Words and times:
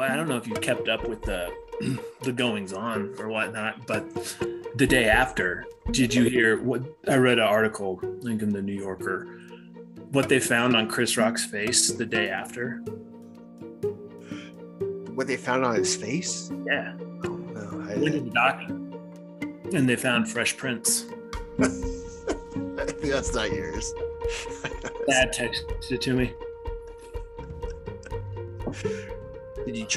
well, 0.00 0.10
I 0.10 0.16
don't 0.16 0.28
know 0.28 0.38
if 0.38 0.46
you 0.46 0.54
kept 0.54 0.88
up 0.88 1.06
with 1.06 1.20
the 1.20 1.52
the 2.22 2.32
goings 2.32 2.72
on 2.72 3.14
or 3.18 3.28
whatnot, 3.28 3.86
but 3.86 4.02
the 4.74 4.86
day 4.86 5.04
after, 5.04 5.66
did 5.90 6.14
you 6.14 6.24
hear 6.24 6.58
what 6.62 6.82
I 7.06 7.16
read 7.16 7.38
an 7.38 7.44
article, 7.44 8.00
I 8.02 8.24
think 8.24 8.40
in 8.40 8.48
the 8.48 8.62
New 8.62 8.72
Yorker, 8.72 9.26
what 10.12 10.30
they 10.30 10.40
found 10.40 10.74
on 10.74 10.88
Chris 10.88 11.18
Rock's 11.18 11.44
face 11.44 11.90
the 11.90 12.06
day 12.06 12.30
after? 12.30 12.78
What 15.14 15.26
they 15.26 15.36
found 15.36 15.66
on 15.66 15.74
his 15.74 15.94
face? 15.94 16.50
Yeah. 16.64 16.94
Oh, 17.26 17.36
no, 17.36 17.86
I, 17.86 17.98
Went 17.98 18.14
to 18.14 18.20
the 18.20 18.30
doctor 18.30 18.72
and 19.76 19.86
they 19.86 19.96
found 19.96 20.30
fresh 20.30 20.56
prints. 20.56 21.04
that's 21.58 23.34
not 23.34 23.52
yours. 23.52 23.92
Dad 25.10 25.34
texted 25.34 25.92
it 25.92 26.00
to 26.00 26.14
me. 26.14 26.32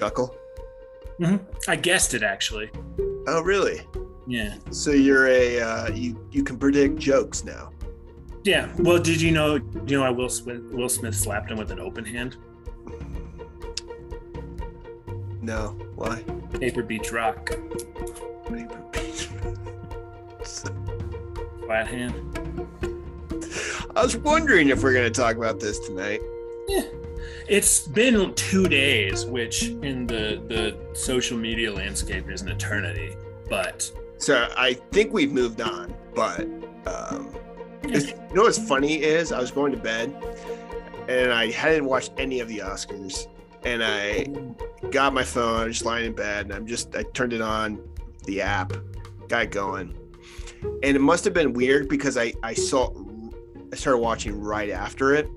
Chuckle? 0.03 0.35
I 1.69 1.77
guessed 1.77 2.13
it 2.13 2.23
actually. 2.23 2.69
Oh, 3.25 3.41
really? 3.41 3.87
Yeah. 4.27 4.55
So 4.69 4.91
you're 4.91 5.27
a 5.27 5.61
uh, 5.61 5.91
you 5.91 6.27
you 6.29 6.43
can 6.43 6.57
predict 6.57 6.97
jokes 6.99 7.45
now. 7.45 7.71
Yeah. 8.43 8.69
Well, 8.79 8.99
did 8.99 9.21
you 9.21 9.31
know? 9.31 9.57
Do 9.59 9.79
you 9.87 9.99
know 9.99 10.03
why 10.03 10.09
Will 10.09 10.27
Smith 10.27 10.61
Will 10.71 10.89
Smith 10.89 11.15
slapped 11.15 11.51
him 11.51 11.57
with 11.57 11.71
an 11.71 11.79
open 11.79 12.03
hand? 12.03 12.35
No, 15.41 15.77
why? 15.95 16.21
Paper 16.59 16.83
beats 16.83 17.13
rock. 17.13 17.45
Paper 17.45 18.83
beach. 18.91 19.29
Flat 21.65 21.87
hand. 21.87 22.13
I 23.95 24.03
was 24.03 24.17
wondering 24.17 24.67
if 24.67 24.83
we're 24.83 24.93
going 24.93 25.11
to 25.11 25.21
talk 25.21 25.37
about 25.37 25.61
this 25.61 25.79
tonight. 25.79 26.19
It's 27.47 27.87
been 27.87 28.33
two 28.35 28.67
days, 28.67 29.25
which 29.25 29.63
in 29.63 30.07
the 30.07 30.41
the 30.47 30.77
social 30.95 31.37
media 31.37 31.71
landscape 31.73 32.29
is 32.29 32.41
an 32.41 32.49
eternity. 32.49 33.15
But 33.49 33.91
So 34.17 34.49
I 34.55 34.73
think 34.91 35.13
we've 35.13 35.31
moved 35.31 35.61
on, 35.61 35.93
but 36.15 36.41
um, 36.85 37.29
you 37.87 37.99
know 38.33 38.43
what's 38.43 38.57
funny 38.57 39.03
is 39.03 39.31
I 39.31 39.39
was 39.39 39.51
going 39.51 39.71
to 39.73 39.77
bed 39.77 40.15
and 41.07 41.31
I 41.33 41.51
hadn't 41.51 41.85
watched 41.85 42.11
any 42.17 42.39
of 42.39 42.47
the 42.47 42.59
Oscars, 42.59 43.27
and 43.63 43.83
I 43.83 44.25
got 44.89 45.13
my 45.13 45.23
phone, 45.23 45.61
I 45.61 45.65
was 45.65 45.75
just 45.75 45.85
lying 45.85 46.05
in 46.05 46.13
bed, 46.13 46.45
and 46.45 46.53
I'm 46.53 46.65
just 46.65 46.95
I 46.95 47.03
turned 47.13 47.33
it 47.33 47.41
on, 47.41 47.81
the 48.25 48.41
app, 48.41 48.73
got 49.27 49.43
it 49.43 49.51
going, 49.51 49.93
and 50.61 50.95
it 50.95 51.01
must 51.01 51.25
have 51.25 51.33
been 51.33 51.53
weird 51.53 51.89
because 51.89 52.17
I 52.17 52.33
I 52.43 52.53
saw 52.53 52.93
I 53.71 53.75
started 53.75 53.97
watching 53.99 54.39
right 54.39 54.69
after 54.69 55.13
it, 55.13 55.27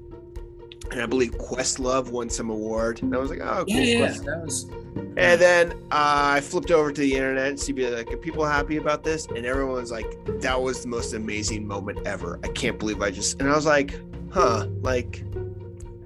and 0.90 1.02
I 1.02 1.06
believe 1.06 1.32
Questlove 1.32 2.10
won 2.10 2.28
some 2.30 2.50
award, 2.50 3.02
and 3.02 3.14
I 3.14 3.18
was 3.18 3.30
like, 3.30 3.40
oh, 3.40 3.64
cool, 3.64 3.76
yeah, 3.76 4.08
Questlove. 4.08 4.24
that 4.24 4.42
was. 4.42 4.70
And 5.18 5.40
then 5.40 5.72
uh, 5.90 6.34
I 6.34 6.40
flipped 6.40 6.70
over 6.70 6.92
to 6.92 7.00
the 7.00 7.14
internet 7.14 7.48
and 7.48 7.60
see 7.60 7.72
be 7.72 7.88
like, 7.88 8.10
are 8.12 8.16
people 8.16 8.44
happy 8.44 8.76
about 8.76 9.02
this? 9.02 9.26
And 9.26 9.46
everyone 9.46 9.74
was 9.74 9.90
like, 9.90 10.06
that 10.40 10.60
was 10.60 10.82
the 10.82 10.88
most 10.88 11.14
amazing 11.14 11.66
moment 11.66 12.06
ever. 12.06 12.38
I 12.44 12.48
can't 12.48 12.78
believe 12.78 13.00
I 13.00 13.10
just. 13.10 13.40
And 13.40 13.50
I 13.50 13.54
was 13.54 13.66
like, 13.66 13.98
huh, 14.30 14.66
like, 14.82 15.24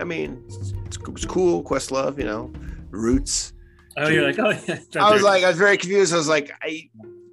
I 0.00 0.04
mean, 0.04 0.42
it's, 0.46 0.72
it 0.72 1.08
was 1.08 1.24
cool, 1.24 1.62
Questlove, 1.62 2.18
you 2.18 2.24
know, 2.24 2.52
Roots. 2.90 3.52
Oh, 3.96 4.08
you're 4.08 4.26
like, 4.26 4.38
oh 4.38 4.50
yeah. 4.68 4.78
I 5.00 5.12
was 5.12 5.22
like, 5.22 5.44
I 5.44 5.48
was 5.48 5.58
very 5.58 5.76
confused. 5.76 6.14
I 6.14 6.16
was 6.16 6.28
like, 6.28 6.52
I 6.62 6.88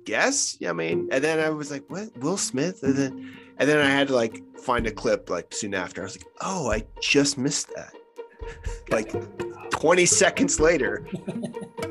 guess, 0.05 0.57
yeah, 0.59 0.71
I 0.71 0.73
mean, 0.73 1.09
and 1.11 1.23
then 1.23 1.39
I 1.39 1.49
was 1.49 1.69
like, 1.69 1.83
what, 1.89 2.15
Will 2.17 2.37
Smith? 2.37 2.81
And 2.83 2.95
then, 2.95 3.37
and 3.59 3.69
then 3.69 3.79
I 3.79 3.89
had 3.89 4.07
to 4.07 4.15
like 4.15 4.43
find 4.59 4.87
a 4.87 4.91
clip 4.91 5.29
like 5.29 5.53
soon 5.53 5.73
after. 5.73 6.01
I 6.01 6.05
was 6.05 6.17
like, 6.17 6.27
oh, 6.41 6.71
I 6.71 6.83
just 7.01 7.37
missed 7.37 7.73
that. 7.75 7.93
Like 8.89 9.11
20 9.71 10.05
seconds 10.05 10.59
later, 10.59 11.05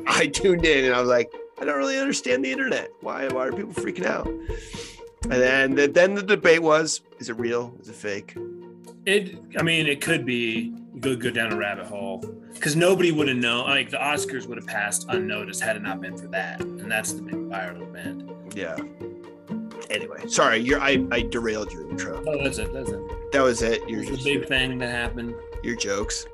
I 0.06 0.26
tuned 0.26 0.64
in 0.64 0.84
and 0.84 0.94
I 0.94 1.00
was 1.00 1.08
like, 1.08 1.32
I 1.58 1.64
don't 1.64 1.78
really 1.78 1.98
understand 1.98 2.44
the 2.44 2.52
internet. 2.52 2.90
Why, 3.00 3.28
why 3.28 3.46
are 3.46 3.52
people 3.52 3.72
freaking 3.72 4.06
out? 4.06 4.26
And 4.26 5.32
then, 5.32 5.74
the, 5.74 5.88
then 5.88 6.14
the 6.14 6.22
debate 6.22 6.62
was, 6.62 7.00
is 7.18 7.28
it 7.28 7.38
real? 7.38 7.74
Is 7.80 7.88
it 7.88 7.94
fake? 7.94 8.36
it. 9.06 9.38
I 9.56 9.62
mean, 9.62 9.86
it 9.86 10.00
could 10.00 10.26
be. 10.26 10.74
Could 11.00 11.20
go 11.20 11.30
down 11.30 11.52
a 11.52 11.56
rabbit 11.56 11.86
hole 11.86 12.24
because 12.54 12.74
nobody 12.74 13.12
would 13.12 13.28
have 13.28 13.36
known. 13.36 13.66
Like 13.66 13.90
the 13.90 13.98
Oscars 13.98 14.46
would 14.46 14.56
have 14.56 14.66
passed 14.66 15.06
unnoticed 15.08 15.60
had 15.60 15.76
it 15.76 15.82
not 15.82 16.00
been 16.00 16.16
for 16.16 16.26
that, 16.28 16.60
and 16.60 16.90
that's 16.90 17.12
the 17.12 17.22
big 17.22 17.34
viral 17.34 17.82
event. 17.82 18.30
Yeah. 18.54 18.76
Anyway, 19.90 20.26
sorry, 20.26 20.58
you're, 20.58 20.80
I, 20.80 21.06
I 21.10 21.22
derailed 21.22 21.72
your 21.72 21.88
intro. 21.88 22.22
Oh, 22.26 22.42
that's 22.42 22.58
it. 22.58 22.72
That's 22.72 22.90
it. 22.90 23.32
That 23.32 23.42
was 23.42 23.62
it. 23.62 23.88
Your, 23.88 24.02
a 24.02 24.16
big 24.16 24.46
thing 24.46 24.78
that 24.78 24.90
happened. 24.90 25.34
your 25.62 25.76
jokes. 25.76 26.26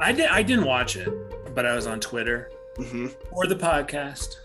I 0.00 0.12
did. 0.12 0.26
I 0.26 0.42
didn't 0.42 0.64
watch 0.64 0.96
it, 0.96 1.54
but 1.54 1.66
I 1.66 1.74
was 1.74 1.86
on 1.86 2.00
Twitter 2.00 2.50
hmm 2.76 3.08
or 3.30 3.46
the 3.46 3.54
podcast, 3.54 4.36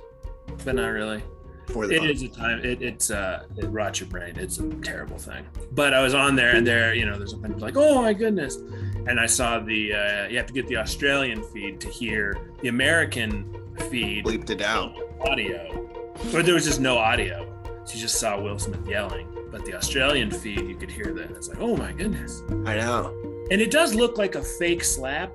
but 0.66 0.76
not 0.76 0.88
really. 0.88 1.24
For 1.68 1.86
the 1.86 1.96
It 1.96 2.10
is 2.10 2.22
a 2.24 2.30
time. 2.30 2.64
It, 2.64 2.82
it's 2.82 3.12
uh, 3.12 3.44
it 3.58 3.66
rots 3.66 4.00
your 4.00 4.08
brain. 4.10 4.36
It's 4.38 4.58
a 4.60 4.70
terrible 4.76 5.18
thing. 5.18 5.46
But 5.72 5.94
I 5.94 6.02
was 6.02 6.14
on 6.14 6.36
there, 6.36 6.56
and 6.56 6.66
there, 6.66 6.94
you 6.94 7.06
know, 7.06 7.18
there's 7.18 7.34
a 7.34 7.38
bunch 7.38 7.56
of 7.56 7.62
like, 7.62 7.76
oh 7.76 8.02
my 8.02 8.14
goodness, 8.14 8.56
and 8.56 9.20
I 9.20 9.26
saw 9.26 9.60
the. 9.60 9.94
Uh, 9.94 10.28
you 10.28 10.38
have 10.38 10.46
to 10.48 10.54
get 10.54 10.68
the 10.68 10.78
Australian 10.78 11.44
feed 11.44 11.82
to 11.82 11.90
hear 11.90 12.38
the 12.62 12.70
American 12.70 13.54
feed 13.90 14.26
bleeped 14.26 14.50
it 14.50 14.62
out. 14.62 14.96
audio, 15.28 16.14
or 16.34 16.42
there 16.42 16.54
was 16.54 16.66
just 16.66 16.80
no 16.80 16.98
audio. 16.98 17.54
You 17.94 18.00
just 18.02 18.20
saw 18.20 18.40
Will 18.40 18.60
Smith 18.60 18.86
yelling, 18.88 19.28
but 19.52 19.66
the 19.66 19.74
Australian 19.76 20.30
feed 20.32 20.62
you 20.68 20.76
could 20.76 20.92
hear 20.92 21.14
that. 21.14 21.32
It's 21.32 21.48
like, 21.50 21.60
oh 21.60 21.76
my 21.78 21.92
goodness, 21.94 22.44
I 22.66 22.76
know. 22.76 23.14
and 23.50 23.62
it 23.62 23.72
does 23.72 23.96
look 23.96 24.18
like 24.18 24.36
a 24.36 24.42
fake 24.44 24.84
slap. 24.84 25.32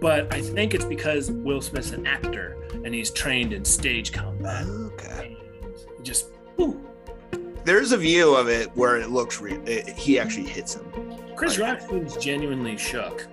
But 0.00 0.32
I 0.32 0.40
think 0.40 0.72
it's 0.72 0.84
because 0.84 1.30
Will 1.30 1.60
Smith's 1.60 1.90
an 1.90 2.06
actor 2.06 2.56
and 2.84 2.94
he's 2.94 3.10
trained 3.10 3.52
in 3.52 3.64
stage 3.64 4.12
combat. 4.12 4.66
Okay. 4.66 5.36
And 5.62 5.74
just 6.04 6.30
ooh, 6.60 6.80
There's 7.64 7.92
a 7.92 7.98
view 7.98 8.34
of 8.34 8.48
it 8.48 8.74
where 8.76 8.96
it 8.96 9.10
looks 9.10 9.40
real. 9.40 9.60
He 9.96 10.18
actually 10.18 10.46
hits 10.46 10.74
him. 10.76 10.90
Chris 11.36 11.58
Rock 11.58 11.80
seems 11.82 12.16
genuinely 12.16 12.76
shook. 12.78 13.26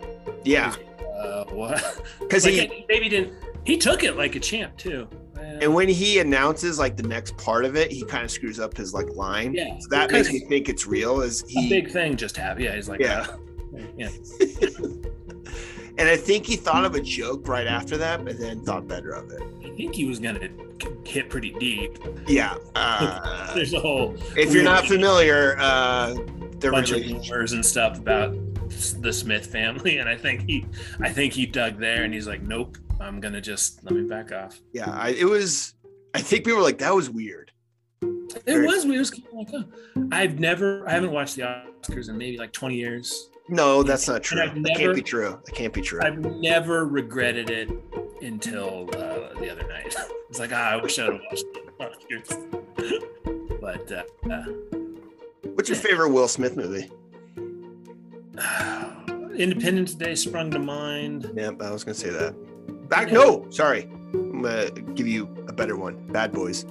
Yeah, 0.43 0.75
Uh, 1.21 1.45
what? 1.45 2.01
because 2.19 2.45
Like, 2.45 2.53
he 2.71 2.85
maybe 2.89 3.07
didn't. 3.09 3.33
He 3.65 3.77
took 3.77 4.03
it 4.03 4.15
like 4.17 4.35
a 4.35 4.39
champ 4.39 4.75
too. 4.77 5.07
And 5.39 5.73
when 5.73 5.87
he 5.89 6.19
announces 6.19 6.77
like 6.79 6.95
the 6.97 7.03
next 7.03 7.35
part 7.37 7.65
of 7.65 7.75
it, 7.75 7.91
he 7.91 8.03
kind 8.05 8.23
of 8.23 8.31
screws 8.31 8.59
up 8.59 8.75
his 8.77 8.93
like 8.93 9.09
line. 9.15 9.53
yeah, 9.53 9.77
So 9.79 9.87
that 9.89 10.11
makes 10.11 10.31
me 10.31 10.39
think 10.41 10.69
it's 10.69 10.85
real. 10.85 11.21
Is 11.21 11.43
a 11.43 11.47
he? 11.61 11.69
big 11.69 11.91
thing 11.91 12.15
just 12.15 12.37
happened. 12.37 12.65
Yeah, 12.65 12.75
he's 12.75 12.87
like, 12.89 12.99
Yeah. 12.99 13.25
uh, 13.29 13.37
yeah. 13.97 14.09
and 15.97 16.07
I 16.07 16.15
think 16.15 16.45
he 16.45 16.55
thought 16.55 16.85
of 16.85 16.95
a 16.95 17.01
joke 17.01 17.47
right 17.47 17.67
after 17.67 17.97
that, 17.97 18.23
but 18.23 18.37
then 18.39 18.61
thought 18.63 18.87
better 18.87 19.11
of 19.11 19.31
it. 19.31 19.41
I 19.65 19.69
think 19.75 19.95
he 19.95 20.05
was 20.05 20.19
gonna 20.19 20.47
hit 21.05 21.29
pretty 21.29 21.51
deep. 21.59 21.97
Yeah. 22.27 22.55
Uh, 22.75 23.53
There's 23.55 23.73
a 23.73 23.79
whole 23.79 24.15
if 24.35 24.53
you're 24.53 24.63
not 24.63 24.85
familiar, 24.85 25.55
uh, 25.59 26.13
the 26.59 26.69
bunch 26.71 26.91
of 26.91 27.01
rumors 27.01 27.53
and 27.53 27.65
stuff 27.65 27.97
about 27.97 28.35
the 29.01 29.11
Smith 29.13 29.45
family, 29.47 29.97
and 29.99 30.07
I 30.09 30.15
think 30.15 30.47
he, 30.47 30.65
I 30.99 31.09
think 31.09 31.33
he 31.33 31.45
dug 31.45 31.79
there, 31.79 32.03
and 32.03 32.13
he's 32.13 32.27
like, 32.27 32.41
nope, 32.43 32.77
I'm 32.99 33.19
gonna 33.19 33.41
just 33.41 33.83
let 33.83 33.93
me 33.93 34.03
back 34.03 34.31
off. 34.31 34.59
Yeah, 34.73 34.89
I, 34.89 35.09
it 35.09 35.25
was. 35.25 35.73
I 36.13 36.21
think 36.21 36.45
people 36.45 36.57
were 36.57 36.63
like, 36.63 36.79
"That 36.79 36.95
was 36.95 37.09
weird." 37.09 37.51
It 38.01 38.43
Very- 38.45 38.65
was 38.67 38.85
weird. 38.85 38.95
It 38.95 38.99
was 38.99 39.11
kind 39.11 39.23
of 39.27 39.33
like, 39.33 39.47
oh. 39.53 40.09
I've 40.11 40.39
never, 40.39 40.87
I 40.87 40.91
haven't 40.91 41.11
watched 41.11 41.35
the 41.35 41.41
Oscars 41.41 42.09
in 42.09 42.17
maybe 42.17 42.37
like 42.37 42.51
20 42.51 42.75
years. 42.75 43.29
No, 43.49 43.81
that's 43.81 44.07
not 44.07 44.21
true. 44.23 44.41
I've 44.41 44.61
That 44.63 44.75
can't 44.77 44.93
be 44.95 45.01
true. 45.01 45.39
That 45.45 45.55
can't 45.55 45.73
be 45.73 45.81
true. 45.81 46.01
I've 46.03 46.19
never 46.19 46.85
regretted 46.85 47.49
it 47.49 47.69
until 48.21 48.89
uh, 48.93 49.39
the 49.39 49.49
other 49.51 49.67
night. 49.67 49.95
It's 50.29 50.39
like, 50.39 50.51
ah, 50.51 50.71
I 50.71 50.75
wish 50.75 50.99
I'd 50.99 51.05
have 51.13 51.21
watched 51.31 51.45
the 51.53 52.15
Oscars. 52.19 53.61
but 53.61 53.89
uh, 53.89 54.03
uh, 54.29 54.43
What's 55.53 55.69
your 55.69 55.77
favorite 55.77 56.09
Will 56.09 56.27
Smith 56.27 56.57
movie? 56.57 56.91
Independence 59.37 59.95
Day 59.95 60.15
sprung 60.15 60.51
to 60.51 60.59
mind. 60.59 61.31
Yep, 61.33 61.61
I 61.61 61.71
was 61.71 61.85
gonna 61.85 61.95
say 61.95 62.09
that. 62.09 62.35
Back. 62.89 63.11
No, 63.11 63.45
sorry. 63.49 63.89
I'm 64.13 64.41
gonna 64.41 64.69
give 64.69 65.07
you 65.07 65.27
a 65.47 65.53
better 65.53 65.75
one. 65.75 66.07
Bad 66.07 66.31
Boys. 66.31 66.65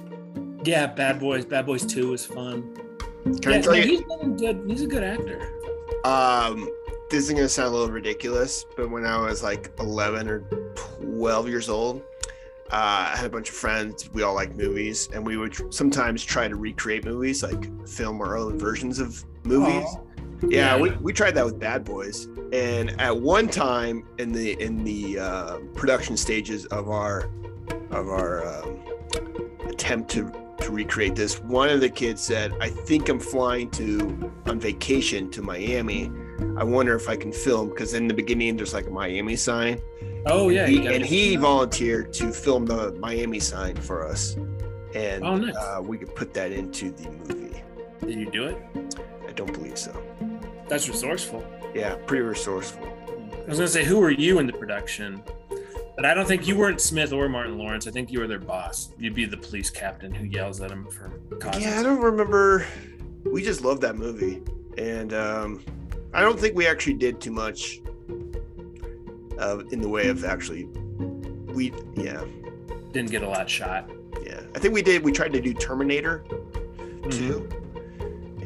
Yeah, 0.63 0.87
Bad 0.87 1.19
Boys. 1.19 1.45
Bad 1.45 1.65
Boys 1.65 1.85
Two 1.85 2.09
was 2.11 2.25
fun. 2.25 2.75
Can 3.23 3.51
yeah, 3.51 3.57
I 3.57 3.61
tell 3.61 3.73
no, 3.73 3.79
you? 3.79 3.83
he's 3.83 4.01
been 4.01 4.37
good. 4.37 4.63
He's 4.67 4.81
a 4.81 4.87
good 4.87 5.03
actor. 5.03 5.41
Um, 6.03 6.69
this 7.09 7.25
is 7.25 7.31
gonna 7.31 7.49
sound 7.49 7.69
a 7.69 7.71
little 7.77 7.93
ridiculous, 7.93 8.65
but 8.75 8.89
when 8.89 9.05
I 9.05 9.19
was 9.19 9.43
like 9.43 9.71
11 9.79 10.27
or 10.27 10.39
12 10.75 11.47
years 11.49 11.69
old, 11.69 12.01
uh, 12.71 13.11
I 13.11 13.15
had 13.15 13.25
a 13.25 13.29
bunch 13.29 13.49
of 13.49 13.55
friends. 13.55 14.09
We 14.13 14.23
all 14.23 14.33
liked 14.35 14.55
movies, 14.55 15.09
and 15.13 15.25
we 15.25 15.37
would 15.37 15.53
tr- 15.53 15.69
sometimes 15.69 16.23
try 16.23 16.47
to 16.47 16.55
recreate 16.55 17.05
movies, 17.05 17.43
like 17.43 17.87
film 17.87 18.21
our 18.21 18.37
own 18.37 18.57
versions 18.57 18.99
of 18.99 19.23
movies. 19.43 19.85
Aw. 19.85 20.06
Yeah, 20.43 20.75
Yeah. 20.75 20.81
we, 20.81 20.89
we 21.01 21.13
tried 21.13 21.35
that 21.35 21.45
with 21.45 21.59
Bad 21.59 21.83
Boys, 21.83 22.27
and 22.53 22.99
at 23.01 23.15
one 23.17 23.47
time 23.47 24.05
in 24.19 24.31
the 24.31 24.53
in 24.61 24.83
the 24.83 25.19
uh, 25.19 25.57
production 25.73 26.15
stages 26.17 26.65
of 26.67 26.89
our 26.89 27.29
of 27.91 28.07
our 28.09 28.45
um, 28.45 28.79
attempt 29.67 30.09
to 30.11 30.31
to 30.61 30.71
recreate 30.71 31.15
this, 31.15 31.39
one 31.41 31.69
of 31.69 31.79
the 31.81 31.89
kids 31.89 32.21
said, 32.21 32.53
"I 32.61 32.69
think 32.69 33.09
I'm 33.09 33.19
flying 33.19 33.69
to 33.71 34.31
on 34.45 34.59
vacation 34.59 35.29
to 35.31 35.41
Miami. 35.41 36.11
I 36.57 36.63
wonder 36.63 36.95
if 36.95 37.09
I 37.09 37.15
can 37.15 37.31
film 37.31 37.69
because 37.69 37.93
in 37.93 38.07
the 38.07 38.13
beginning 38.13 38.57
there's 38.57 38.73
like 38.73 38.87
a 38.87 38.91
Miami 38.91 39.35
sign, 39.35 39.79
Oh 40.27 40.49
yeah, 40.49 40.67
He, 40.67 40.85
and 40.87 41.03
he 41.05 41.35
volunteered 41.35 42.13
to 42.13 42.31
film 42.31 42.65
the 42.65 42.91
Miami 42.99 43.39
sign 43.39 43.75
for 43.75 44.05
us, 44.07 44.35
and 44.95 45.23
Oh, 45.23 45.35
nice. 45.35 45.55
uh, 45.55 45.81
we 45.83 45.97
could 45.97 46.13
put 46.15 46.33
that 46.35 46.51
into 46.51 46.91
the 46.91 47.09
movie. 47.09 47.61
Did 48.01 48.19
you 48.19 48.29
do 48.31 48.45
it? 48.45 48.57
I 49.27 49.31
don't 49.33 49.51
believe 49.51 49.77
so. 49.77 49.91
That's 50.69 50.87
resourceful. 50.87 51.45
Yeah, 51.73 51.95
pretty 52.05 52.23
resourceful. 52.23 52.85
I 53.45 53.49
was 53.49 53.57
gonna 53.59 53.67
say, 53.67 53.83
who 53.85 53.99
were 53.99 54.09
you 54.11 54.39
in 54.39 54.47
the 54.47 54.53
production? 54.53 55.21
But 55.95 56.05
I 56.05 56.13
don't 56.13 56.27
think 56.27 56.47
you 56.47 56.55
weren't 56.57 56.79
Smith 56.79 57.11
or 57.11 57.27
Martin 57.27 57.57
Lawrence. 57.57 57.87
I 57.87 57.91
think 57.91 58.11
you 58.11 58.19
were 58.19 58.27
their 58.27 58.37
boss. 58.39 58.89
You'd 58.99 59.15
be 59.15 59.25
the 59.25 59.37
police 59.37 59.69
captain 59.71 60.13
who 60.13 60.25
yells 60.25 60.61
at 60.61 60.69
him 60.69 60.85
for 60.91 61.09
causes. 61.39 61.63
Yeah, 61.63 61.79
I 61.79 61.83
don't 61.83 61.99
remember. 62.01 62.65
We 63.23 63.41
just 63.43 63.61
loved 63.61 63.81
that 63.81 63.95
movie, 63.95 64.41
and 64.77 65.13
um, 65.13 65.63
I 66.13 66.21
don't 66.21 66.39
think 66.39 66.55
we 66.55 66.67
actually 66.67 66.93
did 66.95 67.19
too 67.19 67.31
much 67.31 67.79
uh, 69.39 69.59
in 69.71 69.81
the 69.81 69.89
way 69.89 70.07
of 70.09 70.23
actually. 70.23 70.65
We 70.65 71.73
yeah 71.95 72.23
Didn't 72.91 73.09
get 73.09 73.23
a 73.23 73.27
lot 73.29 73.49
shot. 73.49 73.89
yeah. 74.23 74.41
I 74.55 74.59
think 74.59 74.73
we 74.73 74.81
did. 74.83 75.03
We 75.03 75.11
tried 75.11 75.33
to 75.33 75.41
do 75.41 75.53
Terminator 75.53 76.23
Mhm. 76.77 77.11
too, 77.11 77.49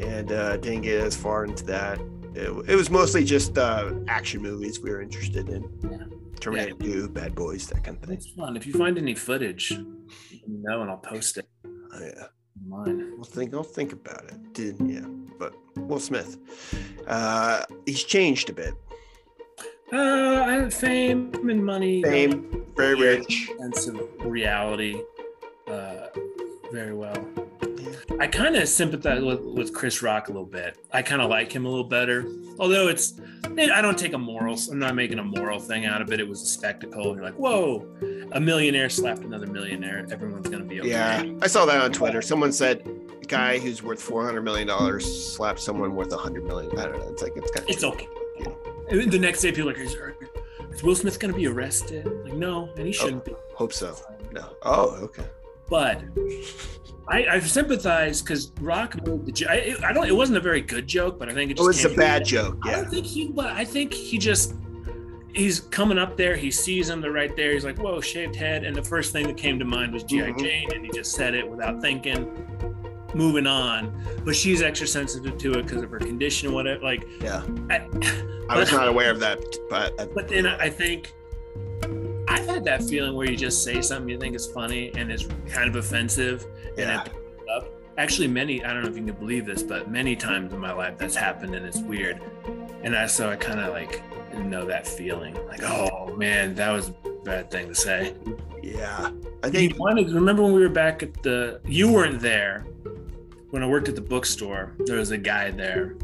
and 0.07 0.31
uh, 0.31 0.57
didn't 0.57 0.81
get 0.83 1.01
as 1.01 1.15
far 1.17 1.43
into 1.43 1.65
that. 1.65 1.99
It, 2.33 2.69
it 2.69 2.75
was 2.75 2.89
mostly 2.89 3.23
just 3.23 3.57
uh, 3.57 3.91
action 4.07 4.41
movies 4.41 4.79
we 4.79 4.89
were 4.89 5.01
interested 5.01 5.49
in. 5.49 5.63
Yeah. 5.83 5.97
Terminator 6.39 6.75
2, 6.75 7.09
Bad 7.09 7.35
Boys, 7.35 7.67
that 7.67 7.83
kind 7.83 7.97
of 7.97 8.03
thing. 8.03 8.17
It's 8.17 8.31
fun. 8.31 8.57
If 8.57 8.65
you 8.65 8.73
find 8.73 8.97
any 8.97 9.13
footage, 9.13 9.71
let 9.71 9.81
me 10.47 10.57
know 10.63 10.81
and 10.81 10.89
I'll 10.89 10.97
post 10.97 11.37
it 11.37 11.47
Oh, 11.65 11.99
yeah. 12.01 12.23
Mine. 12.67 13.13
We'll 13.15 13.23
think. 13.25 13.53
I'll 13.53 13.63
think 13.63 13.91
about 13.91 14.23
it. 14.25 14.53
Did 14.53 14.77
yeah, 14.85 15.05
but 15.39 15.53
Will 15.75 15.99
Smith, 15.99 16.37
uh, 17.07 17.63
he's 17.85 18.03
changed 18.03 18.49
a 18.49 18.53
bit. 18.53 18.73
Uh, 19.91 20.43
I 20.45 20.53
have 20.53 20.73
fame 20.73 21.31
and 21.33 21.65
money. 21.65 22.01
Fame, 22.01 22.65
very 22.77 22.95
rich. 22.95 23.49
sense 23.59 23.87
of 23.87 23.99
reality 24.23 25.01
uh, 25.67 26.07
very 26.71 26.93
well. 26.93 27.15
I 28.21 28.27
kind 28.27 28.55
of 28.55 28.69
sympathize 28.69 29.23
with, 29.23 29.41
with 29.41 29.73
Chris 29.73 30.03
Rock 30.03 30.27
a 30.27 30.31
little 30.31 30.45
bit. 30.45 30.77
I 30.91 31.01
kind 31.01 31.23
of 31.23 31.31
like 31.31 31.51
him 31.51 31.65
a 31.65 31.69
little 31.69 31.83
better. 31.83 32.23
Although 32.59 32.87
it's, 32.87 33.19
I 33.45 33.81
don't 33.81 33.97
take 33.97 34.13
a 34.13 34.17
moral, 34.19 34.55
I'm 34.69 34.77
not 34.77 34.93
making 34.93 35.17
a 35.17 35.23
moral 35.23 35.59
thing 35.59 35.87
out 35.87 36.03
of 36.03 36.13
it. 36.13 36.19
It 36.19 36.29
was 36.29 36.43
a 36.43 36.45
spectacle. 36.45 37.15
You're 37.15 37.23
like, 37.23 37.33
whoa, 37.33 37.83
a 38.33 38.39
millionaire 38.39 38.91
slapped 38.91 39.23
another 39.23 39.47
millionaire. 39.47 40.05
Everyone's 40.11 40.47
going 40.47 40.61
to 40.61 40.69
be 40.69 40.81
okay. 40.81 40.89
Yeah, 40.91 41.23
I 41.41 41.47
saw 41.47 41.65
that 41.65 41.81
on 41.81 41.91
Twitter. 41.91 42.21
Someone 42.21 42.51
said 42.51 42.87
guy 43.27 43.57
who's 43.57 43.81
worth 43.81 43.99
four 43.99 44.23
hundred 44.23 44.43
million 44.43 44.67
dollars 44.67 45.33
slapped 45.33 45.59
someone 45.59 45.95
worth 45.95 46.13
a 46.13 46.17
hundred 46.17 46.43
million. 46.43 46.77
I 46.77 46.83
don't 46.83 46.99
know. 46.99 47.09
It's 47.09 47.23
like 47.23 47.33
it's 47.35 47.49
kind 47.49 47.67
of 47.67 47.69
It's 47.73 47.83
okay. 47.83 48.07
And 48.91 49.11
The 49.11 49.17
next 49.17 49.41
day, 49.41 49.51
people 49.51 49.71
are 49.71 49.73
like, 49.73 49.81
is, 49.81 49.95
is 50.71 50.83
Will 50.83 50.95
Smith 50.95 51.19
going 51.19 51.33
to 51.33 51.39
be 51.39 51.47
arrested? 51.47 52.05
Like, 52.23 52.33
no, 52.33 52.69
and 52.77 52.85
he 52.85 52.89
oh, 52.89 52.91
shouldn't 52.91 53.25
be. 53.25 53.33
Hope 53.55 53.73
so. 53.73 53.95
No. 54.31 54.47
Oh, 54.61 54.89
okay. 55.05 55.23
But 55.71 56.03
I, 57.07 57.25
I've 57.27 57.49
sympathized 57.49 58.23
because 58.25 58.51
Rock 58.61 58.95
made 59.07 59.25
the 59.25 59.31
jo- 59.31 59.47
I, 59.49 59.75
I 59.83 59.93
don't. 59.93 60.05
It 60.07 60.15
wasn't 60.15 60.37
a 60.37 60.41
very 60.41 60.61
good 60.61 60.85
joke, 60.85 61.17
but 61.17 61.29
I 61.29 61.33
think 61.33 61.49
it 61.49 61.59
It 61.59 61.63
was 61.63 61.83
a 61.83 61.89
bad 61.89 62.23
joke. 62.25 62.59
I 62.63 62.73
don't 62.73 62.89
think 62.91 63.05
he. 63.07 63.29
But 63.29 63.47
I 63.47 63.65
think 63.65 63.91
he 63.93 64.17
just. 64.19 64.53
He's 65.33 65.61
coming 65.61 65.97
up 65.97 66.17
there. 66.17 66.35
He 66.35 66.51
sees 66.51 66.89
him. 66.89 66.99
They're 66.99 67.13
right 67.13 67.33
there. 67.37 67.53
He's 67.53 67.63
like, 67.63 67.79
"Whoa, 67.79 68.01
shaved 68.01 68.35
head!" 68.35 68.65
And 68.65 68.75
the 68.75 68.83
first 68.83 69.13
thing 69.13 69.25
that 69.27 69.37
came 69.37 69.57
to 69.59 69.65
mind 69.65 69.93
was 69.93 70.03
GI 70.03 70.17
Mhm. 70.33 70.39
Jane, 70.39 70.69
and 70.75 70.85
he 70.85 70.91
just 70.91 71.13
said 71.13 71.33
it 71.33 71.49
without 71.49 71.81
thinking. 71.81 72.47
Moving 73.13 73.45
on, 73.47 73.91
but 74.23 74.35
she's 74.37 74.61
extra 74.61 74.87
sensitive 74.87 75.37
to 75.37 75.53
it 75.59 75.63
because 75.63 75.83
of 75.83 75.89
her 75.91 75.99
condition 75.99 76.47
and 76.47 76.55
whatever. 76.55 76.81
Like, 76.81 77.05
Yeah. 77.21 77.43
I, 77.69 77.85
I 78.49 78.57
was 78.57 78.71
not 78.79 78.87
aware 78.87 79.11
of 79.11 79.19
that, 79.19 79.39
but 79.69 79.99
uh, 79.99 80.05
but 80.15 80.29
then 80.29 80.45
I 80.47 80.69
think 80.69 81.13
I've 82.31 82.45
had 82.45 82.63
that 82.63 82.83
feeling 82.83 83.13
where 83.13 83.29
you 83.29 83.35
just 83.35 83.63
say 83.63 83.81
something 83.81 84.07
you 84.07 84.17
think 84.17 84.35
is 84.35 84.47
funny 84.47 84.91
and 84.95 85.11
it's 85.11 85.27
kind 85.49 85.67
of 85.67 85.75
offensive, 85.75 86.45
yeah. 86.77 86.83
and 86.83 87.07
it 87.07 87.13
up. 87.49 87.67
Actually, 87.97 88.29
many 88.29 88.63
I 88.63 88.73
don't 88.73 88.83
know 88.83 88.89
if 88.89 88.97
you 88.97 89.03
can 89.03 89.15
believe 89.15 89.45
this, 89.45 89.61
but 89.61 89.91
many 89.91 90.15
times 90.15 90.53
in 90.53 90.59
my 90.59 90.71
life 90.71 90.97
that's 90.97 91.15
happened 91.15 91.55
and 91.55 91.65
it's 91.65 91.79
weird. 91.79 92.21
And 92.83 92.95
I 92.95 93.05
so 93.07 93.29
I 93.29 93.35
kind 93.35 93.59
of 93.59 93.73
like 93.73 94.01
know 94.33 94.65
that 94.65 94.87
feeling, 94.87 95.35
like 95.45 95.61
oh 95.63 96.15
man, 96.15 96.55
that 96.55 96.71
was 96.71 96.89
a 96.89 97.09
bad 97.25 97.51
thing 97.51 97.67
to 97.67 97.75
say. 97.75 98.15
Yeah. 98.63 99.11
I 99.43 99.47
You 99.47 99.51
think 99.51 99.79
wanted 99.79 100.09
remember 100.11 100.41
when 100.43 100.53
we 100.53 100.61
were 100.61 100.69
back 100.69 101.03
at 101.03 101.21
the 101.23 101.59
you 101.65 101.91
weren't 101.91 102.21
there 102.21 102.65
when 103.49 103.61
I 103.61 103.67
worked 103.67 103.89
at 103.89 103.95
the 103.95 104.01
bookstore. 104.01 104.73
There 104.85 104.97
was 104.97 105.11
a 105.11 105.17
guy 105.17 105.51
there. 105.51 105.95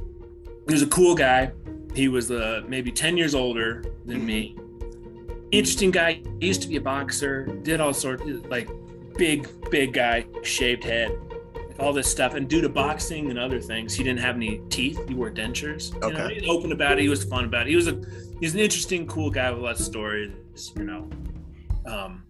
He 0.68 0.74
was 0.74 0.82
a 0.82 0.88
cool 0.88 1.16
guy. 1.16 1.54
He 1.96 2.10
was 2.10 2.30
uh, 2.30 2.64
maybe 2.68 2.92
ten 2.92 3.16
years 3.16 3.34
older 3.34 3.86
than 4.06 4.26
me. 4.26 4.58
Interesting 5.52 5.92
guy. 5.92 6.22
He 6.40 6.48
used 6.48 6.62
to 6.64 6.68
be 6.68 6.76
a 6.76 6.82
boxer. 6.82 7.46
Did 7.64 7.80
all 7.80 7.94
sorts 7.94 8.24
like 8.50 8.70
big, 9.18 9.48
big 9.72 9.94
guy, 9.94 10.26
shaved 10.44 10.84
head, 10.84 11.18
all 11.80 11.94
this 11.94 12.10
stuff. 12.10 12.34
And 12.34 12.48
due 12.50 12.62
to 12.62 12.70
boxing 12.70 13.30
and 13.30 13.40
other 13.40 13.60
things, 13.62 13.94
he 13.94 14.04
didn't 14.04 14.20
have 14.20 14.36
any 14.36 14.60
teeth. 14.70 15.00
He 15.08 15.14
wore 15.14 15.32
dentures. 15.32 15.94
You 15.94 16.00
know, 16.00 16.08
Okay. 16.08 16.36
he 16.36 16.42
was 16.42 16.50
open 16.50 16.72
about 16.72 17.00
it. 17.00 17.02
He 17.02 17.10
was 17.10 17.24
fun 17.24 17.46
about 17.46 17.68
it. 17.68 17.70
He 17.70 17.76
was 17.76 17.88
a 17.88 18.00
he's 18.40 18.54
an 18.54 18.60
interesting, 18.60 19.08
cool 19.08 19.30
guy 19.30 19.50
with 19.52 19.62
lots 19.62 19.80
of 19.80 19.86
stories. 19.86 20.32
You 20.76 20.84
know. 20.84 21.10
Um, 21.86 22.24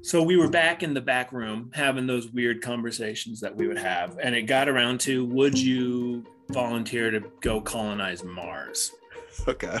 so 0.00 0.22
we 0.22 0.36
were 0.36 0.48
back 0.48 0.82
in 0.82 0.94
the 0.94 1.00
back 1.00 1.32
room 1.32 1.70
having 1.74 2.06
those 2.06 2.28
weird 2.28 2.62
conversations 2.62 3.40
that 3.40 3.54
we 3.54 3.66
would 3.66 3.78
have, 3.78 4.18
and 4.22 4.34
it 4.34 4.42
got 4.42 4.68
around 4.68 5.00
to 5.00 5.24
would 5.26 5.58
you 5.58 6.24
volunteer 6.50 7.10
to 7.10 7.20
go 7.40 7.60
colonize 7.60 8.22
Mars? 8.24 8.92
okay. 9.48 9.78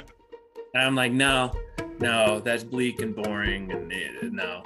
And 0.74 0.82
I'm 0.82 0.94
like, 0.96 1.12
no, 1.12 1.52
no, 2.00 2.40
that's 2.40 2.64
bleak 2.64 3.00
and 3.00 3.14
boring, 3.14 3.70
and 3.70 3.92
eh, 3.92 4.28
no. 4.30 4.64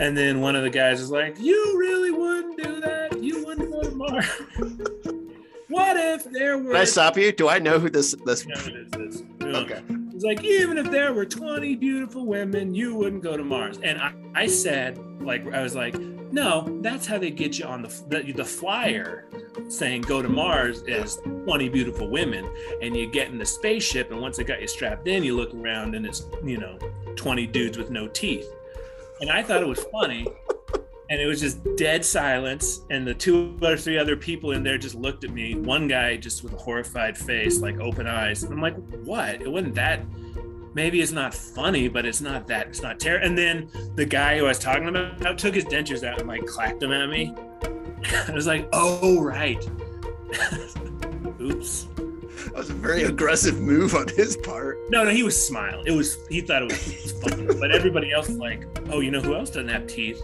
And 0.00 0.16
then 0.16 0.40
one 0.40 0.56
of 0.56 0.64
the 0.64 0.70
guys 0.70 1.00
is 1.00 1.10
like, 1.10 1.38
you 1.38 1.78
really 1.78 2.10
wouldn't 2.10 2.62
do 2.62 2.80
that? 2.80 3.22
You 3.22 3.44
wouldn't 3.44 3.70
go 3.70 3.82
to 3.82 3.90
Mars? 3.90 4.26
what 5.68 5.96
if 5.96 6.24
there 6.24 6.58
were? 6.58 6.72
Can 6.72 6.80
I 6.80 6.84
stop 6.84 7.16
you? 7.16 7.30
Do 7.30 7.48
I 7.48 7.60
know 7.60 7.78
who 7.78 7.88
this 7.88 8.14
this 8.24 8.44
No, 8.44 8.54
it 8.56 8.74
is 8.74 8.90
this. 8.90 9.22
Okay. 9.42 9.82
It's 10.20 10.26
like 10.26 10.44
even 10.44 10.76
if 10.76 10.90
there 10.90 11.14
were 11.14 11.24
20 11.24 11.76
beautiful 11.76 12.26
women, 12.26 12.74
you 12.74 12.94
wouldn't 12.94 13.22
go 13.22 13.38
to 13.38 13.42
Mars. 13.42 13.78
And 13.82 13.98
I, 13.98 14.12
I 14.34 14.46
said, 14.48 14.98
like, 15.22 15.50
I 15.50 15.62
was 15.62 15.74
like, 15.74 15.98
no, 15.98 16.78
that's 16.82 17.06
how 17.06 17.16
they 17.16 17.30
get 17.30 17.58
you 17.58 17.64
on 17.64 17.80
the 17.80 17.88
the, 18.08 18.30
the 18.30 18.44
flyer 18.44 19.30
saying 19.68 20.02
go 20.02 20.20
to 20.20 20.28
Mars 20.28 20.82
is 20.82 21.16
20 21.46 21.70
beautiful 21.70 22.10
women, 22.10 22.46
and 22.82 22.94
you 22.94 23.10
get 23.10 23.30
in 23.30 23.38
the 23.38 23.46
spaceship, 23.46 24.10
and 24.10 24.20
once 24.20 24.36
they 24.36 24.44
got 24.44 24.60
you 24.60 24.68
strapped 24.68 25.08
in, 25.08 25.24
you 25.24 25.34
look 25.34 25.54
around 25.54 25.94
and 25.94 26.04
it's 26.04 26.26
you 26.44 26.58
know 26.58 26.76
20 27.16 27.46
dudes 27.46 27.78
with 27.78 27.88
no 27.88 28.06
teeth. 28.06 28.46
And 29.22 29.30
I 29.30 29.42
thought 29.42 29.62
it 29.62 29.68
was 29.68 29.82
funny. 29.84 30.26
And 31.10 31.20
it 31.20 31.26
was 31.26 31.40
just 31.40 31.58
dead 31.76 32.04
silence. 32.04 32.82
And 32.88 33.04
the 33.04 33.14
two 33.14 33.58
or 33.60 33.76
three 33.76 33.98
other 33.98 34.16
people 34.16 34.52
in 34.52 34.62
there 34.62 34.78
just 34.78 34.94
looked 34.94 35.24
at 35.24 35.30
me. 35.30 35.56
One 35.56 35.88
guy 35.88 36.16
just 36.16 36.44
with 36.44 36.52
a 36.52 36.56
horrified 36.56 37.18
face, 37.18 37.60
like 37.60 37.80
open 37.80 38.06
eyes. 38.06 38.44
And 38.44 38.52
I'm 38.52 38.60
like, 38.60 38.76
what? 39.04 39.42
It 39.42 39.50
wasn't 39.50 39.74
that. 39.74 40.04
Maybe 40.72 41.00
it's 41.00 41.10
not 41.10 41.34
funny, 41.34 41.88
but 41.88 42.06
it's 42.06 42.20
not 42.20 42.46
that. 42.46 42.68
It's 42.68 42.80
not 42.80 43.00
terrible. 43.00 43.26
And 43.26 43.36
then 43.36 43.68
the 43.96 44.06
guy 44.06 44.38
who 44.38 44.44
I 44.44 44.48
was 44.48 44.60
talking 44.60 44.88
about 44.88 45.36
took 45.36 45.56
his 45.56 45.64
dentures 45.64 46.06
out 46.06 46.20
and 46.20 46.28
like 46.28 46.46
clacked 46.46 46.78
them 46.78 46.92
at 46.92 47.08
me. 47.08 47.34
I 48.28 48.32
was 48.32 48.46
like, 48.46 48.68
oh, 48.72 49.20
right. 49.20 49.68
Oops. 51.40 51.86
that 51.96 52.54
was 52.54 52.70
a 52.70 52.74
very 52.74 53.02
aggressive 53.02 53.60
move 53.60 53.96
on 53.96 54.06
his 54.08 54.36
part. 54.36 54.78
No, 54.90 55.02
no, 55.02 55.10
he 55.10 55.24
was 55.24 55.44
smiling. 55.44 55.84
It 55.88 55.92
was, 55.92 56.16
he 56.28 56.40
thought 56.40 56.62
it 56.62 56.70
was 56.70 57.12
funny. 57.20 57.46
but 57.58 57.72
everybody 57.72 58.12
else 58.12 58.28
like, 58.28 58.64
oh, 58.90 59.00
you 59.00 59.10
know 59.10 59.20
who 59.20 59.34
else 59.34 59.50
doesn't 59.50 59.68
have 59.68 59.88
teeth? 59.88 60.22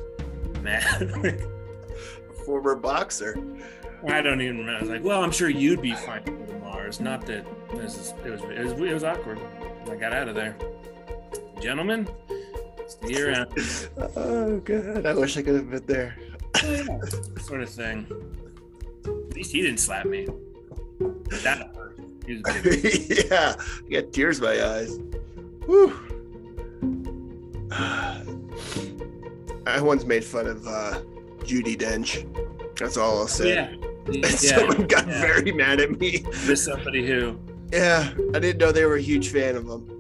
Matt. 0.67 1.41
Former 2.45 2.75
boxer. 2.75 3.39
I 4.09 4.21
don't 4.21 4.41
even 4.41 4.59
remember. 4.59 4.79
I 4.79 4.81
was 4.81 4.91
like, 4.91 5.05
well, 5.05 5.23
I'm 5.23 5.31
sure 5.31 5.49
you'd 5.49 5.81
be 5.81 5.95
fine 5.95 6.25
with 6.25 6.61
Mars. 6.61 7.01
Not 7.01 7.25
that 7.27 7.47
this 7.73 7.97
is, 7.97 8.15
it 8.25 8.31
was, 8.31 8.41
it 8.43 8.65
was, 8.65 8.73
it 8.73 8.95
was 8.95 9.05
awkward. 9.05 9.39
I 9.89 9.95
got 9.95 10.13
out 10.13 10.29
of 10.29 10.35
there. 10.35 10.57
Gentlemen, 11.61 12.09
see 12.87 13.15
you 13.15 13.29
around. 13.29 13.53
Oh 14.17 14.59
god, 14.59 15.07
I 15.07 15.15
wish 15.15 15.37
I 15.37 15.43
could 15.43 15.55
have 15.55 15.71
been 15.71 15.87
there. 15.87 16.17
sort 17.41 17.63
of 17.63 17.69
thing. 17.69 18.07
At 19.05 19.35
least 19.35 19.53
he 19.53 19.63
didn't 19.63 19.79
slap 19.79 20.07
me. 20.07 20.27
That 21.43 21.71
hurt. 21.77 21.99
He 22.27 22.35
was 22.35 22.43
big 22.63 23.27
yeah, 23.31 23.55
I 23.59 23.89
got 23.89 24.13
tears 24.13 24.39
in 24.39 24.45
my 24.45 24.65
eyes. 24.65 24.99
Whew. 25.67 25.95
I 29.67 29.81
once 29.81 30.05
made 30.05 30.25
fun 30.25 30.47
of 30.47 30.67
uh, 30.67 31.01
Judi 31.41 31.77
Dench. 31.77 32.25
That's 32.79 32.97
all 32.97 33.19
I'll 33.19 33.27
say. 33.29 33.55
yeah. 33.55 33.69
And 34.07 34.17
Yeah. 34.17 34.27
Someone 34.29 34.87
got 34.87 35.09
yeah. 35.09 35.21
very 35.21 35.51
mad 35.53 35.81
at 35.81 35.99
me. 35.99 36.19
There's 36.45 36.63
somebody 36.65 37.07
who, 37.07 37.39
Yeah, 37.73 38.13
I 38.35 38.39
didn't 38.39 38.59
know 38.59 38.71
they 38.71 38.85
were 38.85 38.97
a 38.97 39.01
huge 39.03 39.31
fan 39.31 39.57
of 39.57 39.67
them. 39.67 39.93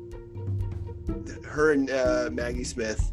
Her 1.44 1.72
and 1.72 1.90
uh, 1.90 2.28
Maggie 2.32 2.64
Smith 2.64 3.12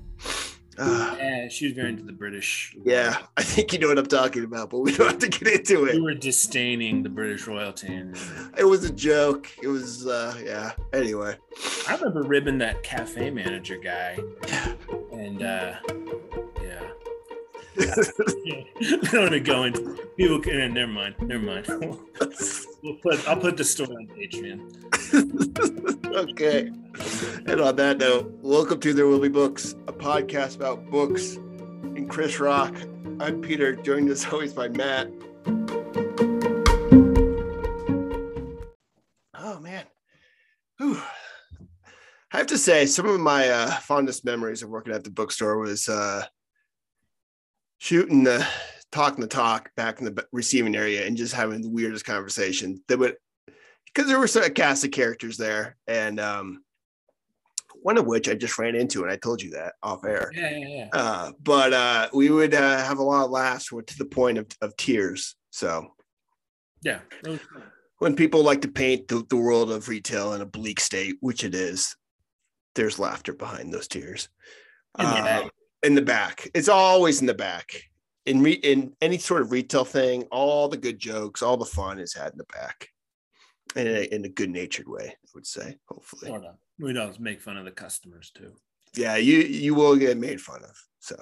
Uh, 0.77 1.15
Yeah, 1.17 1.47
she 1.47 1.65
was 1.67 1.73
very 1.75 1.89
into 1.89 2.03
the 2.03 2.11
British. 2.11 2.75
yeah, 2.83 3.17
I 3.37 3.41
think 3.43 3.73
you 3.73 3.79
know 3.79 3.87
what 3.87 3.97
I'm 3.97 4.05
talking 4.05 4.43
about, 4.43 4.69
but 4.69 4.79
we 4.79 4.95
don't 4.95 5.07
have 5.07 5.19
to 5.19 5.29
get 5.29 5.47
into 5.47 5.83
We 5.85 5.91
it. 5.91 6.01
were 6.03 6.13
disdaining 6.13 7.01
the 7.03 7.09
British 7.09 7.47
royalty. 7.47 7.93
And 7.93 8.15
It 8.57 8.65
was 8.65 8.83
a 8.83 8.91
joke. 8.93 9.49
It 9.63 9.67
was, 9.69 10.05
uh, 10.05 10.35
yeah. 10.45 10.73
Anyway, 10.93 11.37
I 11.87 11.95
remember 11.95 12.21
ribbing 12.23 12.57
that 12.59 12.83
cafe 12.83 13.31
manager 13.31 13.77
guy. 13.77 14.19
yeah. 14.47 14.73
And 15.11 15.41
uh, 15.41 15.75
yeah. 17.75 17.95
I 18.81 18.97
don't 19.11 19.13
want 19.13 19.31
to 19.31 19.39
go 19.39 19.63
into 19.63 20.09
people 20.17 20.39
can 20.39 20.61
eh, 20.61 20.67
never 20.67 20.91
mind. 20.91 21.15
Never 21.21 21.43
mind. 21.43 21.67
we'll 22.83 22.95
put 23.01 23.27
I'll 23.27 23.37
put 23.37 23.57
the 23.57 23.63
story 23.63 23.95
on 23.95 24.07
Patreon. 24.07 24.59
okay. 26.15 26.67
And 27.51 27.61
on 27.61 27.75
that 27.77 27.97
note, 27.97 28.31
welcome 28.41 28.79
to 28.81 28.93
There 28.93 29.07
Will 29.07 29.19
Be 29.19 29.29
Books, 29.29 29.73
a 29.87 29.93
podcast 29.93 30.55
about 30.57 30.89
books 30.89 31.35
and 31.35 32.09
Chris 32.09 32.39
Rock. 32.39 32.75
I'm 33.19 33.41
Peter, 33.41 33.75
joined 33.75 34.09
as 34.09 34.25
always 34.25 34.53
by 34.53 34.67
Matt. 34.69 35.11
Oh 39.33 39.59
man. 39.59 39.85
Whew. 40.77 41.01
I 42.31 42.37
have 42.37 42.47
to 42.47 42.57
say, 42.57 42.87
some 42.87 43.05
of 43.05 43.19
my 43.19 43.49
uh, 43.49 43.71
fondest 43.81 44.25
memories 44.25 44.63
of 44.63 44.69
working 44.69 44.91
at 44.91 45.03
the 45.03 45.11
bookstore 45.11 45.59
was 45.59 45.87
uh, 45.87 46.25
shooting 47.83 48.23
the 48.23 48.47
talking 48.93 49.19
the 49.19 49.27
talk 49.27 49.69
back 49.75 49.99
in 49.99 50.05
the 50.05 50.25
receiving 50.31 50.73
area 50.73 51.05
and 51.05 51.17
just 51.17 51.33
having 51.33 51.61
the 51.61 51.69
weirdest 51.69 52.05
conversation 52.05 52.81
that 52.87 52.97
would 52.97 53.17
because 53.93 54.07
there 54.07 54.17
were 54.17 54.45
a 54.45 54.49
cast 54.49 54.85
of 54.85 54.91
characters 54.91 55.35
there, 55.35 55.75
and 55.85 56.17
um, 56.17 56.63
one 57.81 57.97
of 57.97 58.05
which 58.05 58.29
I 58.29 58.35
just 58.35 58.57
ran 58.57 58.73
into, 58.73 59.03
and 59.03 59.11
I 59.11 59.17
told 59.17 59.41
you 59.41 59.51
that 59.51 59.73
off 59.83 60.05
air. 60.05 60.31
Yeah, 60.33 60.49
yeah, 60.49 60.67
yeah. 60.67 60.89
Uh, 60.93 61.31
but 61.43 61.73
uh, 61.73 62.07
we 62.13 62.29
would 62.29 62.53
uh, 62.55 62.77
have 62.77 62.99
a 62.99 63.03
lot 63.03 63.25
of 63.25 63.31
laughs 63.31 63.67
to 63.67 63.97
the 63.97 64.05
point 64.05 64.37
of, 64.37 64.47
of 64.61 64.75
tears. 64.77 65.35
So 65.51 65.89
Yeah. 66.81 67.01
when 67.99 68.15
people 68.15 68.43
like 68.43 68.61
to 68.61 68.67
paint 68.69 69.09
the, 69.09 69.23
the 69.29 69.37
world 69.37 69.69
of 69.71 69.89
retail 69.89 70.33
in 70.33 70.41
a 70.41 70.45
bleak 70.45 70.79
state, 70.79 71.17
which 71.19 71.43
it 71.43 71.53
is, 71.53 71.95
there's 72.75 72.97
laughter 72.97 73.33
behind 73.33 73.73
those 73.73 73.89
tears. 73.89 74.29
In 75.83 75.95
the 75.95 76.01
back. 76.01 76.47
It's 76.53 76.69
always 76.69 77.21
in 77.21 77.27
the 77.27 77.33
back. 77.33 77.81
In 78.25 78.41
re- 78.41 78.53
in 78.53 78.95
any 79.01 79.17
sort 79.17 79.41
of 79.41 79.51
retail 79.51 79.83
thing, 79.85 80.23
all 80.31 80.69
the 80.69 80.77
good 80.77 80.97
jokes, 80.97 81.41
all 81.41 81.57
the 81.57 81.65
fun 81.65 81.99
is 81.99 82.13
had 82.13 82.31
in 82.31 82.37
the 82.37 82.45
back. 82.53 82.87
In 83.75 83.87
a, 83.87 84.01
in 84.15 84.23
a 84.25 84.29
good 84.29 84.49
natured 84.51 84.87
way, 84.87 85.07
I 85.09 85.29
would 85.33 85.45
say, 85.47 85.77
hopefully. 85.89 86.31
We 86.79 86.93
don't 86.93 87.19
make 87.19 87.41
fun 87.41 87.57
of 87.57 87.65
the 87.65 87.71
customers 87.71 88.31
too. 88.35 88.53
yeah 88.95 89.15
you 89.15 89.39
you 89.39 89.73
will 89.73 89.95
get 89.95 90.17
made 90.17 90.39
fun 90.39 90.63
of 90.63 90.75
so 90.99 91.15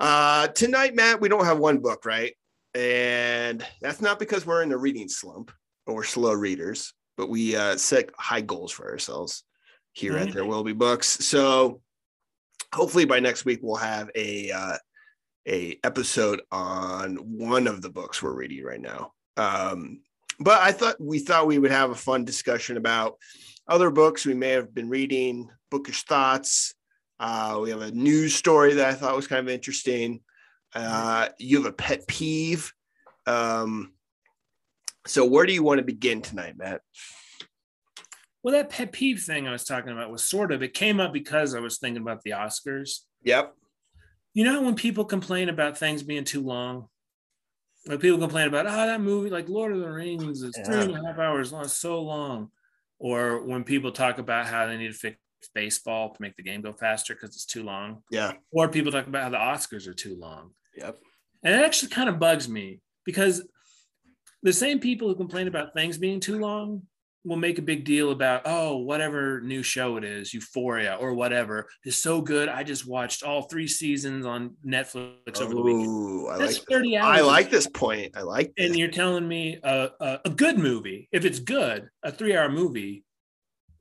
uh 0.00 0.46
tonight 0.48 0.94
matt 0.94 1.20
we 1.20 1.28
don't 1.28 1.44
have 1.44 1.58
one 1.58 1.78
book 1.78 2.04
right 2.06 2.34
and 2.74 3.64
that's 3.82 4.00
not 4.00 4.18
because 4.18 4.46
we're 4.46 4.62
in 4.62 4.72
a 4.72 4.76
reading 4.76 5.08
slump 5.08 5.50
or 5.86 5.94
we're 5.96 6.04
slow 6.04 6.32
readers 6.32 6.92
but 7.16 7.28
we 7.28 7.54
uh 7.56 7.76
set 7.76 8.10
high 8.18 8.40
goals 8.40 8.72
for 8.72 8.90
ourselves 8.90 9.44
here 9.92 10.16
at 10.16 10.28
Mhm. 10.28 10.32
there 10.34 10.44
will 10.44 10.64
be 10.64 10.72
books 10.72 11.06
so 11.08 11.80
hopefully 12.76 13.04
by 13.04 13.18
next 13.18 13.44
week 13.44 13.60
we'll 13.62 13.76
have 13.76 14.10
a 14.14 14.50
uh 14.52 14.76
a 15.48 15.78
episode 15.84 16.42
on 16.50 17.16
one 17.16 17.66
of 17.66 17.80
the 17.80 17.90
books 17.90 18.22
we're 18.22 18.34
reading 18.34 18.64
right 18.64 18.80
now 18.80 19.12
um 19.36 20.00
but 20.40 20.60
i 20.60 20.70
thought 20.72 20.96
we 21.00 21.18
thought 21.18 21.46
we 21.46 21.58
would 21.58 21.70
have 21.70 21.90
a 21.90 21.94
fun 21.94 22.24
discussion 22.24 22.76
about 22.76 23.16
other 23.68 23.90
books 23.90 24.24
we 24.24 24.34
may 24.34 24.50
have 24.50 24.74
been 24.74 24.88
reading, 24.88 25.50
bookish 25.70 26.04
thoughts. 26.04 26.74
Uh, 27.18 27.58
we 27.62 27.70
have 27.70 27.80
a 27.80 27.90
news 27.90 28.34
story 28.34 28.74
that 28.74 28.88
I 28.88 28.94
thought 28.94 29.16
was 29.16 29.26
kind 29.26 29.46
of 29.46 29.52
interesting. 29.52 30.20
Uh, 30.74 31.28
you 31.38 31.56
have 31.62 31.66
a 31.66 31.72
pet 31.72 32.06
peeve. 32.06 32.72
Um, 33.26 33.92
so 35.06 35.24
where 35.24 35.46
do 35.46 35.52
you 35.52 35.62
want 35.62 35.78
to 35.78 35.84
begin 35.84 36.22
tonight, 36.22 36.56
Matt? 36.56 36.82
Well, 38.46 38.52
that 38.52 38.70
pet 38.70 38.92
peeve 38.92 39.24
thing 39.24 39.48
I 39.48 39.50
was 39.50 39.64
talking 39.64 39.90
about 39.90 40.12
was 40.12 40.22
sort 40.22 40.52
of 40.52 40.62
it 40.62 40.72
came 40.72 41.00
up 41.00 41.12
because 41.12 41.52
I 41.52 41.58
was 41.58 41.78
thinking 41.78 42.00
about 42.00 42.22
the 42.22 42.30
Oscars. 42.30 43.00
Yep. 43.24 43.52
You 44.34 44.44
know 44.44 44.62
when 44.62 44.76
people 44.76 45.04
complain 45.04 45.48
about 45.48 45.76
things 45.76 46.04
being 46.04 46.22
too 46.22 46.42
long? 46.42 46.86
When 47.86 47.98
people 47.98 48.20
complain 48.20 48.46
about, 48.46 48.66
oh, 48.68 48.86
that 48.86 49.00
movie, 49.00 49.30
like 49.30 49.48
Lord 49.48 49.72
of 49.72 49.80
the 49.80 49.90
Rings, 49.90 50.42
is 50.42 50.56
three 50.64 50.82
and 50.82 50.96
a 50.96 51.04
half 51.04 51.18
hours 51.18 51.52
long, 51.52 51.66
so 51.66 52.00
long. 52.00 52.52
Or 53.00 53.44
when 53.44 53.64
people 53.64 53.90
talk 53.90 54.18
about 54.18 54.46
how 54.46 54.66
they 54.66 54.76
need 54.76 54.92
to 54.92 54.96
fix 54.96 55.18
baseball 55.52 56.14
to 56.14 56.22
make 56.22 56.36
the 56.36 56.44
game 56.44 56.60
go 56.60 56.72
faster 56.72 57.14
because 57.14 57.30
it's 57.30 57.46
too 57.46 57.64
long. 57.64 58.04
Yeah. 58.12 58.34
Or 58.52 58.68
people 58.68 58.92
talk 58.92 59.08
about 59.08 59.24
how 59.24 59.30
the 59.30 59.38
Oscars 59.38 59.88
are 59.88 59.92
too 59.92 60.16
long. 60.20 60.52
Yep. 60.76 61.00
And 61.42 61.52
it 61.52 61.64
actually 61.64 61.88
kind 61.88 62.08
of 62.08 62.20
bugs 62.20 62.48
me 62.48 62.80
because 63.04 63.42
the 64.44 64.52
same 64.52 64.78
people 64.78 65.08
who 65.08 65.16
complain 65.16 65.48
about 65.48 65.74
things 65.74 65.98
being 65.98 66.20
too 66.20 66.38
long 66.38 66.82
will 67.26 67.36
make 67.36 67.58
a 67.58 67.62
big 67.62 67.84
deal 67.84 68.12
about, 68.12 68.42
oh, 68.44 68.76
whatever 68.76 69.40
new 69.40 69.62
show 69.62 69.96
it 69.96 70.04
is, 70.04 70.32
Euphoria 70.32 70.94
or 70.94 71.12
whatever, 71.12 71.68
is 71.84 71.96
so 71.96 72.20
good. 72.20 72.48
I 72.48 72.62
just 72.62 72.86
watched 72.86 73.24
all 73.24 73.42
three 73.42 73.66
seasons 73.66 74.24
on 74.24 74.54
Netflix 74.64 75.40
over 75.40 75.54
the 75.54 75.60
weekend. 75.60 75.86
Ooh, 75.86 76.28
I 76.28 76.38
That's 76.38 76.58
like 76.58 76.68
30 76.68 76.96
hours. 76.96 77.18
I 77.18 77.22
like 77.22 77.50
this 77.50 77.66
point. 77.66 78.16
I 78.16 78.22
like 78.22 78.52
And 78.56 78.76
you're 78.76 78.88
telling 78.88 79.26
me 79.26 79.58
a, 79.62 79.90
a, 80.00 80.20
a 80.26 80.30
good 80.30 80.58
movie, 80.58 81.08
if 81.10 81.24
it's 81.24 81.40
good, 81.40 81.88
a 82.04 82.12
three 82.12 82.36
hour 82.36 82.48
movie 82.48 83.04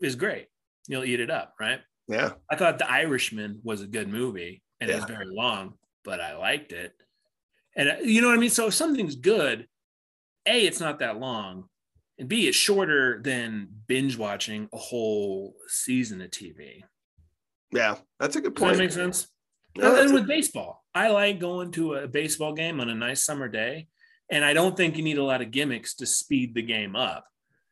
is 0.02 0.16
great. 0.16 0.48
You'll 0.88 1.06
eat 1.06 1.20
it 1.20 1.30
up, 1.30 1.54
right? 1.60 1.80
Yeah. 2.08 2.32
I 2.50 2.56
thought 2.56 2.80
The 2.80 2.90
Irishman 2.90 3.60
was 3.64 3.82
a 3.82 3.88
good 3.88 4.10
movie 4.10 4.64
and 4.82 4.90
it 4.90 4.96
was 4.96 5.06
very 5.06 5.28
long, 5.28 5.76
but 6.04 6.20
I 6.20 6.36
liked 6.36 6.72
it. 6.72 6.94
And 7.76 7.90
uh, 7.90 7.96
you 8.04 8.22
know 8.22 8.28
what 8.28 8.38
I 8.38 8.40
mean? 8.40 8.50
So 8.50 8.68
if 8.68 8.74
something's 8.74 9.16
good, 9.16 9.68
A, 10.48 10.66
it's 10.66 10.80
not 10.80 11.00
that 11.00 11.20
long. 11.20 11.70
And 12.18 12.30
B, 12.30 12.48
it's 12.48 12.58
shorter 12.58 13.22
than 13.22 13.68
binge 13.88 14.18
watching 14.18 14.70
a 14.74 14.78
whole 14.78 15.56
season 15.68 16.22
of 16.22 16.32
TV. 16.32 16.84
Yeah. 17.72 17.96
That's 18.20 18.36
a 18.36 18.42
good 18.42 18.56
point. 18.56 18.72
Does 18.72 18.78
that 18.78 18.84
make 18.84 18.92
sense? 18.92 19.28
No, 19.76 19.90
and 19.90 19.98
that's 19.98 20.12
a- 20.12 20.14
with 20.14 20.28
baseball, 20.28 20.84
I 20.94 21.10
like 21.10 21.40
going 21.40 21.72
to 21.74 21.96
a 21.96 22.08
baseball 22.08 22.54
game 22.54 22.80
on 22.80 22.90
a 22.90 22.96
nice 22.96 23.24
summer 23.24 23.50
day. 23.50 23.88
And 24.32 24.44
I 24.44 24.54
don't 24.54 24.76
think 24.76 24.98
you 24.98 25.04
need 25.04 25.18
a 25.18 25.24
lot 25.24 25.42
of 25.42 25.52
gimmicks 25.52 25.96
to 25.96 26.06
speed 26.06 26.56
the 26.56 26.62
game 26.62 26.96
up. 26.96 27.26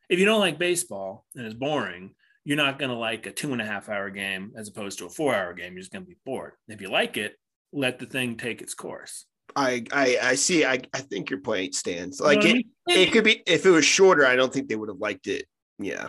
If 0.08 0.18
you 0.18 0.24
don't 0.24 0.40
like 0.40 0.58
baseball 0.58 1.24
and 1.34 1.46
it's 1.46 1.54
boring, 1.54 2.14
you're 2.44 2.58
not 2.58 2.78
going 2.78 2.90
to 2.90 2.96
like 2.96 3.26
a 3.26 3.32
two 3.32 3.52
and 3.52 3.62
a 3.62 3.64
half 3.64 3.88
hour 3.88 4.10
game 4.10 4.52
as 4.56 4.68
opposed 4.68 4.98
to 4.98 5.06
a 5.06 5.10
four 5.10 5.34
hour 5.34 5.54
game. 5.54 5.72
You're 5.72 5.80
just 5.80 5.92
going 5.92 6.04
to 6.04 6.08
be 6.08 6.18
bored. 6.26 6.52
If 6.68 6.80
you 6.80 6.90
like 6.90 7.16
it, 7.16 7.36
let 7.72 7.98
the 7.98 8.06
thing 8.06 8.36
take 8.36 8.60
its 8.60 8.74
course. 8.74 9.24
I, 9.56 9.84
I 9.92 10.18
I 10.22 10.34
see. 10.34 10.64
I, 10.64 10.80
I 10.92 10.98
think 10.98 11.30
your 11.30 11.40
point 11.40 11.74
stands. 11.74 12.18
You 12.18 12.26
know 12.26 12.32
Like 12.32 12.44
I 12.44 12.48
it, 12.48 12.52
mean? 12.54 12.64
it 12.88 13.12
could 13.12 13.24
be 13.24 13.42
if 13.46 13.66
it 13.66 13.70
was 13.70 13.84
shorter, 13.84 14.26
I 14.26 14.36
don't 14.36 14.52
think 14.52 14.68
they 14.68 14.76
would 14.76 14.88
have 14.88 14.98
liked 14.98 15.26
it. 15.26 15.46
Yeah. 15.78 16.08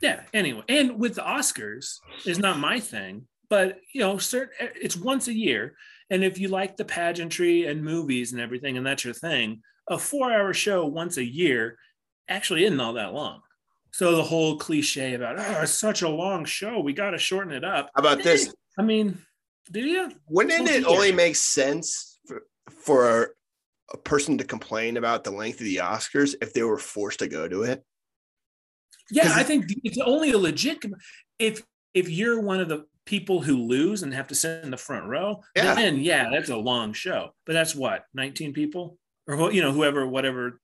yeah. 0.00 0.22
Anyway, 0.32 0.62
and 0.68 0.98
with 0.98 1.14
the 1.14 1.22
Oscars, 1.22 1.98
is 2.24 2.38
not 2.38 2.58
my 2.58 2.80
thing, 2.80 3.26
but 3.48 3.78
you 3.92 4.00
know, 4.00 4.18
certain 4.18 4.54
eh, 4.60 4.68
it's 4.80 4.96
once 4.96 5.28
a 5.28 5.34
year. 5.34 5.76
And 6.10 6.22
if 6.22 6.38
you 6.38 6.48
like 6.48 6.76
the 6.76 6.84
pageantry 6.84 7.66
and 7.66 7.82
movies 7.82 8.32
and 8.32 8.40
everything, 8.40 8.76
and 8.76 8.86
that's 8.86 9.04
your 9.04 9.14
thing, 9.14 9.62
a 9.88 9.98
four 9.98 10.32
hour 10.32 10.52
show 10.52 10.86
once 10.86 11.16
a 11.16 11.24
year 11.24 11.78
actually 12.28 12.64
isn't 12.64 12.80
all 12.80 12.94
that 12.94 13.12
long. 13.12 13.40
So 13.92 14.14
the 14.14 14.22
whole 14.22 14.58
cliche 14.58 15.14
about 15.14 15.38
oh, 15.38 15.62
it's 15.62 15.72
such 15.72 16.02
a 16.02 16.08
long 16.08 16.44
show, 16.44 16.80
we 16.80 16.92
got 16.92 17.10
to 17.10 17.18
shorten 17.18 17.52
it 17.52 17.64
up. 17.64 17.90
How 17.94 18.00
about 18.00 18.22
this? 18.22 18.52
I 18.78 18.82
mean, 18.82 19.18
do 19.70 19.80
you? 19.80 20.12
Wouldn't 20.28 20.68
it 20.68 20.84
only 20.84 21.12
make 21.12 21.36
sense 21.36 22.15
for, 22.70 23.34
a, 23.92 23.96
person 23.98 24.36
to 24.38 24.44
complain 24.44 24.96
about 24.96 25.22
the 25.24 25.30
length 25.30 25.60
of 25.60 25.64
the 25.64 25.76
Oscars 25.76 26.34
if 26.42 26.52
they 26.52 26.62
were 26.62 26.78
forced 26.78 27.20
to 27.20 27.28
go 27.28 27.46
to 27.48 27.62
it? 27.62 27.84
Yeah, 29.10 29.32
I 29.34 29.44
think 29.44 29.66
it's 29.84 29.98
only 29.98 30.32
a 30.32 30.38
legit 30.38 30.84
if 31.38 31.62
if 31.94 32.08
you're 32.10 32.40
one 32.40 32.60
of 32.60 32.68
the 32.68 32.84
people 33.04 33.40
who 33.40 33.56
lose 33.56 34.02
and 34.02 34.12
have 34.12 34.26
to 34.28 34.34
sit 34.34 34.64
in 34.64 34.70
the 34.72 34.76
front 34.76 35.06
row, 35.06 35.40
Yeah. 35.54 35.74
then 35.74 35.98
yeah, 36.00 36.28
that's 36.30 36.50
a 36.50 36.56
long 36.56 36.92
show. 36.92 37.30
But 37.46 37.52
that's 37.52 37.74
what 37.76 38.04
19 38.14 38.52
people 38.52 38.98
or 39.28 39.52
you 39.52 39.62
know 39.62 39.72
whoever 39.72 40.06
whatever 40.06 40.60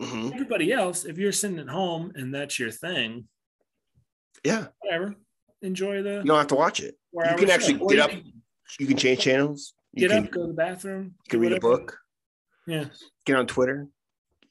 Mhm. 0.00 0.32
everybody 0.34 0.72
else. 0.72 1.04
If 1.04 1.16
you're 1.18 1.32
sitting 1.32 1.60
at 1.60 1.68
home 1.68 2.12
and 2.16 2.34
that's 2.34 2.58
your 2.58 2.72
thing, 2.72 3.28
Yeah, 4.44 4.66
whatever. 4.80 5.14
Enjoy 5.62 6.02
the 6.02 6.14
you 6.16 6.24
don't 6.24 6.38
have 6.38 6.46
to 6.48 6.54
watch 6.56 6.80
it. 6.80 6.96
you 7.12 7.36
can 7.36 7.50
actually 7.50 7.78
Or 7.78 7.88
get 7.90 7.98
up, 8.00 8.10
You 8.80 8.86
can 8.88 8.96
change 8.96 9.20
channels. 9.20 9.74
You 9.92 10.08
get 10.08 10.14
can, 10.14 10.24
up, 10.26 10.30
go 10.30 10.42
to 10.42 10.48
the 10.48 10.54
bathroom, 10.54 11.14
you 11.24 11.30
can 11.30 11.40
read 11.40 11.52
a 11.52 11.60
book. 11.60 11.98
Yeah, 12.66 12.86
Get 13.24 13.36
on 13.36 13.46
Twitter. 13.46 13.88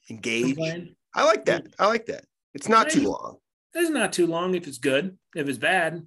Engage. 0.10 0.56
complain. 0.56 0.96
I 1.14 1.26
like 1.26 1.46
that. 1.46 1.68
I 1.80 1.88
like 1.88 2.06
that. 2.08 2.26
It's 2.54 2.68
not 2.68 2.90
too 2.90 3.10
long. 3.10 3.38
It's 3.74 3.90
not 3.90 4.14
too 4.14 4.26
long 4.26 4.56
if 4.56 4.68
it's 4.68 4.80
good. 4.80 5.18
If 5.36 5.48
it's 5.48 5.58
bad, 5.60 6.04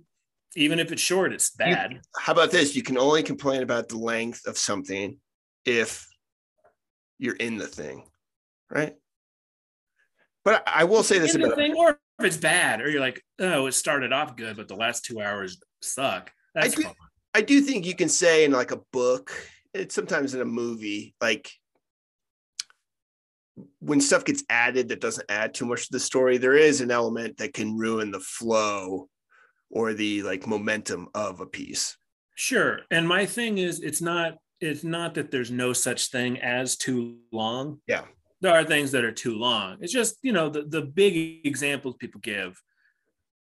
even 0.56 0.78
if 0.78 0.90
it's 0.90 1.02
short, 1.02 1.32
it's 1.32 1.50
bad. 1.50 2.00
How 2.16 2.32
about 2.32 2.50
this? 2.50 2.75
You 2.75 2.82
can 2.82 2.99
only 2.99 3.22
complain 3.22 3.62
about 3.62 3.88
the 3.88 3.99
length 3.99 4.46
of 4.46 4.58
something 4.58 5.18
if 5.64 6.08
you're 7.18 7.37
in 7.37 7.58
the 7.58 7.66
thing, 7.66 8.04
right? 8.70 8.94
But 10.44 10.64
I 10.66 10.80
I 10.80 10.84
will 10.84 11.02
say 11.02 11.18
this 11.18 11.34
about 11.34 11.54
thing, 11.54 11.76
or 11.76 11.90
if 12.18 12.25
it's 12.25 12.37
bad, 12.37 12.80
or 12.80 12.90
you're 12.90 13.00
like, 13.00 13.22
oh, 13.38 13.66
it 13.66 13.72
started 13.72 14.12
off 14.12 14.37
good, 14.37 14.56
but 14.56 14.68
the 14.68 14.76
last 14.76 15.04
two 15.04 15.20
hours 15.20 15.60
suck. 15.82 16.32
That's 16.54 16.75
do- 16.75 16.82
fine. 16.82 16.94
I 17.34 17.42
do 17.42 17.60
think 17.60 17.87
you 17.87 17.94
can 17.94 18.08
say 18.08 18.44
in 18.44 18.52
like 18.52 18.72
a 18.72 18.80
book, 18.92 19.32
it's 19.72 19.94
sometimes 19.94 20.34
in 20.34 20.40
a 20.40 20.44
movie, 20.44 21.14
like 21.20 21.50
when 23.78 24.00
stuff 24.00 24.25
gets 24.25 24.42
added 24.49 24.88
that 24.88 25.00
doesn't 25.00 25.30
add 25.30 25.54
too 25.54 25.66
much 25.66 25.87
to 25.87 25.92
the 25.92 26.00
story, 26.00 26.38
there 26.38 26.56
is 26.56 26.80
an 26.80 26.90
element 26.90 27.37
that 27.38 27.54
can 27.54 27.76
ruin 27.76 28.10
the 28.10 28.20
flow 28.20 29.08
or 29.70 29.94
the 29.94 30.22
like 30.22 30.46
momentum 30.46 31.08
of 31.14 31.40
a 31.40 31.46
piece. 31.46 31.96
Sure. 32.34 32.80
And 32.90 33.06
my 33.06 33.26
thing 33.26 33.58
is 33.58 33.80
it's 33.80 34.00
not 34.00 34.38
it's 34.60 34.84
not 34.84 35.14
that 35.14 35.30
there's 35.30 35.50
no 35.50 35.72
such 35.72 36.08
thing 36.08 36.40
as 36.40 36.76
too 36.76 37.18
long. 37.32 37.80
Yeah. 37.87 38.04
There 38.42 38.52
are 38.52 38.64
things 38.64 38.92
that 38.92 39.04
are 39.04 39.12
too 39.12 39.34
long. 39.34 39.78
It's 39.80 39.92
just, 39.92 40.16
you 40.22 40.32
know, 40.32 40.49
the, 40.49 40.62
the 40.62 40.82
big 40.82 41.46
examples 41.46 41.96
people 41.99 42.20
give, 42.20 42.60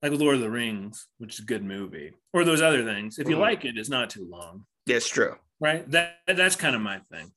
like 0.01 0.12
Lord 0.13 0.36
of 0.36 0.41
the 0.41 0.50
Rings, 0.50 1.08
which 1.18 1.34
is 1.36 1.39
a 1.39 1.46
good 1.46 1.63
movie, 1.63 2.13
or 2.34 2.46
those 2.46 2.62
other 2.62 2.84
things. 2.84 3.20
If 3.20 3.27
you 3.27 3.36
Mhm. 3.36 3.39
like 3.41 3.65
it, 3.65 3.77
it's 3.77 3.89
not 3.89 4.10
too 4.10 4.25
long. 4.25 4.65
It's 4.86 5.08
true. 5.10 5.38
Right. 5.60 5.89
That 5.91 6.20
that's 6.27 6.56
kind 6.56 6.75
of 6.75 6.82
my 6.82 7.00
thing. 7.12 7.32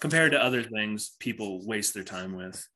Compared 0.00 0.32
to 0.32 0.42
other 0.42 0.62
things 0.62 1.16
people 1.18 1.66
waste 1.66 1.94
their 1.94 2.04
time 2.04 2.34
with. 2.36 2.66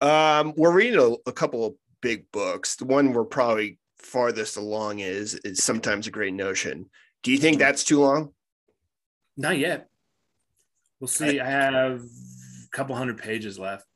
Um, 0.00 0.52
we're 0.56 0.72
reading 0.74 1.00
a, 1.00 1.28
a 1.28 1.32
couple 1.32 1.64
of 1.64 1.74
big 2.02 2.30
books. 2.32 2.76
The 2.76 2.84
one 2.84 3.12
we're 3.12 3.24
probably 3.24 3.78
farthest 3.98 4.58
along 4.58 4.98
is 4.98 5.34
is 5.36 5.64
sometimes 5.64 6.06
a 6.06 6.10
great 6.10 6.34
notion. 6.34 6.90
Do 7.22 7.32
you 7.32 7.38
think 7.38 7.58
that's 7.58 7.82
too 7.84 8.00
long? 8.00 8.34
Not 9.36 9.56
yet. 9.58 9.88
We'll 11.00 11.08
see. 11.08 11.40
I 11.40 11.48
have 11.48 12.00
a 12.02 12.68
couple 12.72 12.94
hundred 12.94 13.18
pages 13.18 13.58
left. 13.58 13.86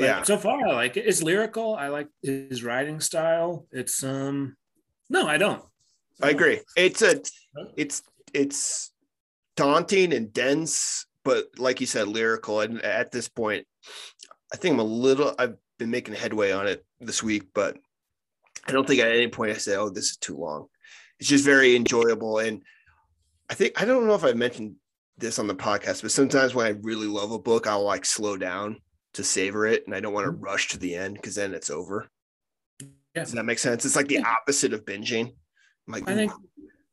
But 0.00 0.06
Yeah. 0.06 0.22
So 0.22 0.38
far, 0.38 0.66
I 0.66 0.72
like 0.72 0.96
it. 0.96 1.06
It's 1.06 1.22
lyrical. 1.22 1.74
I 1.74 1.88
like 1.88 2.08
his 2.22 2.64
writing 2.64 3.00
style. 3.00 3.66
It's 3.70 4.02
um. 4.02 4.56
No, 5.10 5.26
I 5.26 5.36
don't. 5.36 5.62
I 6.22 6.30
agree. 6.30 6.60
It's 6.76 7.02
a 7.02 7.20
it's 7.76 8.02
it's 8.32 8.92
daunting 9.56 10.12
and 10.12 10.32
dense, 10.32 11.06
but 11.24 11.46
like 11.58 11.80
you 11.80 11.86
said, 11.86 12.08
lyrical. 12.08 12.60
And 12.60 12.80
at 12.82 13.10
this 13.10 13.28
point, 13.28 13.66
I 14.52 14.56
think 14.56 14.74
I'm 14.74 14.80
a 14.80 14.84
little 14.84 15.34
I've 15.38 15.56
been 15.78 15.90
making 15.90 16.14
headway 16.14 16.52
on 16.52 16.66
it 16.66 16.84
this 17.00 17.22
week, 17.22 17.48
but 17.54 17.76
I 18.66 18.72
don't 18.72 18.86
think 18.86 19.00
at 19.00 19.12
any 19.12 19.28
point 19.28 19.52
I 19.52 19.54
say, 19.54 19.76
oh, 19.76 19.90
this 19.90 20.10
is 20.10 20.16
too 20.16 20.36
long. 20.36 20.66
It's 21.18 21.28
just 21.28 21.44
very 21.44 21.76
enjoyable. 21.76 22.38
And 22.38 22.62
I 23.48 23.54
think 23.54 23.80
I 23.80 23.84
don't 23.84 24.06
know 24.06 24.14
if 24.14 24.24
I 24.24 24.32
mentioned 24.32 24.76
this 25.18 25.38
on 25.38 25.46
the 25.46 25.54
podcast, 25.54 26.02
but 26.02 26.10
sometimes 26.10 26.54
when 26.54 26.66
I 26.66 26.70
really 26.82 27.06
love 27.06 27.32
a 27.32 27.38
book, 27.38 27.66
I'll 27.66 27.84
like 27.84 28.04
slow 28.04 28.36
down 28.36 28.78
to 29.14 29.24
savor 29.24 29.66
it 29.66 29.84
and 29.86 29.94
I 29.94 30.00
don't 30.00 30.12
want 30.12 30.26
to 30.26 30.32
mm. 30.32 30.42
rush 30.42 30.68
to 30.68 30.78
the 30.78 30.94
end 30.94 31.14
because 31.14 31.34
then 31.34 31.54
it's 31.54 31.70
over. 31.70 32.08
Yeah. 32.80 32.86
Does 33.24 33.32
that 33.32 33.44
make 33.44 33.58
sense? 33.58 33.84
It's 33.84 33.96
like 33.96 34.08
the 34.08 34.14
Yeah. 34.16 34.28
opposite 34.40 34.72
of 34.72 34.84
binging. 34.84 35.26
I'm 35.88 35.92
like, 35.92 36.08
I 36.08 36.14
think 36.14 36.32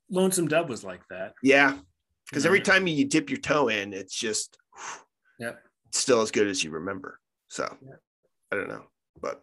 Lonesome 0.09 0.47
Dove 0.47 0.69
was 0.69 0.83
like 0.83 1.01
that. 1.09 1.33
yeah, 1.43 1.77
because 2.29 2.45
every 2.45 2.61
time 2.61 2.87
you 2.87 3.05
dip 3.05 3.29
your 3.29 3.39
toe 3.39 3.67
in, 3.67 3.93
it's 3.93 4.15
just 4.15 4.57
Yep. 5.39 5.59
it's 5.89 5.99
still 5.99 6.21
as 6.21 6.31
good 6.31 6.47
as 6.47 6.63
you 6.63 6.71
remember. 6.71 7.19
So 7.49 7.63
Yeah. 7.81 7.95
I 8.51 8.55
don't 8.55 8.69
know, 8.69 8.85
but 9.21 9.41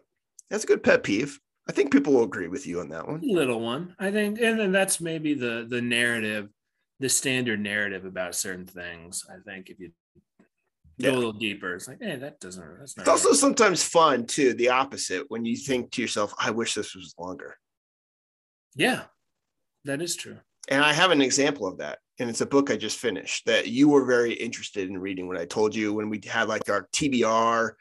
that's 0.49 0.63
a 0.63 0.67
good 0.67 0.83
pet 0.83 1.03
peeve. 1.03 1.39
I 1.67 1.71
think 1.71 1.91
people 1.91 2.13
will 2.13 2.23
agree 2.23 2.47
with 2.47 2.67
you 2.67 2.79
on 2.79 2.89
that 2.89 3.07
one. 3.07 3.21
little 3.23 3.59
one 3.59 3.95
i 3.97 4.11
think 4.11 4.39
and 4.39 4.59
then 4.59 4.71
that's 4.71 5.01
maybe 5.01 5.33
the 5.33 5.65
the 5.67 5.81
narrative 5.81 6.47
the 6.99 7.09
standard 7.09 7.59
narrative 7.59 8.05
about 8.05 8.35
certain 8.35 8.67
things 8.67 9.23
i 9.31 9.37
think 9.49 9.71
if 9.71 9.79
you 9.79 9.91
Yeah. 11.05 11.11
go 11.11 11.15
a 11.15 11.19
little 11.19 11.33
deeper 11.33 11.75
it's 11.75 11.87
like 11.87 12.01
hey 12.01 12.15
that 12.17 12.39
doesn't 12.39 12.79
that's 12.79 12.97
not 12.97 13.03
It's 13.03 13.09
also 13.09 13.29
right. 13.29 13.37
sometimes 13.37 13.83
fun 13.83 14.25
too, 14.25 14.53
the 14.53 14.69
opposite, 14.69 15.25
when 15.29 15.45
you 15.45 15.55
think 15.55 15.91
to 15.91 16.01
yourself, 16.01 16.33
I 16.39 16.51
wish 16.51 16.73
this 16.73 16.95
was 16.95 17.13
longer. 17.17 17.57
yeah 18.75 19.03
that 19.85 20.01
is 20.01 20.15
true 20.15 20.37
And 20.67 20.83
I 20.83 20.93
have 20.93 21.11
an 21.11 21.21
example 21.21 21.67
of 21.67 21.77
that. 21.77 21.99
And 22.19 22.29
it's 22.29 22.41
a 22.41 22.45
book 22.45 22.71
I 22.71 22.75
just 22.77 22.97
finished 22.97 23.45
that 23.45 23.67
you 23.67 23.89
were 23.89 24.05
very 24.05 24.33
interested 24.33 24.89
in 24.89 24.97
reading 24.97 25.27
when 25.27 25.37
I 25.37 25.45
told 25.45 25.75
you 25.75 25.93
when 25.93 26.09
we 26.09 26.19
had 26.25 26.47
like 26.47 26.69
our 26.69 26.87
TBR 26.91 27.73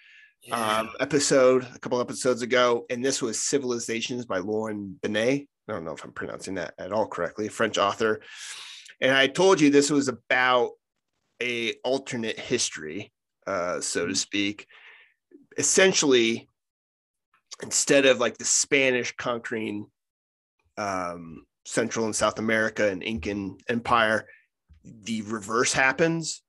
yeah. 0.43 0.79
um, 0.81 0.91
episode 1.01 1.67
a 1.75 1.79
couple 1.79 1.99
episodes 2.01 2.43
ago, 2.43 2.85
and 2.91 3.03
this 3.03 3.23
was 3.23 3.41
Civilizations 3.41 4.27
by 4.27 4.39
Laurent 4.39 5.01
Binet. 5.01 5.49
I 5.67 5.73
don't 5.73 5.85
know 5.87 5.95
if 5.95 6.05
I'm 6.05 6.13
pronouncing 6.13 6.57
that 6.57 6.75
at 6.79 6.93
all 6.93 7.07
correctly, 7.07 7.49
French 7.49 7.79
author. 7.79 8.21
And 9.01 9.13
I 9.17 9.29
told 9.29 9.61
you 9.63 9.71
this 9.71 9.91
was 9.91 10.09
about 10.09 10.73
a 11.43 11.73
alternate 11.85 12.39
history, 12.39 13.14
uh, 13.47 13.81
so 13.81 14.07
to 14.07 14.15
speak. 14.15 14.67
Essentially, 15.57 16.49
instead 17.63 18.07
of 18.07 18.19
like 18.19 18.39
the 18.39 18.45
Spanish 18.45 19.15
conquering 19.17 19.87
um, 20.77 21.45
Central 21.65 22.07
and 22.07 22.17
South 22.17 22.39
America 22.39 22.89
and 22.89 23.03
Incan 23.03 23.57
Empire, 23.69 24.27
the 24.85 25.23
reverse 25.23 25.73
happens, 25.73 26.43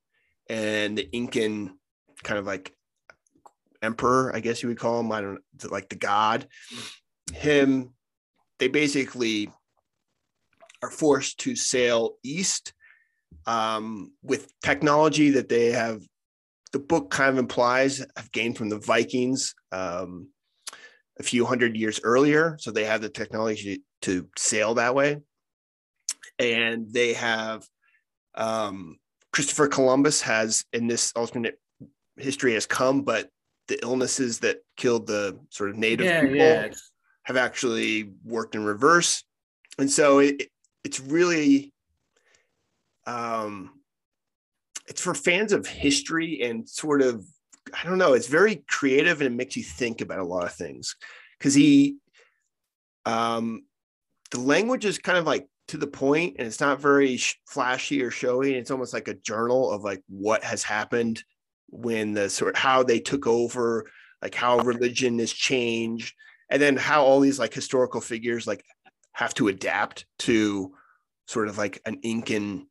and 0.49 0.97
the 0.97 1.09
Incan 1.11 1.77
kind 2.23 2.39
of 2.39 2.45
like 2.45 2.73
emperor, 3.81 4.35
I 4.35 4.39
guess 4.39 4.61
you 4.61 4.69
would 4.69 4.79
call 4.79 4.99
him. 4.99 5.11
I 5.11 5.21
don't 5.21 5.41
like 5.69 5.89
the 5.89 5.95
god. 5.95 6.47
Him, 7.33 7.93
they 8.59 8.67
basically 8.67 9.49
are 10.81 10.91
forced 10.91 11.39
to 11.41 11.55
sail 11.55 12.17
east 12.23 12.73
um, 13.45 14.13
with 14.21 14.51
technology 14.61 15.31
that 15.31 15.49
they 15.49 15.71
have. 15.71 16.01
The 16.75 16.79
book 16.79 17.09
kind 17.09 17.29
of 17.29 17.37
implies 17.37 18.05
have 18.17 18.29
gained 18.33 18.57
from 18.57 18.67
the 18.67 18.79
Vikings 18.79 19.55
um, 19.71 20.27
a 21.17 21.23
few 21.23 21.45
hundred 21.45 21.77
years 21.77 22.01
earlier, 22.03 22.57
so 22.59 22.69
they 22.69 22.83
have 22.83 22.99
the 23.01 23.07
technology 23.07 23.81
to 24.01 24.27
sail 24.37 24.73
that 24.73 24.93
way, 24.93 25.21
and 26.37 26.91
they 26.91 27.13
have 27.13 27.63
um, 28.35 28.97
Christopher 29.31 29.69
Columbus 29.69 30.19
has 30.23 30.65
in 30.73 30.87
this 30.87 31.13
alternate 31.15 31.61
history 32.17 32.55
has 32.55 32.65
come, 32.65 33.03
but 33.03 33.29
the 33.69 33.81
illnesses 33.81 34.39
that 34.39 34.57
killed 34.75 35.07
the 35.07 35.39
sort 35.51 35.69
of 35.69 35.77
native 35.77 36.07
yeah 36.07 36.21
people 36.23 36.35
yeah 36.35 36.67
have 37.23 37.37
actually 37.37 38.11
worked 38.25 38.53
in 38.53 38.65
reverse. 38.65 39.23
And 39.79 39.89
so 39.89 40.19
it, 40.19 40.49
it's 40.83 40.99
really 40.99 41.71
um 43.07 43.74
it's 44.87 45.01
for 45.01 45.13
fans 45.13 45.51
of 45.51 45.67
history 45.67 46.41
and 46.41 46.67
sort 46.67 47.01
of 47.01 47.25
I 47.73 47.87
don't 47.87 47.97
know, 47.97 48.13
it's 48.13 48.27
very 48.27 48.63
creative 48.67 49.21
and 49.21 49.27
it 49.27 49.35
makes 49.35 49.57
you 49.57 49.63
think 49.63 50.01
about 50.01 50.19
a 50.19 50.25
lot 50.25 50.45
of 50.45 50.53
things. 50.53 50.95
Cuz 51.39 51.53
he 51.53 51.97
um 53.05 53.65
the 54.31 54.39
language 54.39 54.85
is 54.85 54.97
kind 54.97 55.17
of 55.17 55.25
like 55.25 55.47
to 55.67 55.77
the 55.77 55.87
point 55.87 56.35
and 56.37 56.47
it's 56.47 56.59
not 56.59 56.79
very 56.79 57.17
sh- 57.17 57.39
flashy 57.47 58.03
or 58.03 58.11
showy. 58.11 58.55
It's 58.55 58.71
almost 58.71 58.93
like 58.93 59.07
a 59.07 59.15
journal 59.15 59.71
of 59.71 59.83
like 59.83 60.03
what 60.07 60.43
has 60.43 60.63
happened 60.63 61.23
when 61.67 62.13
the 62.13 62.29
sort 62.29 62.55
how 62.55 62.83
they 62.83 62.99
took 62.99 63.25
over 63.25 63.85
like 64.21 64.35
how 64.35 64.59
religion 64.59 65.19
has 65.19 65.31
changed 65.31 66.13
and 66.49 66.61
then 66.61 66.77
how 66.77 67.03
all 67.03 67.19
these 67.19 67.39
like 67.39 67.53
historical 67.53 68.01
figures 68.01 68.47
like 68.47 68.63
have 69.13 69.33
to 69.33 69.47
adapt 69.47 70.05
to 70.19 70.73
sort 71.27 71.47
of 71.47 71.57
like 71.57 71.81
an 71.85 71.99
Incan 72.03 72.67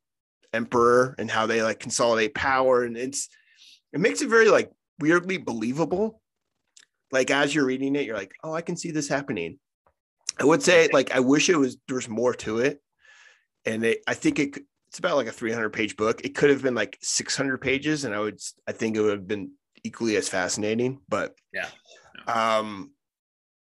emperor 0.55 1.14
and 1.19 1.31
how 1.31 1.47
they 1.47 1.62
like 1.62 1.81
consolidate 1.81 2.35
power 2.35 2.85
and 2.85 2.97
it's 2.97 3.29
it 3.93 4.01
makes 4.01 4.23
it 4.23 4.29
very 4.29 4.49
like 4.49 4.71
weirdly 5.01 5.37
believable. 5.38 6.21
Like 7.12 7.31
as 7.31 7.55
you're 7.55 7.67
reading 7.67 7.97
it 7.97 8.07
you're 8.07 8.17
like 8.17 8.33
oh 8.43 8.53
I 8.55 8.62
can 8.62 8.77
see 8.77 8.90
this 8.90 9.09
happening. 9.09 9.59
I 10.40 10.45
would 10.45 10.62
say 10.62 10.88
like 10.93 11.14
I 11.14 11.21
wish 11.21 11.49
it 11.49 11.57
was 11.57 11.77
there's 11.88 12.09
more 12.09 12.35
to 12.35 12.59
it 12.59 12.81
and 13.67 13.85
it, 13.85 13.99
I 14.07 14.14
think 14.14 14.38
it 14.38 14.59
it's 14.88 14.99
about 15.01 15.17
like 15.17 15.27
a 15.27 15.33
300 15.33 15.71
page 15.71 15.97
book. 15.97 16.25
It 16.25 16.35
could 16.37 16.51
have 16.51 16.62
been 16.62 16.75
like 16.77 16.97
600 17.03 17.59
pages 17.61 18.05
and 18.05 18.14
I 18.14 18.21
would 18.21 18.38
I 18.67 18.73
think 18.73 18.97
it 18.97 19.01
would 19.01 19.11
have 19.19 19.27
been 19.29 19.51
equally 19.85 20.17
as 20.17 20.29
fascinating 20.29 20.99
but 21.09 21.35
Yeah. 21.53 21.69
um 22.27 22.93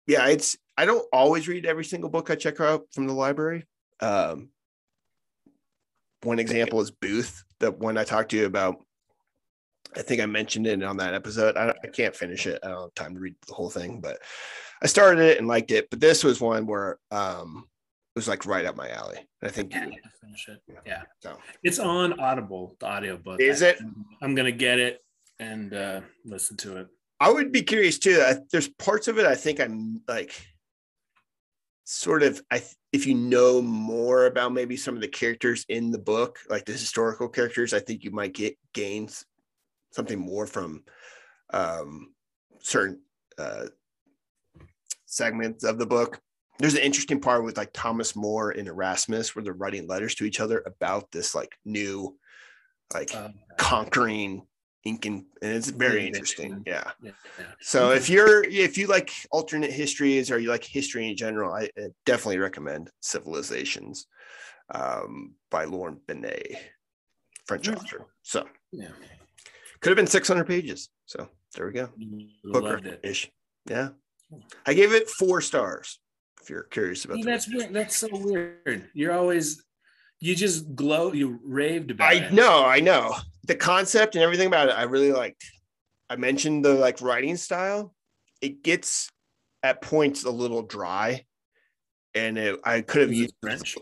yeah 0.05 0.27
it's 0.27 0.55
i 0.77 0.85
don't 0.85 1.03
always 1.11 1.47
read 1.47 1.65
every 1.65 1.83
single 1.85 2.09
book 2.11 2.29
i 2.29 2.35
check 2.35 2.61
out 2.61 2.83
from 2.91 3.07
the 3.07 3.13
library 3.13 3.65
um 3.99 4.49
one 6.25 6.39
example 6.39 6.81
is 6.81 6.91
booth 6.91 7.43
the 7.59 7.71
one 7.71 7.97
i 7.97 8.03
talked 8.03 8.31
to 8.31 8.37
you 8.37 8.45
about. 8.45 8.77
I 9.95 10.01
think 10.01 10.21
i 10.21 10.25
mentioned 10.25 10.65
it 10.67 10.81
on 10.83 10.97
that 10.97 11.13
episode. 11.13 11.55
I, 11.55 11.69
I 11.83 11.87
can't 11.87 12.15
finish 12.15 12.47
it. 12.47 12.59
I 12.63 12.69
don't 12.69 12.81
have 12.81 12.93
time 12.95 13.13
to 13.13 13.19
read 13.19 13.35
the 13.47 13.53
whole 13.53 13.69
thing 13.69 13.99
but 14.01 14.17
i 14.81 14.87
started 14.87 15.21
it 15.21 15.37
and 15.37 15.47
liked 15.47 15.71
it. 15.71 15.89
But 15.89 15.99
this 15.99 16.23
was 16.23 16.41
one 16.41 16.65
where 16.65 16.97
um 17.11 17.67
it 18.15 18.19
was 18.19 18.27
like 18.27 18.45
right 18.45 18.65
up 18.65 18.75
my 18.75 18.89
alley. 18.89 19.17
I 19.43 19.49
think 19.49 19.71
yeah, 19.73 19.85
finish 20.21 20.47
it. 20.49 20.59
yeah 20.85 21.03
so. 21.21 21.37
It's 21.63 21.79
on 21.79 22.19
audible 22.19 22.75
the 22.79 22.85
audiobook. 22.87 23.39
Is 23.39 23.61
I- 23.63 23.69
it? 23.69 23.79
i'm 24.21 24.35
gonna 24.35 24.51
get 24.51 24.79
it 24.79 24.99
and 25.39 25.73
uh 25.73 26.01
listen 26.25 26.57
to 26.57 26.77
it. 26.77 26.87
I 27.19 27.31
would 27.31 27.51
be 27.51 27.61
curious 27.61 27.99
too. 27.99 28.21
I, 28.25 28.37
there's 28.51 28.67
parts 28.67 29.07
of 29.07 29.17
it 29.19 29.25
I 29.25 29.35
think 29.35 29.59
I'm 29.59 30.01
like 30.07 30.31
sort 31.85 32.23
of 32.23 32.41
I 32.49 32.59
th- 32.59 32.75
if 32.91 33.05
you 33.07 33.15
know 33.15 33.61
more 33.61 34.25
about 34.25 34.53
maybe 34.53 34.77
some 34.77 34.95
of 34.95 35.01
the 35.01 35.07
characters 35.07 35.65
in 35.69 35.91
the 35.91 35.99
book, 35.99 36.39
like 36.49 36.65
the 36.65 36.71
historical 36.71 37.27
characters, 37.27 37.73
I 37.73 37.79
think 37.79 38.03
you 38.03 38.11
might 38.11 38.33
get 38.33 38.57
gains 38.73 39.25
something 39.91 40.19
more 40.19 40.47
from 40.47 40.83
um 41.51 42.13
certain 42.61 43.01
uh 43.37 43.67
segments 45.05 45.63
of 45.63 45.77
the 45.77 45.85
book. 45.85 46.19
there's 46.59 46.75
an 46.75 46.81
interesting 46.81 47.19
part 47.19 47.43
with 47.43 47.57
like 47.57 47.71
Thomas 47.73 48.15
More 48.15 48.51
and 48.51 48.67
Erasmus 48.67 49.35
where 49.35 49.43
they're 49.43 49.53
writing 49.53 49.87
letters 49.87 50.15
to 50.15 50.25
each 50.25 50.39
other 50.39 50.63
about 50.65 51.11
this 51.11 51.35
like 51.35 51.55
new, 51.65 52.17
like 52.93 53.13
Um, 53.15 53.33
conquering 53.57 54.47
Incan, 54.85 55.25
and 55.41 55.53
it's 55.53 55.69
very 55.69 56.07
interesting. 56.07 56.61
yeah. 56.67 56.91
Yeah. 57.01 57.11
So 57.61 57.91
if 57.91 58.09
you're 58.09 58.43
if 58.43 58.77
you 58.77 58.87
like 58.87 59.11
alternate 59.31 59.71
histories 59.71 60.29
or 60.29 60.39
you 60.39 60.49
like 60.49 60.63
history 60.63 61.07
in 61.09 61.15
general, 61.15 61.53
I 61.53 61.69
definitely 62.05 62.39
recommend 62.39 62.89
Civilizations 62.99 64.07
um, 64.73 65.35
by 65.49 65.63
Laurent 65.65 66.05
Binet, 66.05 66.57
French 67.45 67.67
Yeah. 67.67 67.75
author. 67.75 68.07
So 68.23 68.45
yeah. 68.73 68.89
could 69.79 69.89
have 69.91 69.97
been 69.97 70.07
600 70.07 70.45
pages. 70.45 70.89
So 71.05 71.29
there 71.55 71.67
we 71.67 71.73
go. 71.73 71.89
Booker 72.43 72.97
ish. 73.03 73.31
Yeah. 73.69 73.89
I 74.65 74.73
gave 74.73 74.91
it 74.93 75.09
four 75.09 75.39
stars. 75.41 75.99
If 76.41 76.49
you're 76.49 76.63
curious 76.63 77.05
about 77.05 77.17
See, 77.17 77.23
that's 77.23 77.47
weird. 77.47 77.73
That's 77.73 77.95
so 77.95 78.09
weird. 78.11 78.89
You're 78.93 79.13
always 79.13 79.63
you 80.19 80.35
just 80.35 80.75
glow. 80.75 81.13
You 81.13 81.39
raved 81.43 81.91
about 81.91 82.09
I 82.11 82.15
it. 82.25 82.33
know, 82.33 82.65
I 82.65 82.79
know. 82.81 83.15
The 83.45 83.55
concept 83.55 84.15
and 84.15 84.23
everything 84.23 84.47
about 84.47 84.69
it, 84.69 84.73
I 84.73 84.83
really 84.83 85.11
liked. 85.11 85.43
I 86.09 86.15
mentioned 86.15 86.63
the 86.63 86.73
like 86.73 87.01
writing 87.01 87.37
style. 87.37 87.93
It 88.41 88.63
gets 88.63 89.09
at 89.63 89.81
points 89.81 90.23
a 90.25 90.29
little 90.29 90.61
dry, 90.61 91.25
and 92.13 92.37
it, 92.37 92.59
I 92.63 92.81
could 92.81 93.01
have 93.01 93.13
used 93.13 93.35
French? 93.41 93.77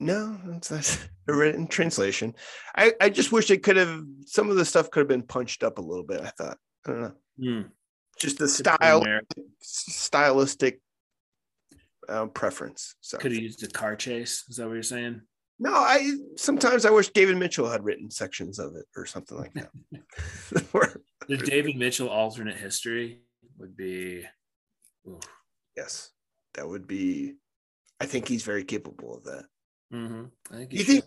No, 0.00 0.38
it's 0.56 0.70
not 0.70 1.08
a 1.28 1.34
written 1.34 1.66
translation. 1.66 2.34
I 2.76 2.92
I 3.00 3.08
just 3.10 3.32
wish 3.32 3.50
it 3.50 3.62
could 3.62 3.76
have 3.76 4.02
some 4.26 4.50
of 4.50 4.56
the 4.56 4.64
stuff 4.64 4.90
could 4.90 5.00
have 5.00 5.08
been 5.08 5.22
punched 5.22 5.62
up 5.62 5.78
a 5.78 5.82
little 5.82 6.04
bit. 6.04 6.20
I 6.20 6.30
thought 6.30 6.58
I 6.86 6.90
don't 6.90 7.00
know, 7.00 7.14
Hmm. 7.38 7.62
just 8.18 8.38
the 8.38 8.46
Could 8.46 8.50
style, 8.50 9.04
stylistic 9.60 10.80
um, 12.08 12.30
preference. 12.30 12.94
So 13.00 13.18
Could 13.18 13.32
have 13.32 13.42
used 13.42 13.62
a 13.62 13.68
car 13.68 13.96
chase. 13.96 14.44
Is 14.48 14.56
that 14.56 14.66
what 14.66 14.74
you're 14.74 14.82
saying? 14.82 15.22
No, 15.60 15.72
I 15.74 16.12
sometimes 16.36 16.84
I 16.86 16.90
wish 16.90 17.08
David 17.10 17.36
Mitchell 17.36 17.68
had 17.68 17.84
written 17.84 18.10
sections 18.10 18.58
of 18.58 18.76
it 18.76 18.86
or 18.96 19.06
something 19.06 19.36
like 19.38 19.52
that. 19.54 19.70
Or- 20.72 21.00
The 21.26 21.36
David 21.36 21.76
Mitchell 21.76 22.08
alternate 22.08 22.56
history 22.56 23.22
would 23.58 23.76
be. 23.76 24.24
oof. 25.08 25.20
yes, 25.76 26.10
that 26.54 26.68
would 26.68 26.86
be. 26.86 27.34
I 28.00 28.06
think 28.06 28.28
he's 28.28 28.44
very 28.44 28.62
capable 28.64 29.16
of 29.16 29.24
that. 29.24 29.44
Mhm. 29.92 30.30
I 30.52 30.56
think 30.56 30.72
You 30.72 30.78
you 30.78 30.84
think 30.84 31.04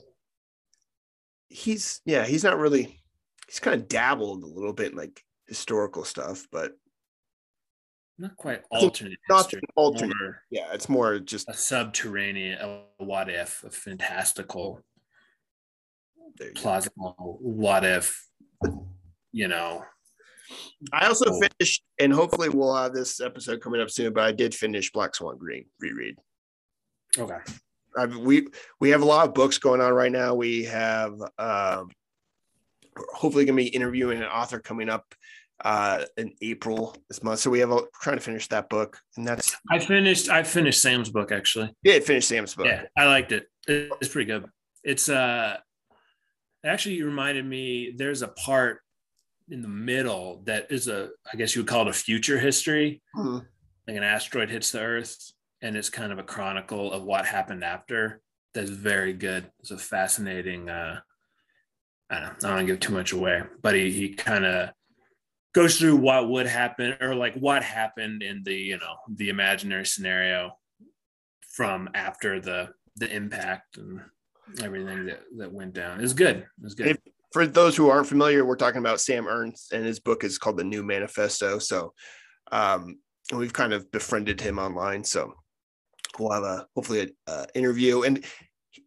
he's 1.49 2.01
yeah, 2.05 2.25
he's 2.25 2.43
not 2.43 2.57
really. 2.59 2.97
He's 3.47 3.59
kind 3.59 3.79
of 3.81 3.87
dabbled 3.87 4.43
a 4.43 4.47
little 4.47 4.73
bit 4.73 4.91
in 4.91 4.97
like 4.97 5.23
historical 5.47 6.03
stuff, 6.05 6.47
but 6.51 6.71
not 8.17 8.35
quite 8.37 8.63
I 8.71 8.77
alternate 8.79 9.17
not 9.29 9.45
history. 9.45 9.61
alternate. 9.75 10.15
more 10.19 10.41
Yeah, 10.51 10.67
it's 10.73 10.87
more 10.89 11.19
just 11.19 11.49
a 11.49 11.53
subterranean, 11.53 12.59
a 12.59 12.83
what 12.97 13.29
if, 13.29 13.63
a 13.63 13.69
fantastical, 13.71 14.81
you 16.39 16.51
go. 16.53 16.61
plausible 16.61 17.37
what 17.41 17.83
if. 17.83 18.27
You 19.33 19.47
know, 19.47 19.83
I 20.91 21.07
also 21.07 21.25
Cool. 21.25 21.41
finished, 21.59 21.83
and 21.99 22.11
hopefully 22.11 22.49
we'll 22.49 22.75
have 22.75 22.93
this 22.93 23.21
episode 23.21 23.61
coming 23.61 23.79
up 23.81 23.89
soon. 23.89 24.11
But 24.13 24.23
I 24.25 24.31
did 24.33 24.53
finish 24.53 24.91
Black 24.91 25.15
Swan 25.15 25.37
Green 25.37 25.65
reread. 25.79 26.17
okay. 27.17 27.37
I've, 27.97 28.15
we 28.17 28.47
we 28.79 28.89
have 28.91 29.01
a 29.01 29.05
lot 29.05 29.27
of 29.27 29.33
books 29.33 29.57
going 29.57 29.81
on 29.81 29.93
right 29.93 30.11
now. 30.11 30.33
We 30.35 30.63
have 30.65 31.13
um, 31.37 31.89
hopefully 33.13 33.45
going 33.45 33.57
to 33.57 33.63
be 33.63 33.67
interviewing 33.67 34.17
an 34.19 34.27
author 34.27 34.59
coming 34.59 34.89
up 34.89 35.13
uh, 35.63 36.05
in 36.17 36.33
April 36.41 36.95
this 37.09 37.23
month. 37.23 37.39
So 37.39 37.49
we 37.49 37.59
have 37.59 37.71
a, 37.71 37.81
trying 38.01 38.17
to 38.17 38.23
finish 38.23 38.47
that 38.49 38.69
book, 38.69 38.99
and 39.17 39.27
that's 39.27 39.55
I 39.69 39.79
finished. 39.79 40.29
I 40.29 40.43
finished 40.43 40.81
Sam's 40.81 41.09
book 41.09 41.31
actually. 41.31 41.71
yeah, 41.83 41.99
finished 41.99 42.27
Sam's 42.27 42.55
book. 42.55 42.65
Yeah, 42.67 42.83
I 42.97 43.05
liked 43.05 43.31
it. 43.31 43.47
It- 43.67 43.91
It's 44.01 44.11
pretty 44.11 44.27
good. 44.31 44.45
It's 44.83 45.09
uh, 45.09 45.57
actually 46.65 47.01
reminded 47.03 47.45
me. 47.45 47.93
There's 47.95 48.21
a 48.21 48.27
part 48.29 48.79
in 49.49 49.61
the 49.61 49.67
middle 49.67 50.43
that 50.45 50.71
is 50.71 50.87
a, 50.87 51.09
I 51.31 51.35
guess 51.35 51.55
you 51.55 51.61
would 51.61 51.67
call 51.69 51.81
it 51.83 51.87
a 51.89 51.93
future 51.93 52.39
history. 52.39 53.01
Mhm. 53.15 53.45
Like 53.87 53.97
an 53.97 54.03
asteroid 54.03 54.49
hits 54.49 54.71
the 54.71 54.79
Earth, 54.81 55.31
and 55.61 55.75
it's 55.75 55.89
kind 55.89 56.11
of 56.11 56.19
a 56.19 56.23
chronicle 56.23 56.91
of 56.91 57.03
what 57.03 57.25
happened 57.25 57.63
after. 57.63 58.21
That's 58.53 58.69
very 58.69 59.13
good. 59.13 59.49
It's 59.59 59.71
a 59.71 59.77
fascinating. 59.77 60.69
uh 60.69 60.99
I 62.09 62.19
don't 62.19 62.23
know. 62.23 62.29
I 62.29 62.39
don't 62.41 62.51
want 62.55 62.67
to 62.67 62.73
give 62.73 62.79
too 62.81 62.93
much 62.93 63.11
away, 63.13 63.43
but 63.61 63.73
he 63.75 63.91
he 63.91 64.09
kind 64.13 64.45
of 64.45 64.69
goes 65.53 65.77
through 65.77 65.97
what 65.97 66.29
would 66.29 66.47
happen 66.47 66.95
or 67.01 67.15
like 67.15 67.35
what 67.35 67.63
happened 67.63 68.23
in 68.23 68.41
the 68.43 68.53
you 68.53 68.77
know 68.77 68.95
the 69.09 69.29
imaginary 69.29 69.85
scenario 69.85 70.51
from 71.41 71.89
after 71.93 72.39
the 72.39 72.69
the 72.97 73.13
impact 73.13 73.77
and 73.77 74.01
everything 74.63 75.05
that 75.05 75.21
that 75.37 75.51
went 75.51 75.73
down. 75.73 75.99
It 75.99 76.03
was 76.03 76.13
good. 76.13 76.37
It 76.37 76.63
was 76.63 76.75
good. 76.75 76.87
If- 76.87 76.97
For 77.31 77.47
those 77.47 77.77
who 77.77 77.89
aren't 77.89 78.07
familiar, 78.07 78.43
we're 78.43 78.57
talking 78.57 78.79
about 78.79 78.99
Sam 78.99 79.25
Ernst, 79.25 79.71
and 79.71 79.85
his 79.85 80.01
book 80.01 80.25
is 80.25 80.37
called 80.37 80.57
The 80.57 80.65
New 80.65 80.83
Manifesto. 80.83 81.59
So 81.59 81.93
um, 82.51 82.99
we've 83.33 83.53
kind 83.53 83.71
of 83.71 83.89
befriended 83.89 84.41
him 84.41 84.59
online. 84.59 85.05
So 85.05 85.33
we'll 86.19 86.33
have 86.33 86.43
a 86.43 86.67
hopefully 86.75 87.13
a 87.27 87.31
uh, 87.31 87.45
interview, 87.55 88.03
and 88.03 88.25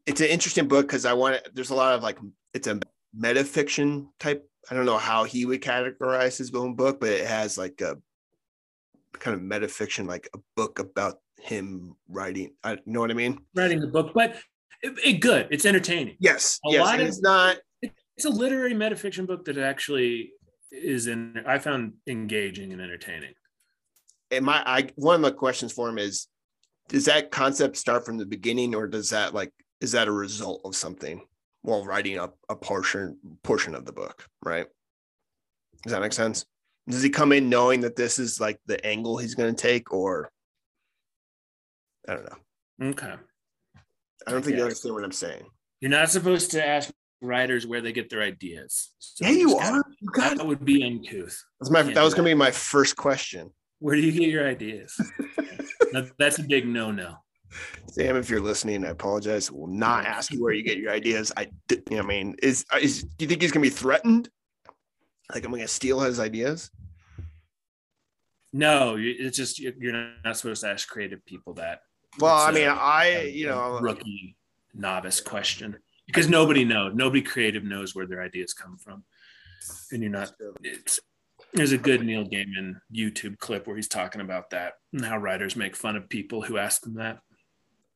it's 0.07 0.21
an 0.21 0.29
interesting 0.29 0.69
book 0.69 0.87
because 0.87 1.07
I 1.07 1.15
want 1.15 1.41
there's 1.55 1.71
a 1.71 1.75
lot 1.75 1.95
of 1.95 2.03
like 2.03 2.19
it's 2.53 2.67
a 2.67 2.81
metafiction 3.19 4.09
type. 4.21 4.47
I 4.71 4.75
don't 4.75 4.87
know 4.87 4.99
how 4.99 5.25
he 5.25 5.45
would 5.47 5.61
categorize 5.63 6.39
his 6.39 6.53
own 6.55 6.75
book, 6.75 7.01
but 7.01 7.11
it 7.11 7.27
has 7.27 7.59
like 7.59 7.81
a 7.81 7.97
kind 9.13 9.35
of 9.35 9.43
metafiction, 9.43 10.07
like 10.09 10.29
a 10.35 10.39
book 10.57 10.79
about 10.79 11.17
him 11.41 11.95
writing. 12.09 12.55
I 12.63 12.73
you 12.73 12.79
know 12.87 13.01
what 13.01 13.11
I 13.11 13.15
mean? 13.15 13.39
Writing 13.55 13.81
the 13.81 13.87
book, 13.89 14.13
but 14.15 14.37
it, 14.83 14.99
it 15.05 15.13
good. 15.21 15.49
It's 15.51 15.67
entertaining. 15.67 16.17
Yes, 16.19 16.59
A 16.67 16.73
yes. 16.73 16.81
lot 16.85 17.01
of- 17.01 17.07
it's 17.09 17.21
not. 17.21 17.57
It's 18.17 18.25
a 18.27 18.31
literary 18.31 18.75
metafiction 18.75 19.27
book 19.27 19.45
that 19.47 19.59
actually 19.59 20.31
is 20.71 21.09
in. 21.09 21.43
I 21.47 21.59
found 21.59 21.95
engaging 22.07 22.73
and 22.73 22.81
entertaining. 22.81 23.35
and 24.31 24.45
my 24.45 24.63
I 24.65 24.91
one 24.95 25.17
of 25.17 25.23
the 25.23 25.33
questions 25.37 25.73
for 25.73 25.89
him 25.89 25.99
is 25.99 26.29
does 26.89 27.07
that 27.07 27.31
concept 27.31 27.77
start 27.77 28.07
from 28.07 28.17
the 28.19 28.27
beginning 28.27 28.75
or 28.75 28.87
does 28.87 29.11
that 29.11 29.35
like 29.35 29.53
is 29.81 29.93
that 29.93 30.07
a 30.09 30.13
result 30.13 30.61
of 30.65 30.77
something 30.77 31.27
while 31.65 31.85
writing 31.85 32.19
up 32.19 32.37
a 32.51 32.55
portion 32.55 33.19
portion 33.43 33.75
of 33.75 33.85
the 33.87 33.93
book 33.93 34.27
right 34.45 34.67
does 35.83 35.93
that 35.93 36.01
make 36.03 36.13
sense 36.13 36.45
does 36.89 37.03
he 37.03 37.09
come 37.09 37.33
in 37.33 37.49
knowing 37.49 37.81
that 37.81 37.97
this 37.97 38.19
is 38.19 38.39
like 38.39 38.59
the 38.67 38.85
angle 38.87 39.17
he's 39.17 39.35
going 39.35 39.53
to 39.55 39.61
take 39.63 39.93
or 39.93 40.31
i 42.09 42.13
don't 42.15 42.25
know 42.25 42.89
Okay. 42.91 43.15
i 44.27 44.31
don't 44.31 44.45
think 44.45 44.57
you 44.57 44.63
understand 44.63 44.95
what 44.95 45.05
i'm 45.05 45.13
saying 45.13 45.45
You're 45.81 45.91
not 45.91 46.11
supposed 46.11 46.51
to 46.53 46.65
ask 46.67 46.93
writers 47.23 47.67
where 47.67 47.81
they 47.81 47.93
get 47.93 48.11
their 48.11 48.21
ideas. 48.21 48.91
So 48.99 49.25
yeah 49.25 49.31
you 49.33 49.49
just 49.49 49.59
gotta- 49.59 49.77
are 49.77 49.85
you 50.01 50.11
got 50.11 50.37
That 50.37 50.47
would 50.47 50.63
be 50.65 50.85
uncouth. 50.85 51.43
that's 51.59 51.71
my 51.71 51.83
that 51.83 52.03
was 52.03 52.13
going 52.13 52.27
to 52.27 52.31
be 52.31 52.35
my 52.35 52.51
first 52.51 52.97
question 52.97 53.51
Where 53.79 53.95
do 53.97 54.03
you 54.03 54.13
get 54.13 54.29
your 54.29 54.47
ideas? 54.47 54.95
That- 55.93 56.11
that's 56.19 56.39
a 56.39 56.43
big 56.43 56.67
no-no. 56.67 57.15
Sam, 57.89 58.17
if 58.17 58.29
you're 58.31 58.41
listening, 58.41 58.85
I 58.85 58.89
apologize. 58.89 59.51
Will 59.51 59.67
not 59.67 60.05
ask 60.07 60.33
you 60.33 60.43
where 60.43 60.53
you 60.53 60.63
get 60.63 60.79
your 60.79 60.93
ideas. 60.93 61.33
I, 61.37 61.49
I 61.93 62.03
mean, 62.03 62.35
is 62.43 62.65
is 62.81 63.05
do 63.05 63.25
you 63.25 63.29
think 63.29 63.43
he's 63.43 63.53
gonna 63.53 63.63
be 63.63 63.71
threatened? 63.71 64.29
Like 65.33 65.45
I'm 65.45 65.51
gonna 65.53 65.69
steal 65.69 66.01
his 66.01 66.19
ideas? 66.21 66.71
No, 68.53 68.97
it's 68.99 69.37
just 69.37 69.59
you- 69.59 69.75
you're 69.79 69.93
not 70.25 70.37
supposed 70.37 70.63
to 70.63 70.69
ask 70.69 70.89
creative 70.89 71.25
people 71.27 71.55
that. 71.55 71.81
Well, 72.19 72.37
It's 72.37 72.49
I 72.49 72.53
mean, 72.61 72.69
a- 72.69 72.73
I 72.73 73.21
you 73.23 73.47
know, 73.47 73.81
rookie 73.81 74.37
novice 74.73 75.21
question 75.21 75.79
because 76.07 76.29
nobody 76.29 76.65
knows. 76.65 76.95
Nobody 76.95 77.23
creative 77.23 77.65
knows 77.65 77.95
where 77.95 78.07
their 78.07 78.23
ideas 78.23 78.53
come 78.55 78.77
from, 78.79 79.05
and 79.91 80.03
you're 80.03 80.13
not. 80.13 80.33
It's 80.63 81.01
there's 81.53 81.73
a 81.73 81.79
good 81.79 82.05
Neil 82.05 82.25
Gaiman 82.25 82.81
YouTube 82.93 83.39
clip 83.39 83.67
where 83.67 83.77
he's 83.77 83.89
talking 83.89 84.21
about 84.21 84.51
that 84.51 84.75
and 84.93 85.05
how 85.05 85.19
writers 85.19 85.57
make 85.57 85.75
fun 85.77 85.97
of 85.97 86.09
people 86.09 86.43
who 86.43 86.59
ask 86.59 86.83
them 86.83 86.95
that. 86.95 87.21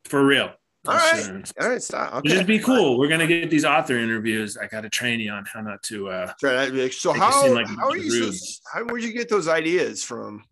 For 0.04 0.24
real. 0.24 0.52
All 0.86 0.94
right. 0.94 1.28
Uh, 1.28 1.42
all 1.60 1.68
right, 1.68 1.82
stop. 1.82 2.14
Okay. 2.14 2.28
Just 2.30 2.46
be 2.46 2.58
cool. 2.58 2.98
We're 2.98 3.08
gonna 3.08 3.26
get 3.26 3.50
these 3.50 3.64
author 3.64 3.98
interviews. 3.98 4.56
I 4.56 4.66
got 4.68 4.82
to 4.82 4.88
train 4.88 5.20
you 5.20 5.32
on 5.32 5.44
how 5.44 5.60
not 5.60 5.82
to. 5.84 6.08
uh 6.08 6.32
Try 6.40 6.52
that. 6.52 6.72
Be 6.72 6.84
like, 6.84 6.92
So 6.92 7.12
how 7.12 7.52
like 7.52 7.66
how 7.66 7.90
are 7.90 7.96
you? 7.96 8.32
So, 8.32 8.60
how 8.72 8.84
where'd 8.84 9.02
you 9.02 9.12
get 9.12 9.28
those 9.28 9.48
ideas 9.48 10.02
from? 10.02 10.44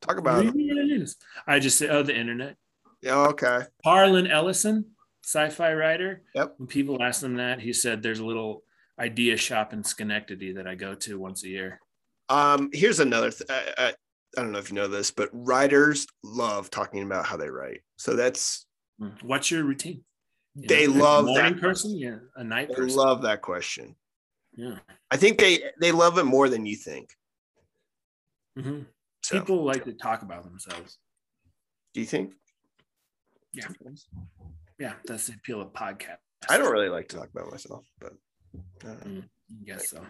Talk 0.00 0.18
about 0.18 0.38
what 0.38 0.46
it. 0.46 0.52
do 0.52 0.58
you 0.60 0.74
mean 0.74 0.92
it 0.92 1.02
is? 1.02 1.16
I 1.46 1.58
just 1.58 1.78
say, 1.78 1.88
oh, 1.88 2.02
the 2.02 2.16
internet. 2.16 2.56
Yeah. 3.02 3.18
Okay. 3.28 3.60
Harlan 3.84 4.26
Ellison, 4.26 4.86
sci-fi 5.24 5.72
writer. 5.74 6.22
Yep. 6.34 6.54
When 6.58 6.66
people 6.66 7.02
ask 7.02 7.22
him 7.22 7.36
that, 7.36 7.60
he 7.60 7.72
said 7.72 8.02
there's 8.02 8.18
a 8.20 8.26
little 8.26 8.62
idea 8.98 9.36
shop 9.36 9.72
in 9.72 9.84
Schenectady 9.84 10.52
that 10.52 10.66
I 10.66 10.74
go 10.74 10.94
to 10.94 11.18
once 11.18 11.44
a 11.44 11.48
year. 11.48 11.80
Um. 12.28 12.70
Here's 12.72 12.98
another. 12.98 13.30
Th- 13.30 13.48
I, 13.50 13.92
I, 14.36 14.42
don't 14.42 14.52
know 14.52 14.58
if 14.58 14.70
you 14.70 14.74
know 14.76 14.88
this, 14.88 15.10
but 15.10 15.30
writers 15.32 16.06
love 16.22 16.70
talking 16.70 17.02
about 17.02 17.26
how 17.26 17.36
they 17.36 17.50
write. 17.50 17.80
So 17.96 18.14
that's 18.16 18.66
Mm. 19.00 19.22
What's 19.24 19.50
your 19.50 19.62
routine? 19.64 20.04
You 20.54 20.68
They 20.68 20.86
know, 20.86 20.94
love 21.02 21.26
morning 21.26 21.54
that. 21.54 21.60
person. 21.60 21.98
Yeah, 21.98 22.16
a 22.36 22.42
night 22.42 22.70
I 22.70 22.74
person. 22.74 22.96
love 22.96 23.20
that 23.22 23.42
question. 23.42 23.94
yeah. 24.56 24.78
I 25.10 25.18
think 25.18 25.38
they 25.38 25.60
they 25.80 25.92
love 25.92 26.16
it 26.16 26.24
more 26.24 26.48
than 26.48 26.64
you 26.64 26.76
think. 26.76 27.10
hmm 28.58 28.80
So 29.22 29.38
People 29.38 29.64
like 29.64 29.84
to 29.84 29.92
talk 29.92 30.22
about 30.22 30.44
themselves. 30.44 30.98
Do 31.92 32.00
you 32.00 32.06
think? 32.06 32.32
Yeah. 33.52 33.68
Yeah, 34.78 34.94
that's 35.04 35.26
the 35.26 35.34
appeal 35.34 35.60
of 35.60 35.74
podcast. 35.74 36.16
I 36.48 36.56
don't 36.56 36.72
really 36.72 36.88
like 36.88 37.08
to 37.08 37.16
talk 37.16 37.28
about 37.34 37.50
myself, 37.50 37.84
but 38.00 38.12
uh, 38.84 38.94
Mm, 39.04 39.24
I 39.24 39.64
guess 39.64 39.90
so. 39.90 40.06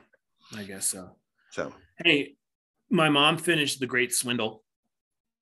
I 0.56 0.62
guess 0.62 0.86
so. 0.88 1.16
so 1.50 1.72
Hey, 2.04 2.36
my 2.90 3.08
mom 3.08 3.38
finished 3.38 3.80
The 3.80 3.86
Great 3.86 4.12
Swindle, 4.12 4.62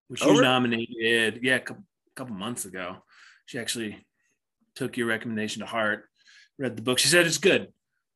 which 0.09 0.23
Oh, 0.23 0.27
you 0.27 0.33
really? 0.33 0.45
nominated, 0.45 1.41
yeah, 1.43 1.57
a 1.57 1.61
couple, 1.61 1.85
couple 2.17 2.35
months 2.35 2.65
ago. 2.65 3.05
She 3.47 3.59
actually 3.59 4.05
took 4.75 4.97
your 4.97 5.07
recommendation 5.07 5.61
to 5.61 5.67
heart, 5.67 6.09
read 6.59 6.77
the 6.77 6.83
book. 6.83 6.99
She 6.99 7.09
said 7.09 7.27
it's 7.27 7.39
good. 7.39 7.73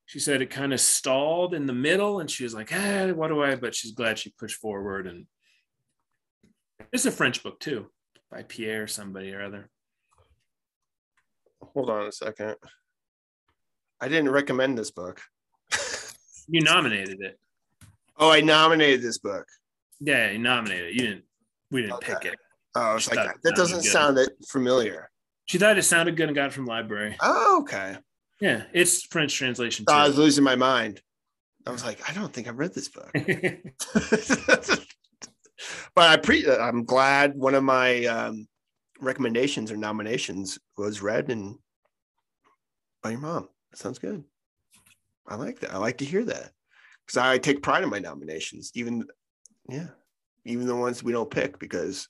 She 0.06 0.18
said 0.20 0.40
it 0.40 0.50
kind 0.50 0.72
of 0.72 0.80
stalled 0.80 1.52
in 1.54 1.66
the 1.66 1.74
middle, 1.74 2.20
and 2.20 2.30
she 2.30 2.42
was 2.42 2.54
like, 2.54 2.72
"Eh, 2.72 3.10
what 3.12 3.28
do 3.28 3.42
I?" 3.42 3.56
But 3.56 3.74
she's 3.74 3.92
glad 3.92 4.18
she 4.18 4.30
pushed 4.38 4.56
forward. 4.58 5.06
And 5.06 5.26
it's 6.92 7.04
a 7.04 7.10
French 7.12 7.42
book 7.42 7.60
too, 7.60 7.90
by 8.30 8.42
Pierre 8.42 8.86
somebody 8.86 9.32
or 9.34 9.42
other. 9.42 9.68
hold 11.60 11.90
on 11.90 12.06
a 12.06 12.12
second. 12.12 12.56
I 14.00 14.08
didn't 14.08 14.30
recommend 14.30 14.78
this 14.78 14.90
book. 14.90 15.20
You 16.50 16.62
nominated 16.62 17.20
it. 17.20 17.38
Oh, 18.18 18.30
I 18.30 18.40
nominated 18.40 19.02
this 19.02 19.18
book. 19.18 19.46
Yeah, 20.00 20.30
you 20.30 20.38
nominated 20.38 20.88
it. 20.88 20.92
You 20.94 21.00
didn't. 21.00 21.24
We 21.70 21.82
didn't 21.82 21.94
Okay. 21.94 22.14
pick 22.14 22.32
it. 22.32 22.38
Oh, 22.74 22.96
it's 22.96 23.08
like, 23.08 23.16
that, 23.16 23.36
it 23.36 23.42
that 23.42 23.56
doesn't 23.56 23.82
sounded 23.82 24.26
sound 24.26 24.48
familiar. 24.48 25.10
She 25.46 25.58
thought 25.58 25.78
it 25.78 25.82
sounded 25.82 26.16
good 26.16 26.28
and 26.28 26.34
got 26.34 26.46
it 26.46 26.52
from 26.52 26.66
library. 26.66 27.16
Oh, 27.20 27.60
okay. 27.62 27.96
Yeah, 28.40 28.64
it's 28.72 29.04
French 29.04 29.34
translation 29.34 29.84
I 29.88 30.06
was 30.06 30.18
losing 30.18 30.44
my 30.44 30.56
mind. 30.56 31.00
I 31.66 31.70
was 31.70 31.84
like, 31.84 32.08
I 32.08 32.14
don't 32.14 32.32
think 32.32 32.48
I've 32.48 32.58
read 32.58 32.74
this 32.74 32.88
book. 32.88 33.10
but 35.94 35.96
I 35.96 36.16
pre 36.16 36.48
I'm 36.48 36.84
glad 36.84 37.34
one 37.34 37.54
of 37.54 37.64
my 37.64 38.04
um, 38.04 38.46
recommendations 39.00 39.72
or 39.72 39.76
nominations 39.76 40.58
was 40.76 41.02
read 41.02 41.30
and 41.30 41.56
by 43.02 43.10
your 43.10 43.20
mom. 43.20 43.48
That 43.70 43.78
sounds 43.78 43.98
good. 43.98 44.22
I 45.26 45.34
like 45.34 45.60
that. 45.60 45.72
I 45.72 45.78
like 45.78 45.98
to 45.98 46.04
hear 46.04 46.24
that 46.26 46.52
because 47.08 47.16
I 47.16 47.38
take 47.38 47.62
pride 47.62 47.82
in 47.82 47.88
my 47.88 47.98
nominations, 47.98 48.70
even 48.74 49.06
yeah, 49.68 49.88
even 50.44 50.66
the 50.66 50.76
ones 50.76 51.02
we 51.02 51.12
don't 51.12 51.30
pick. 51.30 51.58
Because 51.58 52.06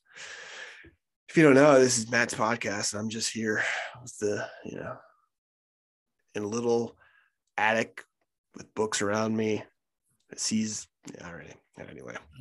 if 1.28 1.36
you 1.36 1.44
don't 1.44 1.54
know, 1.54 1.78
this 1.78 1.98
is 1.98 2.10
Matt's 2.10 2.34
podcast, 2.34 2.92
and 2.92 3.00
I'm 3.00 3.08
just 3.08 3.32
here 3.32 3.62
with 4.02 4.18
the 4.18 4.48
you 4.64 4.76
know 4.76 4.96
in 6.34 6.42
a 6.42 6.48
little 6.48 6.96
attic 7.56 8.02
with 8.56 8.74
books 8.74 9.00
around 9.00 9.36
me. 9.36 9.62
It 10.30 10.40
sees 10.40 10.88
yeah, 11.14 11.28
already. 11.28 11.54
Anyway, 11.78 12.16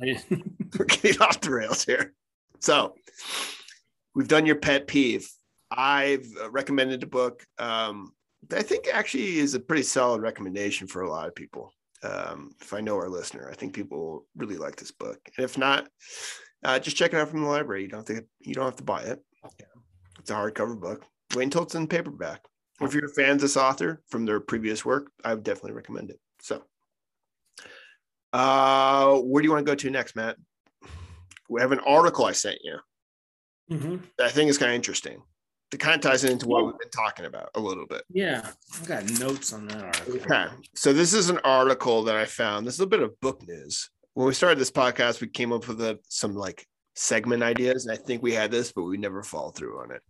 we're 0.78 0.84
getting 0.84 1.22
off 1.22 1.40
the 1.40 1.52
rails 1.52 1.84
here. 1.84 2.12
So 2.58 2.96
we've 4.16 4.26
done 4.26 4.46
your 4.46 4.56
pet 4.56 4.88
peeve. 4.88 5.30
I've 5.70 6.26
uh, 6.42 6.50
recommended 6.50 7.04
a 7.04 7.06
book 7.06 7.46
um, 7.58 8.14
that 8.48 8.58
I 8.58 8.62
think 8.62 8.88
actually 8.92 9.38
is 9.38 9.54
a 9.54 9.60
pretty 9.60 9.84
solid 9.84 10.22
recommendation 10.22 10.88
for 10.88 11.02
a 11.02 11.10
lot 11.10 11.28
of 11.28 11.36
people. 11.36 11.72
Um, 12.02 12.52
if 12.60 12.72
I 12.72 12.80
know 12.80 12.96
our 12.96 13.08
listener, 13.08 13.48
I 13.50 13.54
think 13.54 13.74
people 13.74 13.98
will 13.98 14.26
really 14.36 14.56
like 14.56 14.76
this 14.76 14.92
book. 14.92 15.18
And 15.36 15.44
if 15.44 15.58
not, 15.58 15.88
uh, 16.64 16.78
just 16.78 16.96
check 16.96 17.12
it 17.12 17.16
out 17.16 17.28
from 17.28 17.42
the 17.42 17.48
library. 17.48 17.82
You 17.82 17.88
don't 17.88 18.08
have 18.08 18.16
to, 18.16 18.24
you 18.40 18.54
don't 18.54 18.64
have 18.64 18.76
to 18.76 18.84
buy 18.84 19.02
it. 19.02 19.20
It's 20.18 20.30
a 20.30 20.34
hardcover 20.34 20.78
book. 20.78 21.04
Wait 21.34 21.44
until 21.44 21.62
it's 21.62 21.74
in 21.74 21.86
paperback. 21.86 22.44
If 22.80 22.94
you're 22.94 23.06
a 23.06 23.14
fan 23.14 23.32
of 23.32 23.40
this 23.40 23.56
author 23.56 24.02
from 24.08 24.24
their 24.24 24.38
previous 24.40 24.84
work, 24.84 25.10
I 25.24 25.34
would 25.34 25.42
definitely 25.42 25.72
recommend 25.72 26.10
it. 26.10 26.20
So, 26.40 26.62
uh, 28.32 29.16
where 29.16 29.42
do 29.42 29.46
you 29.46 29.52
want 29.52 29.66
to 29.66 29.70
go 29.70 29.74
to 29.74 29.90
next, 29.90 30.14
Matt? 30.14 30.36
We 31.48 31.60
have 31.60 31.72
an 31.72 31.80
article 31.80 32.24
I 32.24 32.32
sent 32.32 32.58
you 32.62 32.78
Mhm. 33.70 34.02
that 34.18 34.26
I 34.26 34.30
think 34.30 34.50
is 34.50 34.58
kind 34.58 34.70
of 34.70 34.76
interesting. 34.76 35.22
It 35.72 35.80
kind 35.80 35.94
of 35.94 36.00
ties 36.00 36.24
into 36.24 36.48
what 36.48 36.64
we've 36.64 36.78
been 36.78 36.90
talking 36.90 37.26
about 37.26 37.50
a 37.54 37.60
little 37.60 37.86
bit. 37.86 38.02
Yeah, 38.10 38.48
I've 38.74 38.88
got 38.88 39.10
notes 39.20 39.52
on 39.52 39.66
that 39.68 39.84
article. 39.84 40.14
Okay. 40.14 40.46
So 40.74 40.94
this 40.94 41.12
is 41.12 41.28
an 41.28 41.38
article 41.44 42.04
that 42.04 42.16
I 42.16 42.24
found. 42.24 42.66
This 42.66 42.74
is 42.74 42.80
a 42.80 42.86
bit 42.86 43.02
of 43.02 43.20
book 43.20 43.46
news. 43.46 43.90
When 44.14 44.26
we 44.26 44.32
started 44.32 44.58
this 44.58 44.70
podcast, 44.70 45.20
we 45.20 45.28
came 45.28 45.52
up 45.52 45.68
with 45.68 45.80
a, 45.82 45.98
some 46.08 46.34
like 46.34 46.66
segment 46.96 47.42
ideas, 47.42 47.86
and 47.86 47.92
I 47.92 48.00
think 48.00 48.22
we 48.22 48.32
had 48.32 48.50
this, 48.50 48.72
but 48.72 48.84
we 48.84 48.96
never 48.96 49.22
followed 49.22 49.56
through 49.56 49.80
on 49.80 49.90
it. 49.92 50.02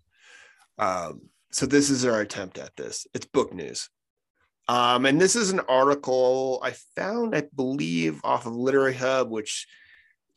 Um, 0.79 1.23
so 1.51 1.67
this 1.67 1.91
is 1.91 2.05
our 2.05 2.21
attempt 2.21 2.59
at 2.59 2.77
this. 2.77 3.07
It's 3.13 3.27
book 3.27 3.53
news. 3.53 3.89
Um, 4.69 5.07
and 5.07 5.21
this 5.21 5.35
is 5.35 5.51
an 5.51 5.61
article 5.61 6.61
I 6.63 6.75
found, 6.95 7.35
I 7.35 7.45
believe, 7.57 8.21
off 8.23 8.47
of 8.47 8.55
Literary 8.55 8.95
Hub, 8.95 9.31
which 9.31 9.67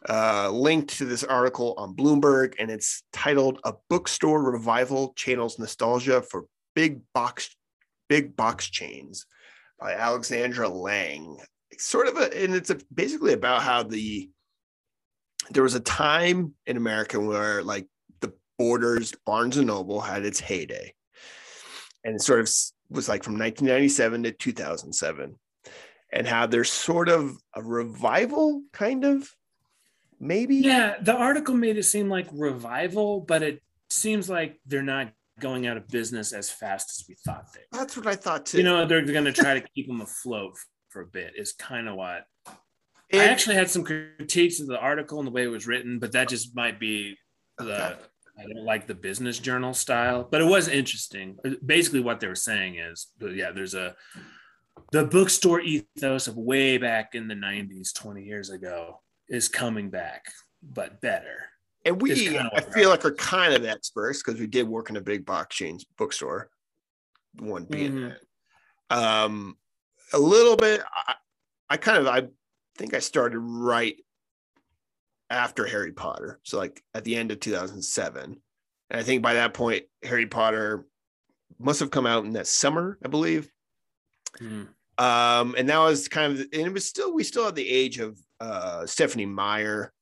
uh, 0.09 0.49
linked 0.49 0.97
to 0.97 1.05
this 1.05 1.23
article 1.23 1.75
on 1.77 1.95
Bloomberg, 1.95 2.55
and 2.59 2.71
it's 2.71 3.03
titled 3.13 3.59
"A 3.63 3.73
Bookstore 3.89 4.43
Revival 4.43 5.13
Channels 5.15 5.59
Nostalgia 5.59 6.21
for 6.21 6.45
Big 6.75 7.01
Box 7.13 7.55
Big 8.09 8.35
Box 8.35 8.69
Chains" 8.69 9.25
by 9.79 9.93
Alexandra 9.93 10.69
Lange. 10.69 11.37
It's 11.69 11.85
sort 11.85 12.07
of 12.07 12.17
a, 12.17 12.43
and 12.43 12.55
it's 12.55 12.69
a, 12.69 12.79
basically 12.93 13.33
about 13.33 13.61
how 13.61 13.83
the 13.83 14.29
there 15.51 15.63
was 15.63 15.75
a 15.75 15.79
time 15.79 16.53
in 16.65 16.77
America 16.77 17.19
where 17.19 17.63
like 17.63 17.87
the 18.21 18.33
Borders, 18.57 19.13
Barnes 19.25 19.57
and 19.57 19.67
Noble 19.67 20.01
had 20.01 20.25
its 20.25 20.39
heyday, 20.39 20.93
and 22.03 22.15
it 22.15 22.21
sort 22.21 22.39
of 22.39 22.49
was 22.89 23.07
like 23.07 23.23
from 23.23 23.33
1997 23.33 24.23
to 24.23 24.31
2007, 24.31 25.35
and 26.11 26.27
how 26.27 26.47
there's 26.47 26.71
sort 26.71 27.07
of 27.07 27.37
a 27.55 27.61
revival, 27.61 28.63
kind 28.73 29.05
of, 29.05 29.29
maybe. 30.21 30.55
Yeah, 30.57 30.95
the 31.01 31.15
article 31.15 31.55
made 31.55 31.77
it 31.77 31.83
seem 31.83 32.09
like 32.09 32.27
revival, 32.31 33.21
but 33.21 33.43
it 33.43 33.61
seems 33.89 34.29
like 34.29 34.59
they're 34.65 34.83
not 34.83 35.11
going 35.39 35.67
out 35.67 35.75
of 35.75 35.87
business 35.87 36.31
as 36.31 36.49
fast 36.49 36.89
as 36.91 37.05
we 37.09 37.15
thought 37.25 37.51
they. 37.53 37.61
were. 37.71 37.79
That's 37.79 37.97
what 37.97 38.07
I 38.07 38.15
thought 38.15 38.45
too. 38.45 38.59
You 38.59 38.63
know, 38.63 38.85
they're 38.85 39.03
going 39.03 39.25
to 39.25 39.33
try 39.33 39.59
to 39.59 39.67
keep 39.75 39.87
them 39.87 40.01
afloat 40.01 40.53
for 40.89 41.01
a 41.01 41.07
bit. 41.07 41.33
Is 41.35 41.51
kind 41.51 41.89
of 41.89 41.95
what 41.95 42.25
I 43.13 43.25
actually 43.25 43.55
had 43.55 43.69
some 43.69 43.83
critiques 43.83 44.59
of 44.59 44.67
the 44.67 44.79
article 44.79 45.19
and 45.19 45.27
the 45.27 45.31
way 45.31 45.43
it 45.43 45.47
was 45.47 45.67
written, 45.67 45.99
but 45.99 46.13
that 46.13 46.29
just 46.29 46.55
might 46.55 46.79
be 46.79 47.17
the 47.57 47.91
Okay. 47.91 47.95
I 48.39 48.43
don't 48.43 48.65
like 48.65 48.87
the 48.87 48.95
business 48.95 49.37
journal 49.39 49.73
style, 49.73 50.27
but 50.29 50.41
it 50.41 50.45
was 50.45 50.67
interesting. 50.67 51.37
Uh, 51.45 51.51
basically, 51.65 51.99
what 51.99 52.19
they 52.19 52.27
were 52.27 52.35
saying 52.35 52.77
is, 52.77 53.07
uh, 53.21 53.27
yeah, 53.27 53.51
there's 53.51 53.73
a 53.73 53.95
the 54.91 55.05
bookstore 55.05 55.59
ethos 55.61 56.27
of 56.27 56.37
way 56.37 56.77
back 56.77 57.13
in 57.13 57.27
the 57.27 57.35
90s, 57.35 57.93
20 57.93 58.23
years 58.23 58.49
ago, 58.49 59.00
is 59.31 59.47
coming 59.47 59.89
back, 59.89 60.25
but 60.61 61.01
better. 61.01 61.45
And 61.85 61.99
we, 61.99 62.13
kinda 62.13 62.51
I 62.53 62.61
feel 62.61 62.89
like, 62.89 63.03
are 63.05 63.15
kind 63.15 63.53
of 63.55 63.65
experts 63.65 64.21
because 64.21 64.39
we 64.39 64.45
did 64.45 64.67
work 64.67 64.91
in 64.91 64.97
a 64.97 65.01
big 65.01 65.25
box 65.25 65.55
chain 65.55 65.79
bookstore. 65.97 66.51
One 67.39 67.63
being 67.65 67.93
Mhm. 67.93 68.17
that. 68.89 68.95
Um, 68.95 69.57
a 70.13 70.19
little 70.19 70.57
bit. 70.57 70.81
I, 71.07 71.15
I 71.69 71.77
kind 71.77 71.97
of, 71.97 72.07
I 72.07 72.27
think 72.77 72.93
I 72.93 72.99
started 72.99 73.39
right 73.39 73.95
after 75.29 75.65
Harry 75.65 75.93
Potter, 75.93 76.41
so 76.43 76.57
like 76.57 76.83
at 76.93 77.05
the 77.05 77.15
end 77.15 77.31
of 77.31 77.39
2007, 77.39 78.41
and 78.89 78.99
I 78.99 79.01
think 79.01 79.21
by 79.23 79.35
that 79.35 79.53
point 79.53 79.85
Harry 80.03 80.27
Potter 80.27 80.85
must 81.57 81.79
have 81.79 81.89
come 81.89 82.05
out 82.05 82.25
in 82.25 82.33
that 82.33 82.47
summer, 82.47 82.99
I 83.03 83.07
believe. 83.07 83.49
Mhm. 84.39 84.67
Um, 84.97 85.55
and 85.57 85.69
that 85.69 85.77
was 85.79 86.09
kind 86.09 86.33
of, 86.33 86.39
and 86.41 86.67
it 86.67 86.73
was 86.73 86.85
still, 86.85 87.13
we 87.13 87.23
still 87.23 87.45
had 87.45 87.55
the 87.55 87.67
age 87.67 87.97
of 87.99 88.19
uh, 88.41 88.85
Stephenie 88.87 89.27
Meyer, 89.27 89.93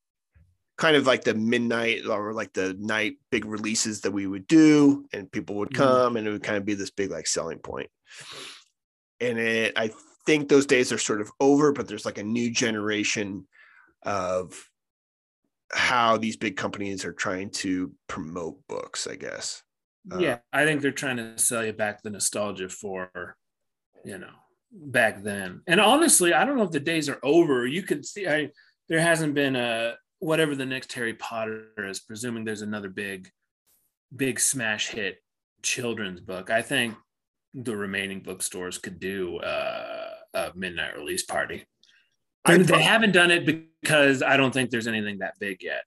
kind 0.78 0.96
of 0.96 1.06
like 1.06 1.24
the 1.24 1.34
midnight 1.34 2.06
or 2.06 2.32
like 2.32 2.54
the 2.54 2.74
night 2.78 3.18
big 3.30 3.44
releases 3.44 4.00
that 4.00 4.12
we 4.12 4.26
would 4.26 4.46
do, 4.46 5.06
and 5.12 5.30
people 5.30 5.56
would 5.56 5.70
Mhm. 5.70 5.76
come, 5.76 6.16
and 6.16 6.26
it 6.26 6.32
would 6.32 6.42
kind 6.42 6.56
of 6.56 6.64
be 6.64 6.74
this 6.74 6.90
big 6.90 7.10
like 7.10 7.26
selling 7.26 7.58
point. 7.58 7.90
And 9.20 9.38
it, 9.38 9.74
I 9.76 9.90
think 10.26 10.48
those 10.48 10.66
days 10.66 10.90
are 10.90 10.98
sort 10.98 11.20
of 11.20 11.30
over, 11.38 11.72
but 11.72 11.86
there's 11.86 12.06
like 12.06 12.18
a 12.18 12.24
new 12.24 12.50
generation 12.50 13.46
of 14.02 14.66
how 15.72 16.16
these 16.16 16.36
big 16.36 16.56
companies 16.56 17.04
are 17.04 17.12
trying 17.12 17.50
to 17.50 17.92
promote 18.08 18.66
books, 18.66 19.06
I 19.06 19.16
guess. 19.16 19.62
Uh, 20.10 20.18
yeah, 20.20 20.38
I 20.52 20.64
think 20.64 20.80
they're 20.80 20.90
trying 20.90 21.18
to 21.18 21.38
sell 21.38 21.64
you 21.64 21.74
back 21.74 22.02
the 22.02 22.10
nostalgia 22.10 22.68
for, 22.70 23.36
you 24.04 24.18
know, 24.18 24.32
back 24.72 25.22
then. 25.22 25.62
And 25.66 25.80
honestly, 25.80 26.32
I 26.32 26.44
don't 26.44 26.56
know 26.56 26.64
if 26.64 26.70
the 26.70 26.80
days 26.80 27.08
are 27.08 27.18
over. 27.22 27.66
You 27.66 27.82
could 27.82 28.04
see 28.04 28.28
I 28.28 28.50
there 28.88 29.00
hasn't 29.00 29.34
been 29.34 29.56
a 29.56 29.94
whatever 30.18 30.54
the 30.54 30.66
next 30.66 30.92
Harry 30.92 31.14
Potter 31.14 31.68
is, 31.78 32.00
presuming 32.00 32.44
there's 32.44 32.62
another 32.62 32.88
big, 32.88 33.30
big 34.14 34.38
smash 34.38 34.88
hit 34.88 35.22
children's 35.62 36.20
book. 36.20 36.50
I 36.50 36.62
think 36.62 36.94
the 37.54 37.76
remaining 37.76 38.20
bookstores 38.20 38.78
could 38.78 39.00
do 39.00 39.38
uh, 39.38 40.10
a 40.34 40.52
midnight 40.54 40.96
release 40.96 41.24
party. 41.24 41.64
I 42.44 42.58
they 42.58 42.82
haven't 42.82 43.12
done 43.12 43.30
it 43.30 43.70
because 43.82 44.22
I 44.22 44.36
don't 44.36 44.52
think 44.52 44.70
there's 44.70 44.86
anything 44.86 45.18
that 45.18 45.34
big 45.38 45.62
yet. 45.62 45.82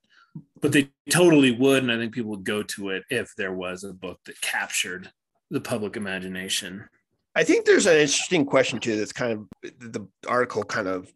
But 0.60 0.72
they 0.72 0.90
totally 1.10 1.52
would, 1.52 1.82
and 1.82 1.92
I 1.92 1.96
think 1.96 2.12
people 2.12 2.30
would 2.30 2.44
go 2.44 2.62
to 2.62 2.90
it 2.90 3.04
if 3.10 3.32
there 3.36 3.52
was 3.52 3.84
a 3.84 3.92
book 3.92 4.18
that 4.26 4.40
captured 4.40 5.12
the 5.50 5.60
public 5.60 5.96
imagination. 5.96 6.88
I 7.36 7.44
think 7.44 7.64
there's 7.64 7.86
an 7.86 7.96
interesting 7.96 8.44
question 8.44 8.78
too. 8.78 8.96
That's 8.96 9.12
kind 9.12 9.32
of 9.32 9.48
the 9.78 10.06
article 10.28 10.62
kind 10.62 10.88
of 10.88 11.12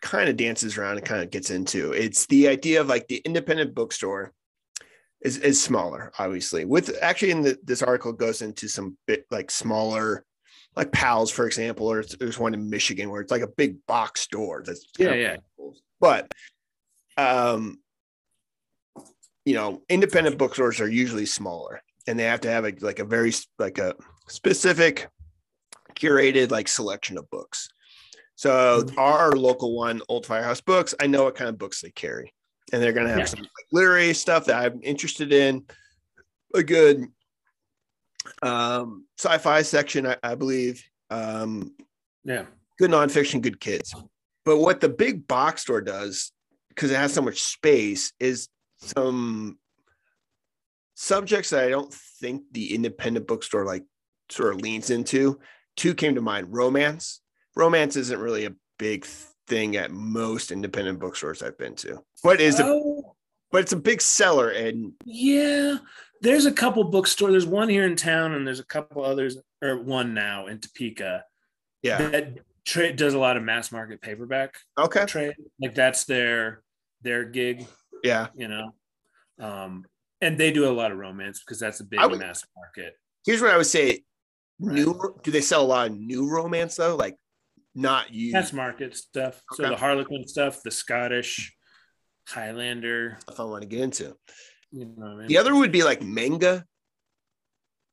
kind 0.00 0.28
of 0.28 0.36
dances 0.36 0.76
around 0.76 0.96
and 0.96 1.06
kind 1.06 1.22
of 1.22 1.30
gets 1.30 1.50
into. 1.50 1.92
It's 1.92 2.26
the 2.26 2.48
idea 2.48 2.80
of 2.80 2.88
like 2.88 3.06
the 3.08 3.22
independent 3.24 3.74
bookstore 3.74 4.32
is, 5.20 5.36
is 5.38 5.62
smaller, 5.62 6.12
obviously. 6.18 6.64
With 6.64 6.96
actually 7.02 7.32
in 7.32 7.42
the, 7.42 7.58
this 7.62 7.82
article 7.82 8.12
goes 8.12 8.42
into 8.42 8.68
some 8.68 8.96
bit 9.06 9.26
like 9.30 9.50
smaller, 9.50 10.24
like 10.76 10.92
Powell's, 10.92 11.30
for 11.30 11.46
example, 11.46 11.86
or 11.86 12.02
there's 12.18 12.38
one 12.38 12.54
in 12.54 12.70
Michigan 12.70 13.10
where 13.10 13.20
it's 13.20 13.30
like 13.30 13.42
a 13.42 13.48
big 13.48 13.84
box 13.86 14.22
store. 14.22 14.62
That's 14.64 14.86
yeah, 14.98 15.14
yeah. 15.14 15.36
But, 16.00 16.32
um, 17.16 17.78
you 19.44 19.54
know, 19.54 19.82
independent 19.88 20.38
bookstores 20.38 20.80
are 20.80 20.88
usually 20.88 21.26
smaller, 21.26 21.82
and 22.06 22.18
they 22.18 22.24
have 22.24 22.40
to 22.42 22.50
have 22.50 22.64
a, 22.64 22.72
like 22.80 22.98
a 22.98 23.04
very 23.04 23.32
like 23.58 23.78
a 23.78 23.94
specific, 24.28 25.08
curated 26.00 26.50
like 26.50 26.68
selection 26.68 27.18
of 27.18 27.28
books. 27.30 27.68
So 28.34 28.82
Mhm. 28.84 28.98
our 28.98 29.32
local 29.32 29.76
one, 29.76 30.00
Old 30.08 30.26
Firehouse 30.26 30.60
Books, 30.60 30.94
I 30.98 31.06
know 31.06 31.24
what 31.24 31.34
kind 31.34 31.50
of 31.50 31.58
books 31.58 31.80
they 31.82 31.90
carry, 31.90 32.32
and 32.72 32.82
they're 32.82 32.92
going 32.92 33.06
to 33.06 33.12
have 33.12 33.20
Yeah. 33.20 33.26
some 33.26 33.40
like, 33.40 33.66
literary 33.70 34.14
stuff 34.14 34.46
that 34.46 34.62
I'm 34.62 34.80
interested 34.82 35.32
in. 35.32 35.66
A 36.54 36.62
good 36.62 37.06
um, 38.42 39.06
sci-fi 39.18 39.62
section, 39.62 40.06
I, 40.06 40.16
I 40.22 40.34
believe. 40.34 40.84
Um, 41.10 41.74
Yeah. 42.24 42.46
good 42.78 42.90
nonfiction, 42.90 43.40
good 43.40 43.60
kids. 43.60 43.94
But 44.44 44.58
what 44.58 44.80
the 44.80 44.88
big 44.88 45.26
box 45.26 45.62
store 45.62 45.80
does, 45.80 46.32
because 46.68 46.90
it 46.90 46.96
has 46.96 47.12
so 47.14 47.22
much 47.22 47.40
space, 47.42 48.12
is 48.20 48.48
some 48.78 49.58
subjects 50.94 51.50
that 51.50 51.64
I 51.64 51.70
don't 51.70 51.92
think 51.92 52.44
the 52.52 52.74
independent 52.74 53.26
bookstore 53.26 53.64
like 53.64 53.84
sort 54.30 54.54
of 54.54 54.60
leans 54.60 54.90
into. 54.90 55.40
Two 55.80 55.94
came 55.94 56.14
to 56.14 56.20
mind: 56.20 56.48
romance. 56.50 57.20
Romance 57.56 57.96
isn't 57.96 58.20
really 58.20 58.44
a 58.44 58.52
big 58.78 59.06
thing 59.46 59.76
at 59.76 59.90
most 59.90 60.52
independent 60.52 61.00
bookstores 61.00 61.42
I've 61.42 61.58
been 61.58 61.74
to. 61.76 61.98
What 62.22 62.40
is 62.40 62.60
it? 62.60 62.66
Oh, 62.66 63.16
But 63.50 63.62
it's 63.62 63.72
a 63.72 63.76
big 63.76 64.00
seller, 64.00 64.50
and 64.50 64.92
yeah. 65.04 65.78
There's 66.22 66.44
a 66.44 66.52
couple 66.52 66.84
bookstores. 66.84 67.32
There's 67.32 67.46
one 67.46 67.70
here 67.70 67.86
in 67.86 67.96
town, 67.96 68.34
and 68.34 68.46
there's 68.46 68.60
a 68.60 68.66
couple 68.66 69.02
others, 69.02 69.38
or 69.62 69.82
one 69.82 70.12
now 70.12 70.48
in 70.48 70.58
Topeka 70.58 71.24
yeah, 71.82 72.10
that 72.10 72.38
trade 72.66 72.96
does 72.96 73.14
a 73.14 73.18
lot 73.18 73.36
of 73.36 73.42
mass 73.42 73.72
market 73.72 74.00
paperback 74.00 74.54
okay, 74.78 75.06
trade. 75.06 75.34
Like 75.60 75.74
that's 75.74 76.04
their 76.04 76.62
their 77.02 77.24
gig, 77.24 77.66
yeah. 78.04 78.28
you 78.34 78.48
know. 78.48 78.74
Um, 79.38 79.86
and 80.20 80.36
they 80.36 80.52
do 80.52 80.68
a 80.68 80.72
lot 80.72 80.92
of 80.92 80.98
romance 80.98 81.40
because 81.40 81.58
that's 81.58 81.80
a 81.80 81.84
big 81.84 82.00
would- 82.00 82.18
mass 82.18 82.44
market. 82.54 82.94
Here's 83.24 83.40
what 83.40 83.50
I 83.50 83.56
would 83.56 83.66
say: 83.66 84.02
Right. 84.60 84.74
new. 84.76 85.14
Do 85.22 85.30
they 85.30 85.40
sell 85.40 85.62
a 85.62 85.66
lot 85.66 85.86
of 85.88 85.96
new 85.98 86.28
romance 86.28 86.76
though? 86.76 86.94
Like 86.96 87.16
not 87.74 88.12
you. 88.12 88.32
Mass 88.32 88.52
market 88.52 88.96
stuff. 88.96 89.42
So 89.54 89.62
the 89.62 89.76
Harlequin 89.76 90.26
stuff, 90.28 90.62
the 90.62 90.70
Scottish 90.70 91.54
Highlander, 92.28 93.18
if 93.28 93.40
I 93.40 93.44
want 93.44 93.62
to 93.62 93.68
get 93.68 93.80
into. 93.80 94.16
you 94.70 94.84
know 94.84 94.92
what 94.96 95.06
I 95.06 95.14
mean? 95.16 95.26
The 95.28 95.38
other 95.38 95.54
would 95.54 95.72
be 95.72 95.82
like 95.82 96.02
manga, 96.02 96.64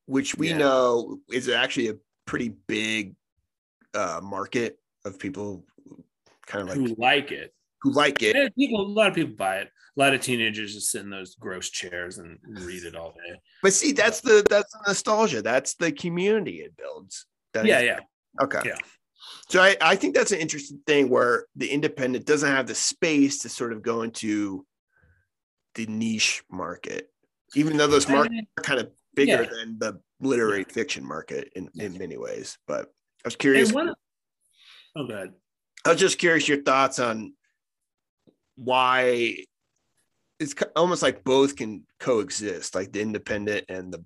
which 0.05 0.35
we 0.35 0.49
Yeah. 0.49 0.57
know 0.57 1.19
is 1.31 1.49
actually 1.49 1.89
a 1.89 1.95
pretty 2.25 2.49
big 2.67 3.15
uh, 3.93 4.19
market 4.21 4.77
of 5.05 5.17
people 5.17 5.65
kind 6.45 6.63
of 6.69 6.69
like 6.69 6.77
who 6.77 6.95
like 6.97 7.31
it. 7.31 7.53
Who 7.81 7.91
like 7.91 8.21
it. 8.23 8.35
Yeah, 8.35 8.49
people, 8.57 8.81
a 8.81 8.87
lot 8.87 9.07
of 9.09 9.15
people 9.15 9.35
buy 9.35 9.57
it. 9.57 9.67
A 9.67 9.99
lot 9.99 10.13
of 10.13 10.21
teenagers 10.21 10.73
just 10.73 10.91
sit 10.91 11.01
in 11.01 11.09
those 11.09 11.35
gross 11.35 11.69
chairs 11.69 12.17
and 12.19 12.37
read 12.47 12.83
it 12.83 12.95
all 12.95 13.11
day. 13.13 13.39
But 13.63 13.73
see, 13.73 13.91
that's 13.93 14.21
the 14.21 14.45
that's 14.49 14.71
the 14.71 14.79
nostalgia. 14.87 15.41
That's 15.41 15.73
the 15.75 15.91
community 15.91 16.57
it 16.57 16.75
builds. 16.77 17.25
That 17.53 17.65
Yeah, 17.65 17.79
is- 17.79 17.85
yeah. 17.85 17.99
Okay. 18.41 18.61
Yeah. 18.65 18.77
So 19.49 19.61
I, 19.61 19.75
I 19.81 19.95
think 19.95 20.13
that's 20.13 20.31
an 20.31 20.39
interesting 20.39 20.79
thing 20.85 21.09
where 21.09 21.45
the 21.55 21.67
independent 21.67 22.25
doesn't 22.25 22.49
have 22.49 22.67
the 22.67 22.75
space 22.75 23.39
to 23.39 23.49
sort 23.49 23.73
of 23.73 23.81
go 23.81 24.03
into 24.03 24.65
the 25.75 25.85
niche 25.87 26.43
market, 26.51 27.09
even 27.55 27.77
though 27.77 27.87
those 27.87 28.07
markets 28.07 28.35
are 28.57 28.63
kind 28.63 28.79
of 28.79 28.91
bigger 29.15 29.43
Yeah. 29.43 29.49
than 29.49 29.79
the 29.79 29.99
literary 30.19 30.63
fiction 30.65 31.05
market 31.05 31.51
in, 31.55 31.69
in 31.75 31.97
many 31.97 32.17
ways. 32.17 32.57
But 32.67 32.87
I 33.25 33.27
was 33.27 33.35
curious. 33.35 33.69
And 33.69 33.75
one, 33.75 33.93
oh, 34.95 35.07
God. 35.07 35.29
I 35.85 35.89
was 35.91 35.99
just 35.99 36.19
curious 36.19 36.47
your 36.47 36.61
thoughts 36.61 36.99
on 36.99 37.33
why 38.57 39.35
it's 40.39 40.53
almost 40.75 41.01
like 41.01 41.23
both 41.23 41.55
can 41.55 41.85
coexist, 41.99 42.75
like 42.75 42.91
the 42.91 43.01
independent 43.01 43.65
and 43.69 43.93
the 43.93 44.03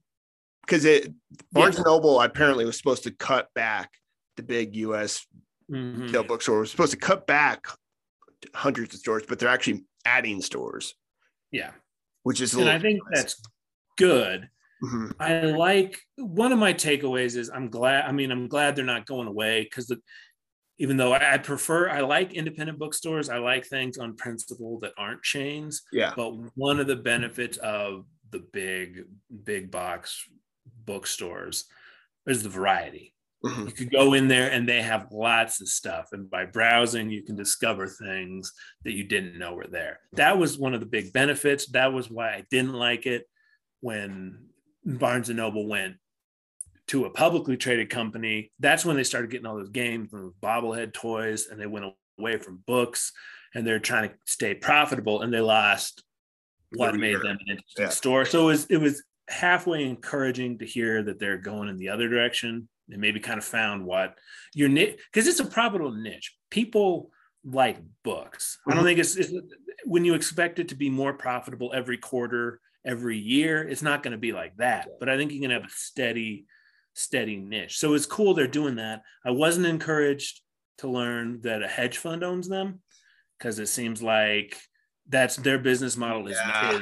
because 0.65 0.85
it 0.85 1.11
Barnes 1.51 1.77
and 1.77 1.85
Noble 1.85 2.21
apparently 2.21 2.65
was 2.65 2.77
supposed 2.77 3.03
to 3.03 3.11
cut 3.11 3.49
back 3.55 3.89
the 4.37 4.43
big 4.43 4.75
U.S. 4.75 5.25
Mhm. 5.69 6.03
retail 6.03 6.23
bookstore 6.23 6.59
was 6.59 6.71
supposed 6.71 6.91
to 6.91 6.97
cut 6.97 7.25
back 7.27 7.65
hundreds 8.53 8.93
of 8.93 8.99
stores, 8.99 9.23
but 9.27 9.39
they're 9.39 9.49
actually 9.49 9.85
adding 10.05 10.41
stores, 10.41 10.95
Yeah. 11.51 11.71
which 12.23 12.41
is 12.41 12.53
And 12.53 12.69
I 12.69 12.79
think 12.79 13.01
that's 13.13 13.41
good. 13.97 14.49
Mhm. 14.83 15.13
I 15.19 15.41
like 15.45 15.99
one 16.17 16.51
of 16.51 16.59
my 16.59 16.73
takeaways 16.73 17.35
is 17.37 17.49
I'm 17.49 17.69
glad. 17.69 18.05
I 18.05 18.11
mean, 18.11 18.31
I'm 18.31 18.47
glad 18.47 18.75
they're 18.75 18.83
not 18.85 19.05
going 19.05 19.27
away 19.27 19.63
because 19.63 19.87
the 19.87 20.01
even 20.81 20.97
though 20.97 21.13
I, 21.13 21.37
prefer, 21.37 21.87
I 21.89 22.01
like 22.01 22.33
independent 22.33 22.79
bookstores. 22.79 23.29
I 23.29 23.37
like 23.37 23.67
things 23.67 23.99
on 23.99 24.15
principle 24.15 24.79
that 24.79 24.93
aren't 24.97 25.21
chains. 25.21 25.83
yeah, 25.93 26.11
But 26.15 26.31
one 26.55 26.79
of 26.79 26.87
the 26.87 26.95
benefits 26.95 27.57
of 27.57 28.05
the 28.31 28.39
big, 28.51 29.03
big 29.43 29.69
box 29.69 30.27
bookstores 30.85 31.65
is 32.25 32.41
the 32.41 32.49
variety. 32.49 33.13
Mhm. 33.45 33.67
You 33.67 33.71
could 33.73 33.91
go 33.91 34.13
in 34.13 34.27
there 34.27 34.49
and 34.51 34.67
they 34.67 34.81
have 34.81 35.11
lots 35.11 35.61
of 35.61 35.67
stuff. 35.69 36.09
And 36.13 36.27
by 36.31 36.45
browsing, 36.45 37.11
you 37.11 37.21
can 37.21 37.35
discover 37.35 37.87
things 37.87 38.51
that 38.83 38.93
you 38.93 39.03
didn't 39.03 39.37
know 39.37 39.53
were 39.53 39.67
there. 39.67 39.99
That 40.13 40.39
was 40.39 40.57
one 40.57 40.73
of 40.73 40.79
the 40.79 40.87
big 40.87 41.13
benefits. 41.13 41.67
That 41.67 41.93
was 41.93 42.09
why 42.09 42.29
I 42.29 42.45
didn't 42.49 42.73
like 42.73 43.05
it 43.05 43.27
when 43.81 44.47
Barnes 44.83 45.29
and 45.29 45.37
Noble 45.37 45.67
went 45.67 45.97
to 46.91 47.05
a 47.05 47.09
publicly 47.09 47.55
traded 47.55 47.89
company. 47.89 48.51
That's 48.59 48.83
when 48.83 48.97
they 48.97 49.05
started 49.05 49.31
getting 49.31 49.45
all 49.47 49.55
those 49.55 49.69
games 49.69 50.11
and 50.11 50.23
those 50.23 50.33
bobblehead 50.41 50.91
toys, 50.93 51.47
and 51.47 51.59
they 51.59 51.65
went 51.65 51.85
away 52.19 52.35
from 52.37 52.61
books 52.67 53.13
and 53.55 53.65
they're 53.65 53.79
trying 53.79 54.09
to 54.09 54.15
stay 54.25 54.53
profitable 54.53 55.21
and 55.21 55.33
they 55.33 55.39
lost 55.39 56.03
what 56.73 56.93
made 56.95 57.15
them 57.15 57.37
an 57.39 57.47
interesting 57.47 57.83
Yeah. 57.85 57.89
store. 57.89 58.25
So 58.25 58.43
it 58.43 58.45
was 58.45 58.65
it 58.65 58.77
was 58.77 59.03
halfway 59.29 59.85
encouraging 59.85 60.57
to 60.59 60.65
hear 60.65 61.01
that 61.03 61.17
they're 61.17 61.37
going 61.37 61.69
in 61.69 61.77
the 61.77 61.87
other 61.89 62.09
direction. 62.09 62.67
They 62.89 62.97
maybe 62.97 63.21
kind 63.21 63.37
of 63.37 63.45
found 63.45 63.85
what 63.85 64.17
your 64.53 64.67
niche 64.67 64.99
because 65.11 65.27
it's 65.29 65.39
a 65.39 65.45
profitable 65.45 65.93
niche. 65.93 66.35
People 66.49 67.11
like 67.45 67.77
books. 68.03 68.59
I 68.67 68.75
don't 68.75 68.83
Mhm. 68.83 68.87
think 68.87 68.99
it's, 68.99 69.15
it's 69.15 69.33
when 69.85 70.03
you 70.03 70.13
expect 70.13 70.59
it 70.59 70.67
to 70.69 70.75
be 70.75 70.89
more 70.89 71.13
profitable 71.13 71.71
every 71.73 71.97
quarter, 71.97 72.59
every 72.85 73.17
year, 73.17 73.63
it's 73.67 73.81
not 73.81 74.03
going 74.03 74.11
to 74.11 74.17
be 74.17 74.33
like 74.33 74.57
that. 74.57 74.89
But 74.99 75.07
I 75.09 75.15
think 75.17 75.31
you 75.31 75.39
can 75.39 75.51
have 75.51 75.63
a 75.63 75.69
steady, 75.69 76.45
steady 76.93 77.37
niche. 77.37 77.77
So 77.77 77.93
it's 77.93 78.05
cool 78.05 78.33
they're 78.33 78.47
doing 78.47 78.75
that. 78.75 79.01
I 79.25 79.31
wasn't 79.31 79.65
encouraged 79.67 80.41
to 80.79 80.87
learn 80.87 81.41
that 81.41 81.63
a 81.63 81.67
hedge 81.67 81.97
fund 81.97 82.23
owns 82.23 82.47
them 82.49 82.81
because 83.37 83.59
it 83.59 83.67
seems 83.67 84.01
like 84.01 84.57
that's 85.07 85.35
their 85.37 85.59
business 85.59 85.97
model 85.97 86.27
is, 86.27 86.37
Yeah. 86.37 86.81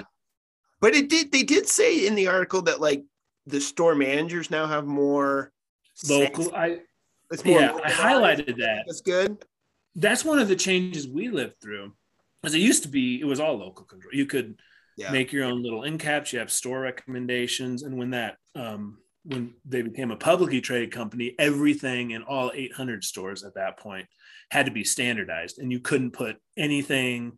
but 0.82 0.96
it 0.96 1.10
did. 1.10 1.32
They 1.32 1.44
did 1.44 1.68
say 1.68 2.06
in 2.08 2.16
the 2.16 2.28
article 2.28 2.62
that 2.64 2.80
like 2.82 3.04
the 3.46 3.60
store 3.62 3.96
managers 3.96 4.52
now 4.52 4.68
have 4.68 4.86
more 4.86 5.52
local. 6.08 6.44
sense. 6.46 6.56
I 6.56 6.80
It's 7.32 7.46
more 7.46 7.60
yeah, 7.60 7.78
I 7.84 7.92
highlighted 7.92 8.58
that. 8.58 8.84
That's 8.88 9.02
good. 9.02 9.44
That's 9.96 10.24
one 10.26 10.40
of 10.40 10.48
the 10.48 10.56
changes 10.56 11.08
we 11.08 11.30
lived 11.30 11.56
through. 11.62 11.94
As 12.44 12.54
it 12.56 12.60
used 12.60 12.84
to 12.84 12.90
be, 12.90 13.20
it 13.20 13.26
was 13.26 13.40
all 13.40 13.58
local 13.58 13.86
control. 13.86 14.14
You 14.14 14.26
could 14.26 14.60
Yeah. 14.98 15.12
make 15.12 15.32
your 15.34 15.46
own 15.46 15.62
little 15.64 15.84
end 15.84 16.00
caps. 16.00 16.32
You 16.34 16.40
have 16.40 16.52
store 16.52 16.80
recommendations, 16.82 17.84
and 17.84 17.98
when 17.98 18.12
that 18.12 18.38
um, 18.56 18.98
when 19.24 19.54
they 19.66 19.82
became 19.82 20.12
a 20.12 20.16
publicly 20.16 20.62
traded 20.62 20.92
company, 20.92 21.36
everything 21.38 22.12
in 22.12 22.24
all 22.24 22.52
800 22.54 23.04
stores 23.04 23.44
at 23.44 23.56
that 23.56 23.78
point 23.78 24.08
had 24.52 24.66
to 24.66 24.72
be 24.72 24.84
standardized, 24.84 25.60
and 25.60 25.72
you 25.72 25.80
couldn't 25.80 26.12
put 26.12 26.38
anything. 26.58 27.34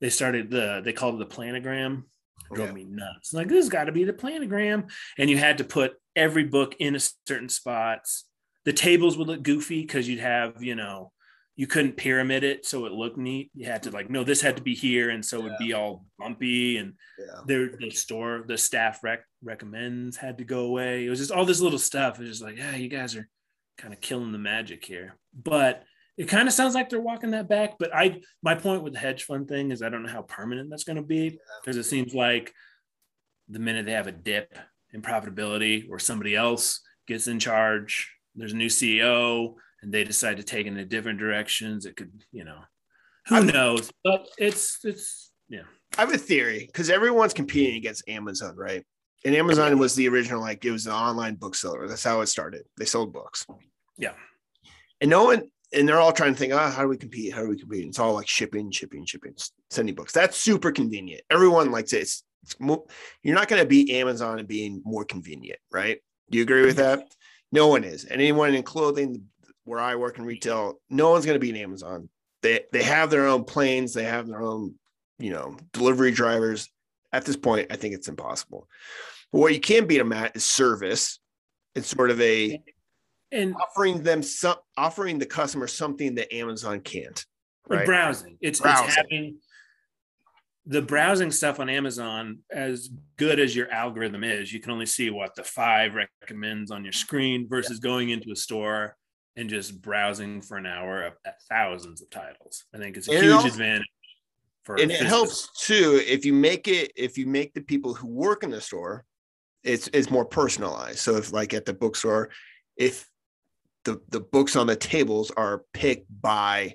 They 0.00 0.10
started 0.10 0.50
the 0.50 0.80
they 0.84 0.92
called 0.92 1.20
it 1.20 1.28
the 1.28 1.34
planogram. 1.34 2.04
It 2.50 2.54
drove 2.54 2.68
Yeah. 2.68 2.74
me 2.74 2.84
nuts. 2.84 3.32
Like 3.32 3.48
this 3.48 3.64
has 3.64 3.68
got 3.68 3.84
to 3.84 3.92
be 3.92 4.04
the 4.04 4.12
planogram, 4.12 4.90
and 5.18 5.28
you 5.30 5.36
had 5.38 5.58
to 5.58 5.64
put 5.64 5.94
every 6.16 6.44
book 6.44 6.74
in 6.78 6.96
a 6.96 7.00
certain 7.26 7.48
spots. 7.48 8.24
The 8.64 8.72
tables 8.72 9.16
would 9.16 9.28
look 9.28 9.42
goofy 9.42 9.82
because 9.82 10.08
you'd 10.08 10.20
have 10.20 10.62
you 10.62 10.74
know 10.74 11.12
you 11.58 11.66
couldn't 11.66 11.96
pyramid 11.96 12.44
it 12.44 12.64
so 12.64 12.86
it 12.86 12.92
looked 12.92 13.18
neat. 13.18 13.50
You 13.52 13.66
had 13.66 13.82
to 13.82 13.90
like, 13.90 14.08
no, 14.08 14.22
this 14.22 14.40
had 14.40 14.56
to 14.58 14.62
be 14.62 14.76
here, 14.76 15.10
and 15.10 15.24
so 15.24 15.38
it 15.40 15.42
would 15.42 15.58
be 15.58 15.72
all 15.72 16.06
bumpy. 16.16 16.76
And 16.76 16.94
Yeah. 17.18 17.40
their 17.48 17.76
the 17.76 17.90
store, 17.90 18.44
the 18.46 18.56
staff 18.56 19.02
rec- 19.02 19.26
recommends 19.42 20.16
had 20.16 20.38
to 20.38 20.44
go 20.44 20.66
away. 20.66 21.04
It 21.04 21.10
was 21.10 21.18
just 21.18 21.32
all 21.32 21.44
this 21.44 21.60
little 21.60 21.80
stuff. 21.80 22.18
It 22.18 22.20
was 22.22 22.30
just 22.30 22.42
like, 22.42 22.56
yeah, 22.56 22.76
you 22.76 22.88
guys 22.88 23.16
are 23.16 23.28
kind 23.76 23.92
of 23.92 24.00
killing 24.00 24.30
the 24.30 24.38
magic 24.38 24.84
here. 24.84 25.16
But 25.34 25.82
it 26.16 26.28
kind 26.28 26.46
of 26.46 26.54
sounds 26.54 26.76
like 26.76 26.90
they're 26.90 27.00
walking 27.00 27.32
that 27.32 27.48
back. 27.48 27.74
But 27.76 27.92
I, 27.92 28.20
my 28.40 28.54
point 28.54 28.84
with 28.84 28.92
the 28.92 29.00
hedge 29.00 29.24
fund 29.24 29.48
thing 29.48 29.72
is 29.72 29.82
I 29.82 29.88
don't 29.88 30.04
know 30.04 30.12
how 30.12 30.22
permanent 30.22 30.70
that's 30.70 30.84
going 30.84 30.94
to 30.96 31.02
be 31.02 31.40
because 31.60 31.76
it 31.76 31.84
seems 31.84 32.14
like 32.14 32.54
the 33.48 33.58
minute 33.58 33.84
they 33.84 33.92
have 33.92 34.06
a 34.06 34.12
dip 34.12 34.56
in 34.92 35.02
profitability 35.02 35.90
or 35.90 35.98
somebody 35.98 36.36
else 36.36 36.82
gets 37.08 37.26
in 37.26 37.40
charge, 37.40 38.12
there's 38.36 38.52
a 38.52 38.56
new 38.56 38.68
CEO 38.68 39.54
and 39.82 39.92
they 39.92 40.04
decide 40.04 40.38
to 40.38 40.42
take 40.42 40.66
in 40.66 40.76
a 40.76 40.84
different 40.84 41.18
directions. 41.18 41.86
It 41.86 41.96
could, 41.96 42.12
you 42.32 42.44
know, 42.44 42.60
who 43.26 43.44
knows? 43.44 43.90
But 44.04 44.26
it's 44.38 44.78
it's 44.84 45.32
yeah. 45.48 45.62
I 45.96 46.02
have 46.02 46.12
a 46.12 46.18
theory 46.18 46.66
because 46.66 46.90
everyone's 46.90 47.34
competing 47.34 47.76
against 47.76 48.08
Amazon, 48.08 48.54
right? 48.56 48.84
And 49.24 49.34
Amazon 49.34 49.78
was 49.78 49.94
the 49.94 50.08
original, 50.08 50.40
like 50.40 50.64
it 50.64 50.70
was 50.70 50.86
an 50.86 50.92
online 50.92 51.34
bookseller. 51.34 51.88
That's 51.88 52.04
how 52.04 52.20
it 52.20 52.26
started. 52.26 52.62
They 52.76 52.84
sold 52.84 53.12
books. 53.12 53.46
Yeah. 53.96 54.12
And 55.00 55.10
no 55.10 55.24
one, 55.24 55.50
and 55.72 55.88
they're 55.88 55.98
all 55.98 56.12
trying 56.12 56.34
to 56.34 56.38
think, 56.38 56.52
oh, 56.52 56.70
how 56.70 56.82
do 56.82 56.88
we 56.88 56.96
compete? 56.96 57.32
How 57.32 57.42
do 57.42 57.48
we 57.48 57.58
compete? 57.58 57.86
It's 57.86 57.98
all 57.98 58.14
like 58.14 58.28
shipping, 58.28 58.70
shipping, 58.70 59.04
shipping, 59.06 59.34
sending 59.70 59.94
books. 59.94 60.12
That's 60.12 60.36
super 60.36 60.70
convenient. 60.70 61.22
Everyone 61.30 61.72
likes 61.72 61.92
it. 61.92 62.02
It's, 62.02 62.22
it's 62.44 62.60
mo- 62.60 62.86
you're 63.22 63.34
not 63.34 63.48
going 63.48 63.60
to 63.60 63.68
beat 63.68 63.90
Amazon 63.90 64.38
and 64.38 64.46
being 64.46 64.82
more 64.84 65.04
convenient, 65.04 65.58
right? 65.72 65.98
Do 66.30 66.38
you 66.38 66.42
agree 66.42 66.64
with 66.64 66.76
that? 66.76 67.12
No 67.50 67.66
one 67.66 67.82
is. 67.82 68.04
And 68.04 68.20
anyone 68.20 68.54
in 68.54 68.62
clothing 68.62 69.24
where 69.68 69.80
I 69.80 69.96
work 69.96 70.18
in 70.18 70.24
retail, 70.24 70.80
no 70.90 71.10
one's 71.10 71.26
going 71.26 71.36
to 71.36 71.44
beat 71.44 71.56
Amazon. 71.56 72.08
They 72.42 72.64
they 72.72 72.82
have 72.82 73.10
their 73.10 73.26
own 73.26 73.44
planes, 73.44 73.92
they 73.92 74.04
have 74.04 74.26
their 74.26 74.42
own, 74.42 74.74
you 75.18 75.30
know, 75.30 75.56
delivery 75.72 76.10
drivers. 76.10 76.68
At 77.12 77.24
this 77.24 77.36
point, 77.36 77.68
I 77.70 77.76
think 77.76 77.94
it's 77.94 78.08
impossible. 78.08 78.68
But 79.32 79.38
what 79.38 79.54
you 79.54 79.60
can 79.60 79.86
beat 79.86 79.98
them 79.98 80.12
at 80.12 80.36
is 80.36 80.44
service. 80.44 81.20
It's 81.74 81.88
sort 81.88 82.10
of 82.10 82.20
a 82.20 82.60
And 83.30 83.54
offering 83.54 84.02
them 84.02 84.22
some 84.22 84.56
offering 84.76 85.18
the 85.18 85.26
customer 85.26 85.66
something 85.66 86.14
that 86.16 86.34
Amazon 86.34 86.80
can't. 86.80 87.24
Right. 87.68 87.84
Browsing. 87.84 88.38
It's, 88.40 88.60
Browsing. 88.60 88.86
it's 88.86 88.96
having 88.96 89.38
the 90.68 90.82
browsing 90.82 91.30
stuff 91.30 91.60
on 91.60 91.70
Amazon, 91.70 92.40
as 92.52 92.90
good 93.16 93.40
as 93.40 93.56
your 93.56 93.70
algorithm 93.70 94.22
is, 94.22 94.52
you 94.52 94.60
can 94.60 94.70
only 94.70 94.84
see 94.84 95.08
what 95.08 95.34
the 95.34 95.42
five 95.42 95.94
recommends 95.94 96.70
on 96.70 96.84
your 96.84 96.92
screen 96.92 97.48
versus 97.48 97.78
going 97.78 98.10
into 98.10 98.30
a 98.30 98.36
store 98.36 98.94
and 99.36 99.48
just 99.48 99.80
browsing 99.80 100.40
for 100.40 100.56
an 100.56 100.66
hour 100.66 101.02
of 101.02 101.14
at 101.24 101.40
thousands 101.48 102.02
of 102.02 102.10
titles. 102.10 102.64
I 102.74 102.78
think 102.78 102.96
it's 102.96 103.08
a 103.08 103.12
And 103.12 103.22
huge 103.22 103.32
also- 103.34 103.48
advantage 103.48 103.86
for 104.64 104.76
and 104.80 104.90
it 104.90 105.00
helps 105.00 105.48
too 105.64 105.98
if 106.06 106.26
you 106.26 106.34
make 106.34 106.68
it 106.68 106.92
if 106.94 107.16
you 107.16 107.26
make 107.26 107.54
the 107.54 107.60
people 107.62 107.94
who 107.94 108.06
work 108.06 108.42
in 108.42 108.50
the 108.50 108.60
store 108.60 109.02
it's 109.64 109.88
it's 109.94 110.10
more 110.10 110.26
personalized 110.26 110.98
so 110.98 111.16
if 111.16 111.32
like 111.32 111.54
at 111.54 111.64
the 111.64 111.72
bookstore 111.72 112.28
if 112.76 113.08
the 113.84 113.98
the 114.10 114.20
books 114.20 114.56
on 114.56 114.66
the 114.66 114.76
tables 114.76 115.30
are 115.38 115.62
picked 115.72 116.06
by 116.20 116.74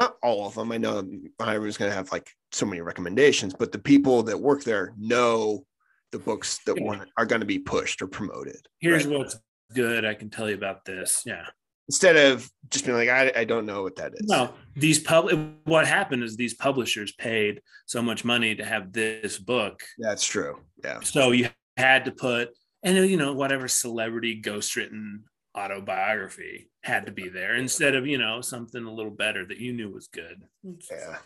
not 0.00 0.16
all 0.24 0.48
of 0.48 0.54
them 0.56 0.72
i 0.72 0.76
know 0.76 1.02
not 1.38 1.50
everyone's 1.50 1.76
going 1.76 1.88
to 1.88 1.94
have 1.96 2.10
like 2.10 2.28
so 2.50 2.66
many 2.66 2.80
recommendations 2.80 3.54
but 3.56 3.70
the 3.70 3.78
people 3.78 4.24
that 4.24 4.36
work 4.40 4.64
there 4.64 4.92
know 4.98 5.64
the 6.10 6.18
books 6.18 6.58
that 6.66 6.80
want, 6.80 7.08
are 7.16 7.26
going 7.26 7.40
to 7.40 7.46
be 7.46 7.60
pushed 7.60 8.02
or 8.02 8.08
promoted 8.08 8.66
Here's 8.80 9.06
right? 9.06 9.18
what's 9.18 9.36
good. 9.72 10.04
I 10.04 10.14
can 10.14 10.30
tell 10.30 10.48
you 10.48 10.54
about 10.56 10.84
this. 10.84 11.22
Yeah. 11.24 11.46
Instead 11.88 12.16
of 12.16 12.48
just 12.70 12.84
being 12.84 12.96
like 12.96 13.08
I, 13.08 13.32
I 13.40 13.44
don't 13.44 13.66
know 13.66 13.82
what 13.82 13.96
that 13.96 14.12
is 14.14 14.26
No, 14.26 14.54
these 14.76 14.98
pub. 14.98 15.30
What 15.64 15.86
happened 15.86 16.22
is 16.22 16.36
these 16.36 16.54
publishers 16.54 17.12
paid 17.12 17.60
so 17.86 18.02
much 18.02 18.24
money 18.24 18.54
to 18.54 18.64
have 18.64 18.92
this 18.92 19.38
book, 19.38 19.82
that's 19.98 20.24
true 20.24 20.60
yeah 20.82 21.00
so 21.00 21.30
you 21.32 21.48
had 21.76 22.04
to 22.04 22.12
put, 22.12 22.50
and 22.82 22.96
you 23.08 23.16
know, 23.16 23.32
whatever 23.32 23.68
celebrity 23.68 24.40
ghostwritten 24.40 25.22
autobiography 25.56 26.68
had 26.82 27.06
to 27.06 27.12
be 27.12 27.28
there 27.28 27.54
instead 27.54 27.94
of 27.94 28.06
you 28.06 28.18
know 28.18 28.40
something 28.40 28.84
a 28.84 28.92
little 28.92 29.10
better 29.10 29.46
that 29.46 29.58
you 29.58 29.72
knew 29.72 29.90
was 29.90 30.08
good. 30.08 30.42
yeah 30.62 31.16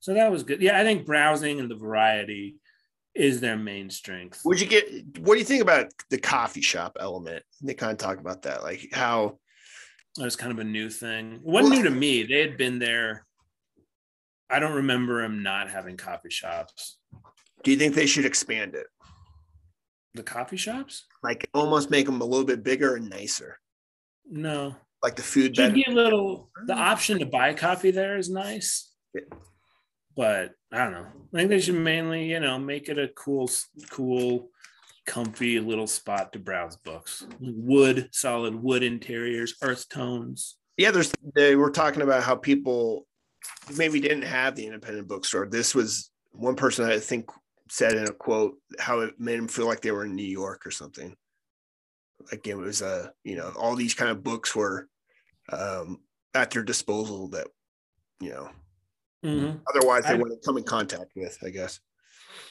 So 0.00 0.14
that 0.14 0.30
was 0.30 0.42
good. 0.44 0.60
Yeah, 0.62 0.78
I 0.78 0.84
think 0.84 1.06
browsing 1.06 1.60
and 1.60 1.70
the 1.70 1.74
variety 1.76 2.56
is 3.14 3.40
their 3.40 3.56
main 3.56 3.90
strength. 3.90 4.40
Would 4.44 4.60
you 4.60 4.66
get? 4.66 5.18
What 5.18 5.34
do 5.34 5.38
you 5.40 5.44
think 5.44 5.62
about 5.62 5.86
the 6.10 6.18
coffee 6.18 6.60
shop 6.60 6.96
element? 7.00 7.42
They 7.62 7.74
kind 7.74 7.92
of 7.92 7.98
talk 7.98 8.18
about 8.18 8.42
that, 8.42 8.62
like 8.62 8.88
how. 8.92 9.38
That 10.16 10.24
was 10.24 10.36
kind 10.36 10.52
of 10.52 10.58
a 10.58 10.64
new 10.64 10.88
thing. 10.88 11.34
It 11.34 11.40
wasn't 11.42 11.76
new 11.76 11.82
to 11.84 11.90
me. 11.90 12.22
They 12.22 12.40
had 12.40 12.56
been 12.56 12.78
there. 12.78 13.26
I 14.48 14.58
don't 14.58 14.74
remember 14.74 15.22
them 15.22 15.42
not 15.42 15.68
having 15.68 15.96
coffee 15.96 16.30
shops. 16.30 16.98
Do 17.64 17.70
you 17.70 17.76
think 17.76 17.94
they 17.94 18.06
should 18.06 18.24
expand 18.24 18.74
it, 18.74 18.86
The 20.14 20.22
coffee 20.22 20.56
shops? 20.56 21.04
like 21.22 21.48
almost 21.52 21.90
make 21.90 22.06
them 22.06 22.20
a 22.20 22.24
little 22.24 22.46
bit 22.46 22.62
bigger 22.62 22.94
and 22.94 23.10
nicer, 23.10 23.58
No. 24.30 24.76
like 25.02 25.16
the 25.16 25.22
food 25.22 25.56
Should 25.56 25.74
be 25.74 25.84
a 25.88 25.90
little. 25.90 26.50
The 26.66 26.74
mm. 26.74 26.78
option 26.78 27.18
to 27.18 27.26
buy 27.26 27.54
coffee 27.54 27.90
there 27.90 28.16
is 28.16 28.30
nice, 28.30 28.92
Yeah. 29.14 29.22
but 30.16 30.52
I 30.72 30.78
don't 30.78 30.92
know. 30.92 31.06
I 31.34 31.36
think 31.36 31.50
they 31.50 31.60
should 31.60 31.74
mainly, 31.74 32.30
you 32.30 32.38
know, 32.40 32.58
make 32.58 32.88
it 32.88 32.98
a 32.98 33.08
cool, 33.08 33.50
cool, 33.90 34.50
comfy 35.06 35.58
little 35.60 35.86
spot 35.86 36.32
to 36.32 36.38
browse 36.38 36.76
books. 36.76 37.26
Wood, 37.40 38.08
solid 38.12 38.54
wood 38.54 38.82
interiors, 38.82 39.54
earth 39.62 39.88
tones. 39.88 40.56
Yeah, 40.76 40.90
there's. 40.90 41.12
They 41.34 41.56
were 41.56 41.70
talking 41.70 42.02
about 42.02 42.22
how 42.22 42.36
people 42.36 43.06
maybe 43.76 44.00
didn't 44.00 44.22
have 44.22 44.54
the 44.56 44.66
independent 44.66 45.08
bookstore. 45.08 45.46
This 45.46 45.74
was 45.74 46.10
one 46.32 46.56
person 46.56 46.84
I 46.84 46.98
think 46.98 47.30
said 47.70 47.94
in 47.94 48.06
a 48.06 48.12
quote 48.12 48.54
how 48.78 49.00
it 49.00 49.14
made 49.18 49.38
them 49.38 49.48
feel 49.48 49.66
like 49.66 49.80
they 49.80 49.90
were 49.92 50.04
in 50.04 50.14
New 50.14 50.22
York 50.22 50.66
or 50.66 50.70
something. 50.70 51.16
Like 52.30 52.46
it 52.46 52.56
was 52.56 52.82
a, 52.82 53.12
you 53.24 53.36
know, 53.36 53.52
all 53.56 53.74
these 53.76 53.94
kind 53.94 54.10
of 54.10 54.22
books 54.22 54.54
were 54.54 54.88
um, 55.52 55.98
at 56.34 56.50
their 56.50 56.62
disposal 56.62 57.28
that, 57.28 57.46
you 58.20 58.30
know, 58.30 58.50
Mhm. 59.24 59.60
otherwise 59.68 60.04
they 60.04 60.10
I- 60.10 60.14
wouldn't 60.16 60.44
come 60.44 60.58
in 60.58 60.64
contact 60.64 61.12
with, 61.16 61.38
I 61.42 61.50
guess. 61.50 61.80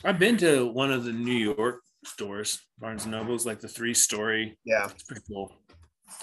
I've 0.03 0.20
been 0.20 0.38
to 0.38 0.66
one 0.68 0.91
of 0.91 1.03
the 1.06 1.14
New 1.14 1.32
York 1.56 1.82
stores, 2.06 2.62
Barnes 2.80 3.03
and 3.03 3.12
Nobles, 3.12 3.45
like 3.45 3.60
the 3.60 3.68
three 3.68 3.93
story. 3.93 4.58
Yeah. 4.66 4.89
It's 4.89 5.03
pretty 5.03 5.24
cool. 5.28 5.56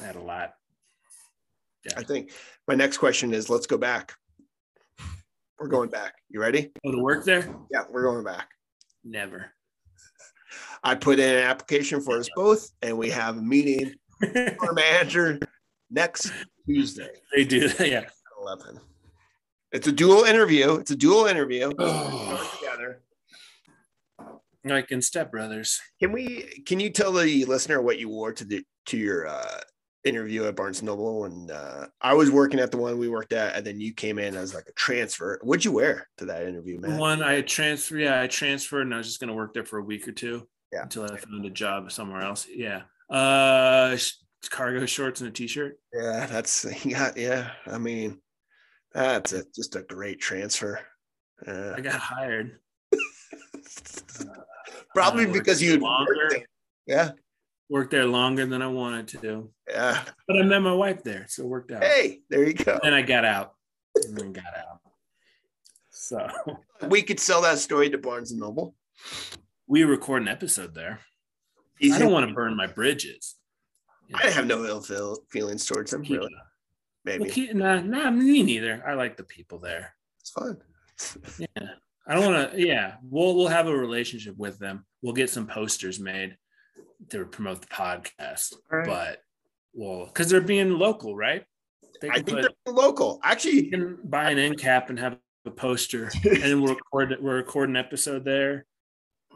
They 0.01 0.07
had 0.07 0.17
a 0.17 0.23
lot. 0.23 0.55
Yeah. 1.85 1.95
I 1.97 2.03
think 2.05 2.31
my 2.69 2.75
next 2.75 2.99
question 2.99 3.35
is 3.35 3.51
let's 3.51 3.67
go 3.67 3.77
back. 3.77 4.15
We're 5.59 5.69
going 5.69 5.91
back. 5.91 6.15
You 6.29 6.41
ready? 6.41 6.73
Oh, 6.85 6.93
to 6.93 6.99
work 7.03 7.25
there? 7.25 7.55
Yeah, 7.71 7.85
we're 7.91 8.03
going 8.03 8.25
back. 8.25 8.49
Never. 9.05 9.53
I 10.85 10.95
put 10.97 11.19
in 11.21 11.29
an 11.37 11.43
application 11.45 12.01
for 12.01 12.19
us 12.19 12.29
both, 12.35 12.69
and 12.83 12.99
we 12.99 13.11
have 13.11 13.39
a 13.39 13.43
meeting 13.43 13.95
for 14.21 14.67
our 14.67 14.73
manager 14.73 15.39
next 15.91 16.33
Tuesday 16.67 17.11
They 17.35 17.45
do. 17.45 17.71
Yeah. 17.81 18.05
11. 18.41 18.81
It's 19.71 19.87
a 19.87 19.93
dual 19.93 20.25
interview. 20.25 20.75
It's 20.75 20.91
a 20.91 20.97
dual 20.97 21.27
interview. 21.27 21.71
Oh, 21.79 22.57
Together. 22.61 23.01
Like 24.65 24.91
in 24.91 25.03
Step 25.03 25.31
Brothers. 25.31 25.81
Can 26.01 26.13
we? 26.13 26.63
Can 26.67 26.81
you 26.81 26.91
tell 26.91 27.13
the 27.13 27.45
listener 27.45 27.81
what 27.81 27.99
you 27.99 28.09
wore 28.09 28.33
to 28.33 28.45
the 28.45 28.65
to 28.87 28.97
your 28.97 29.27
uh, 29.27 29.61
interview 30.05 30.45
at 30.45 30.57
Barnes 30.57 30.83
Noble? 30.83 31.25
And 31.25 31.51
uh, 31.51 31.87
I 32.01 32.15
was 32.15 32.31
working 32.31 32.61
at 32.61 32.71
the 32.71 32.77
one 32.77 32.99
we 32.99 33.09
worked 33.09 33.33
at, 33.33 33.57
and 33.57 33.67
then 33.67 33.81
you 33.81 33.93
came 33.93 34.19
in 34.19 34.37
as 34.37 34.55
like 34.55 34.69
a 34.69 34.73
transfer. 34.73 35.39
What'd 35.43 35.65
you 35.65 35.73
wear 35.73 36.09
to 36.19 36.27
that 36.27 36.47
interview, 36.47 36.81
man? 36.81 36.99
One 36.99 37.23
I 37.23 37.41
transferred. 37.43 38.01
Yeah, 38.01 38.21
I 38.21 38.27
transferred, 38.27 38.83
and 38.83 38.95
I 38.95 38.99
was 38.99 39.07
just 39.07 39.21
gonna 39.21 39.35
work 39.35 39.55
there 39.55 39.65
for 39.65 39.79
a 39.79 39.85
week 39.85 40.07
or 40.07 40.13
two. 40.13 40.49
Yeah. 40.73 40.85
Until 40.85 41.05
I 41.05 41.17
found 41.17 41.45
a 41.45 41.51
job 41.51 41.93
somewhere 41.93 42.23
else. 42.23 42.47
Yeah. 42.49 42.83
Uh, 43.11 43.97
cargo 44.51 44.87
shorts 44.87 45.21
and 45.21 45.29
a 45.29 45.33
t-shirt. 45.33 45.79
Yeah, 45.93 46.27
that's 46.27 46.65
yeah, 46.85 47.13
yeah. 47.15 47.51
I 47.67 47.79
mean, 47.79 48.21
that's 48.93 49.33
a, 49.33 49.45
just 49.55 49.77
a 49.77 49.83
great 49.83 50.21
transfer. 50.21 50.81
Uh, 51.47 51.75
I 51.77 51.81
got 51.81 51.95
hired. 51.95 52.59
probably 54.95 55.27
because 55.27 55.63
you 55.63 55.79
longer. 55.79 56.29
yeah, 56.87 57.13
Worked 57.69 57.91
there 57.93 58.07
longer 58.07 58.45
than 58.47 58.61
I 58.63 58.67
wanted 58.67 59.09
to, 59.21 59.51
yeah. 59.69 60.05
but 60.27 60.37
I 60.39 60.43
met 60.43 60.61
my 60.61 60.73
wife 60.75 61.03
there, 61.03 61.27
so 61.29 61.43
it 61.45 61.49
worked 61.49 61.73
out. 61.73 61.83
Hey, 61.83 62.21
there 62.29 62.47
you 62.47 62.55
go. 62.55 62.79
Then 62.83 62.93
I 62.95 63.03
got 63.03 63.25
out. 63.25 63.55
And 63.97 64.17
then 64.17 64.33
got 64.33 64.45
out. 64.57 64.81
So 65.91 66.29
We 66.89 67.03
could 67.03 67.21
sell 67.21 67.43
that 67.43 67.59
story 67.59 67.89
to 67.91 67.99
Barnes 67.99 68.31
and 68.33 68.41
Noble. 68.41 68.75
we 69.67 69.85
record 69.85 70.23
an 70.23 70.29
episode 70.29 70.75
there. 70.75 71.01
You 71.79 71.95
I 71.95 71.99
don't 71.99 72.13
want 72.13 72.29
to 72.29 72.35
burn 72.35 72.57
my 72.57 72.67
bridges. 72.67 73.37
I 74.15 74.29
have 74.31 74.47
no 74.47 74.65
ill 74.65 74.83
feel, 74.83 75.19
feelings 75.31 75.65
towards 75.67 75.91
them. 75.91 76.03
Really, 76.03 76.29
maybe 77.05 77.31
keep- 77.31 77.55
nah, 77.55 77.81
nah, 77.81 78.11
me 78.11 78.43
neither. 78.43 78.83
I 78.87 78.95
like 78.95 79.17
the 79.17 79.25
people 79.25 79.59
there. 79.59 79.95
it's 80.21 80.31
fun. 80.31 80.59
Yeah. 81.39 81.69
I 82.07 82.15
don't 82.15 82.33
want 82.33 82.53
to. 82.53 82.61
Yeah, 82.61 82.95
we'll 83.03 83.37
we'll 83.37 83.49
have 83.49 83.69
a 83.69 83.77
relationship 83.77 84.37
with 84.37 84.59
them. 84.59 84.85
We'll 85.03 85.13
get 85.15 85.31
some 85.31 85.47
posters 85.47 86.01
made 86.01 86.37
to 87.11 87.25
promote 87.25 87.61
the 87.61 87.67
podcast. 87.69 88.55
Alright. 88.73 88.87
But 88.89 89.23
well, 89.75 90.07
because 90.07 90.29
they're 90.29 90.41
being 90.41 90.71
local, 90.79 91.15
right? 91.17 91.45
They 92.01 92.09
I 92.11 92.15
think 92.15 92.41
put, 92.41 92.55
they're 92.65 92.75
local. 92.75 93.21
Actually 93.23 93.65
you 93.65 93.71
can 93.71 93.99
buy 94.05 94.31
an 94.31 94.39
end 94.39 94.59
cap 94.59 94.91
and 94.91 94.99
have 94.99 95.17
a 95.47 95.51
poster, 95.51 96.11
and 96.25 96.63
we'll 96.63 96.75
record 96.75 97.17
we'll 97.21 97.35
record 97.35 97.69
an 97.69 97.77
episode 97.77 98.25
there. 98.25 98.67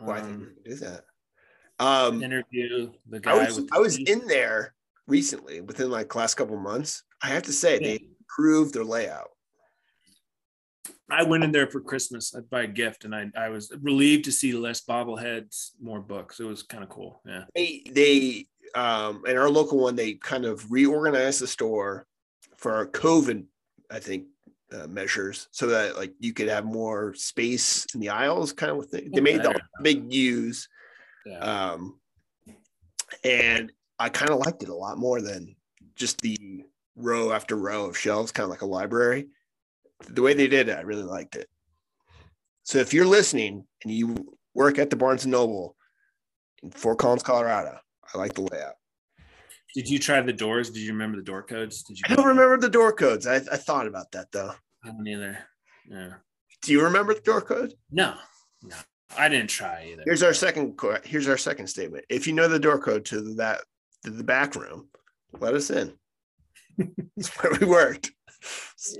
well, 0.00 0.16
I 0.16 0.20
think 0.22 0.34
Um, 0.34 0.40
we 0.40 0.46
can 0.46 0.54
do 0.64 0.74
that. 0.86 1.04
Um, 1.78 2.22
interview 2.22 2.90
the 3.08 3.20
guy. 3.20 3.32
I 3.32 3.44
was 3.46 3.60
with 3.60 3.68
I 3.72 3.78
was 3.78 3.98
in 3.98 4.26
there 4.26 4.74
recently 5.06 5.60
within 5.60 5.90
like 5.90 6.14
last 6.14 6.34
couple 6.34 6.56
months. 6.56 7.04
I 7.22 7.28
have 7.28 7.44
to 7.44 7.52
say 7.52 7.74
Yeah. 7.74 7.78
they 7.88 8.08
improved 8.20 8.74
their 8.74 8.84
layout. 8.84 9.30
I 11.10 11.22
went 11.22 11.44
in 11.44 11.52
there 11.52 11.66
for 11.68 11.80
Christmas. 11.80 12.34
I'd 12.34 12.50
buy 12.50 12.62
a 12.62 12.66
gift, 12.66 13.04
and 13.04 13.14
I 13.14 13.30
I 13.36 13.48
was 13.48 13.72
relieved 13.82 14.24
to 14.26 14.32
see 14.32 14.52
less 14.52 14.82
bobbleheads, 14.84 15.70
more 15.80 16.00
books. 16.00 16.40
It 16.40 16.44
was 16.44 16.62
kind 16.62 16.82
of 16.82 16.90
cool. 16.90 17.20
Yeah. 17.26 17.44
They 17.54 17.82
they 17.90 18.46
um 18.74 19.22
in 19.26 19.36
our 19.36 19.48
local 19.48 19.78
one 19.78 19.96
they 19.96 20.14
kind 20.14 20.44
of 20.44 20.70
reorganized 20.70 21.40
the 21.40 21.46
store 21.46 22.06
for 22.56 22.74
our 22.74 22.86
COVID, 22.86 23.44
I 23.90 23.98
think, 24.00 24.26
uh, 24.72 24.86
measures 24.88 25.48
so 25.52 25.68
that 25.68 25.96
like 25.96 26.12
you 26.18 26.32
could 26.32 26.48
have 26.48 26.64
more 26.64 27.14
space 27.14 27.86
in 27.94 28.00
the 28.00 28.08
aisles, 28.08 28.52
kind 28.52 28.72
of 28.72 28.86
thing. 28.86 29.10
They 29.12 29.20
made 29.20 29.42
the 29.42 29.60
big 29.82 30.12
U's, 30.12 30.68
Yeah. 31.24 31.38
um, 31.38 32.00
and 33.22 33.72
I 33.98 34.08
kind 34.08 34.30
of 34.30 34.38
liked 34.38 34.62
it 34.62 34.68
a 34.68 34.74
lot 34.74 34.98
more 34.98 35.20
than 35.20 35.54
just 35.94 36.20
the 36.20 36.64
row 36.96 37.32
after 37.32 37.56
row 37.56 37.84
of 37.86 37.96
shelves, 37.96 38.32
kind 38.32 38.44
of 38.44 38.50
like 38.50 38.62
a 38.62 38.66
library. 38.66 39.28
The 40.08 40.22
way 40.22 40.34
they 40.34 40.48
did 40.48 40.68
it, 40.68 40.76
I 40.76 40.82
really 40.82 41.02
liked 41.02 41.36
it. 41.36 41.48
So 42.64 42.78
if 42.78 42.92
you're 42.92 43.06
listening 43.06 43.64
and 43.84 43.92
you 43.92 44.36
work 44.54 44.78
at 44.78 44.90
the 44.90 44.96
Barnes 44.96 45.24
and 45.24 45.32
Noble 45.32 45.76
in 46.62 46.70
Fort 46.70 46.98
Collins, 46.98 47.22
Colorado, 47.22 47.78
I 48.12 48.18
like 48.18 48.34
the 48.34 48.42
layout. 48.42 48.74
Did 49.74 49.88
you 49.88 49.98
try 49.98 50.20
the 50.22 50.32
doors? 50.32 50.70
Did 50.70 50.80
you 50.80 50.92
remember 50.92 51.18
the 51.18 51.22
door 51.22 51.42
codes? 51.42 51.82
Did 51.82 51.98
you? 51.98 52.04
I 52.08 52.14
don't 52.14 52.26
remember 52.26 52.58
the 52.58 52.70
door 52.70 52.92
codes. 52.92 53.26
I, 53.26 53.36
I 53.36 53.56
thought 53.56 53.86
about 53.86 54.10
that 54.12 54.32
though. 54.32 54.52
I 54.82 54.88
don't 54.88 55.06
either. 55.06 55.38
Yeah. 55.88 56.14
Do 56.62 56.72
you 56.72 56.82
remember 56.82 57.14
the 57.14 57.20
door 57.20 57.42
code? 57.42 57.74
No. 57.90 58.14
No. 58.62 58.76
I 59.18 59.28
didn't 59.28 59.50
try 59.50 59.88
either. 59.92 60.02
Here's 60.04 60.22
our 60.22 60.34
second. 60.34 60.80
Here's 61.04 61.28
our 61.28 61.36
second 61.36 61.66
statement. 61.66 62.04
If 62.08 62.26
you 62.26 62.32
know 62.32 62.48
the 62.48 62.58
door 62.58 62.78
code 62.78 63.04
to 63.06 63.34
that 63.34 63.62
to 64.04 64.10
the 64.10 64.24
back 64.24 64.56
room, 64.56 64.88
let 65.38 65.54
us 65.54 65.70
in. 65.70 65.92
That's 67.16 67.28
where 67.36 67.52
we 67.60 67.66
worked. 67.66 68.10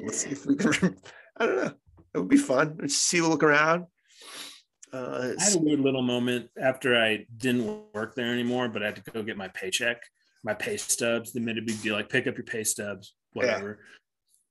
Let's 0.03 0.19
see 0.19 0.31
if 0.31 0.47
we 0.47 0.57
can. 0.57 0.97
I 1.37 1.47
don't 1.47 1.57
know. 1.57 1.73
It 2.15 2.19
would 2.19 2.29
be 2.29 2.37
fun. 2.37 2.79
Let's 2.81 2.97
see, 2.97 3.21
look 3.21 3.43
around. 3.43 3.87
Uh, 4.93 5.35
I 5.39 5.43
had 5.43 5.57
a 5.57 5.59
weird 5.59 5.81
little 5.81 6.03
moment 6.03 6.49
after 6.61 6.97
I 6.97 7.27
didn't 7.37 7.93
work 7.93 8.15
there 8.15 8.33
anymore, 8.33 8.69
but 8.69 8.83
I 8.83 8.87
had 8.87 8.97
to 8.97 9.11
go 9.11 9.23
get 9.23 9.37
my 9.37 9.49
paycheck, 9.49 10.01
my 10.45 10.55
pay 10.55 10.77
stubs. 10.77 11.33
They 11.33 11.41
made 11.41 11.59
a 11.59 11.63
big 11.63 11.83
deal, 11.83 11.95
like 11.95 12.09
pick 12.09 12.27
up 12.27 12.37
your 12.37 12.45
pay 12.45 12.65
stubs, 12.65 13.15
whatever. 13.33 13.81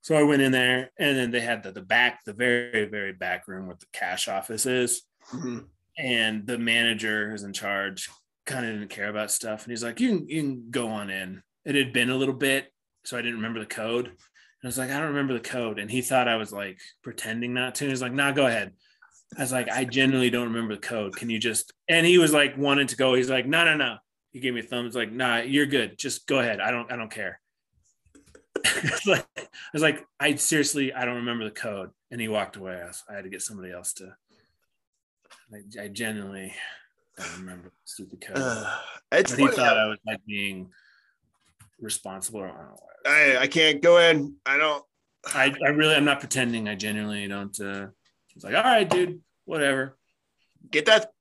So 0.02 0.16
I 0.16 0.22
went 0.22 0.44
in 0.44 0.52
there, 0.52 0.92
and 1.00 1.18
then 1.18 1.32
they 1.32 1.40
had 1.40 1.64
the, 1.64 1.72
the 1.72 1.82
back, 1.82 2.24
the 2.26 2.34
very 2.34 2.86
very 2.86 3.14
back 3.14 3.48
room 3.48 3.66
where 3.66 3.78
the 3.80 3.88
cash 3.92 4.28
office 4.28 4.68
is, 4.68 5.02
mhm. 5.34 5.66
and 5.98 6.46
the 6.46 6.60
manager 6.60 7.32
who's 7.32 7.44
in 7.44 7.54
charge 7.54 8.10
kind 8.46 8.66
of 8.66 8.74
didn't 8.74 8.90
care 8.90 9.10
about 9.10 9.32
stuff, 9.32 9.64
and 9.64 9.72
he's 9.72 9.84
like, 9.84 10.00
"You 10.00 10.10
can 10.10 10.30
you 10.30 10.42
can 10.42 10.70
go 10.70 10.90
on 10.90 11.10
in." 11.10 11.42
It 11.66 11.74
had 11.74 11.94
been 11.94 12.12
a 12.12 12.16
little 12.16 12.36
bit, 12.36 12.72
so 13.04 13.18
I 13.18 13.22
didn't 13.22 13.38
remember 13.38 13.60
the 13.60 13.66
code. 13.66 14.12
And 14.66 14.70
I 14.70 14.70
was 14.70 14.80
like, 14.80 14.90
"I 14.90 14.98
don't 14.98 15.10
remember 15.10 15.36
the 15.36 15.40
code," 15.40 15.78
and 15.78 15.92
he 15.92 16.02
thought 16.02 16.28
I 16.28 16.38
was 16.38 16.52
like 16.52 16.80
pretending 17.04 17.54
not 17.54 17.76
to. 17.76 17.88
He's 17.88 18.02
like, 18.02 18.14
"Nah, 18.14 18.32
go 18.32 18.48
ahead." 18.48 18.74
I 19.38 19.42
was 19.42 19.52
like, 19.52 19.70
I 19.70 19.86
genuinely 19.86 20.32
don't 20.32 20.48
remember 20.48 20.74
the 20.74 20.82
code. 20.82 21.16
Can 21.16 21.30
you 21.30 21.38
just? 21.38 21.72
And 21.88 22.04
he 22.04 22.18
was 22.18 22.34
like, 22.34 22.58
wanted 22.58 22.90
to 22.90 22.96
go. 22.96 23.14
He's 23.14 23.30
like, 23.30 23.46
no, 23.46 23.64
no, 23.64 23.76
no. 23.76 23.98
He 24.32 24.40
gave 24.40 24.56
me 24.56 24.62
a 24.62 24.64
thumbs. 24.64 24.96
Like, 24.96 25.12
nah, 25.12 25.38
you're 25.38 25.68
good. 25.68 26.00
Just 26.00 26.26
go 26.26 26.40
ahead. 26.40 26.60
I 26.60 26.72
don't, 26.72 26.92
I 26.92 26.96
don't 26.96 27.12
care. 27.12 27.40
Like, 29.06 29.28
I 29.38 29.48
was 29.74 29.84
like, 29.84 30.04
I 30.20 30.36
seriously, 30.36 30.92
I 30.92 31.06
don't 31.06 31.18
remember 31.18 31.44
the 31.44 31.52
code. 31.52 31.92
And 32.10 32.20
he 32.20 32.28
walked 32.28 32.56
away. 32.56 32.82
I, 32.82 32.88
was- 32.88 33.04
I 33.08 33.14
had 33.14 33.26
to 33.26 33.30
get 33.30 33.44
somebody 33.44 33.72
else 33.72 33.94
to. 33.94 34.16
I, 35.54 35.84
I 35.84 35.88
genuinely 35.90 36.54
don't 37.18 37.40
remember 37.40 37.70
the 37.70 37.72
stupid 37.84 38.22
code. 38.22 38.38
Uh, 38.38 38.80
it's 39.12 39.32
but 39.32 39.40
he 39.40 39.48
thought 39.48 39.78
I 39.78 39.88
was 39.88 40.00
like 40.08 40.26
being 40.26 40.72
responsible. 41.80 42.42
Or 42.42 42.76
I. 43.06 43.10
I, 43.10 43.42
I 43.42 43.48
can't 43.48 43.82
go 43.82 43.98
in. 44.00 44.36
I 44.46 44.58
don't. 44.58 44.84
I, 45.34 45.54
I 45.66 45.70
really, 45.70 45.96
I'm 45.96 46.06
not 46.06 46.20
pretending. 46.20 46.68
I 46.68 46.76
genuinely 46.76 47.28
don't. 47.28 47.60
Uh, 47.60 47.88
it's 48.36 48.44
like, 48.44 48.56
all 48.56 48.64
right, 48.64 48.90
dude, 48.90 49.22
whatever. 49.46 49.98
Get 50.70 50.86
that. 50.86 51.12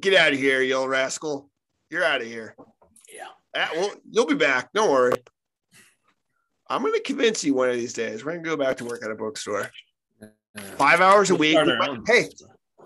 Get 0.00 0.14
out 0.14 0.32
of 0.32 0.38
here, 0.38 0.62
you 0.62 0.74
old 0.74 0.90
rascal. 0.90 1.50
You're 1.90 2.04
out 2.04 2.20
of 2.20 2.26
here. 2.26 2.54
Yeah. 3.12 3.28
Ah, 3.56 3.70
well, 3.74 3.92
you'll 4.10 4.26
be 4.26 4.34
back. 4.34 4.72
Don't 4.72 4.90
worry. 4.90 5.14
I'm 6.68 6.82
going 6.82 6.92
to 6.92 7.00
convince 7.00 7.42
you 7.44 7.54
one 7.54 7.70
of 7.70 7.76
these 7.76 7.94
days. 7.94 8.24
We're 8.24 8.32
going 8.32 8.44
to 8.44 8.50
go 8.50 8.56
back 8.56 8.76
to 8.76 8.84
work 8.84 9.02
at 9.02 9.10
a 9.10 9.14
bookstore. 9.14 9.70
Uh, 10.22 10.26
Five 10.76 11.00
hours 11.00 11.30
a 11.30 11.34
we'll 11.34 11.40
week. 11.40 11.58
start 11.58 12.00
Hey, 12.06 12.28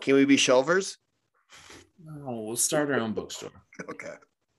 can 0.01 0.15
we 0.15 0.25
be 0.25 0.37
shelvers? 0.37 0.97
No, 2.05 2.43
we'll 2.47 2.57
start 2.57 2.91
our 2.91 3.01
own 3.01 3.13
bookstore. 3.13 3.51
Okay. 3.91 4.15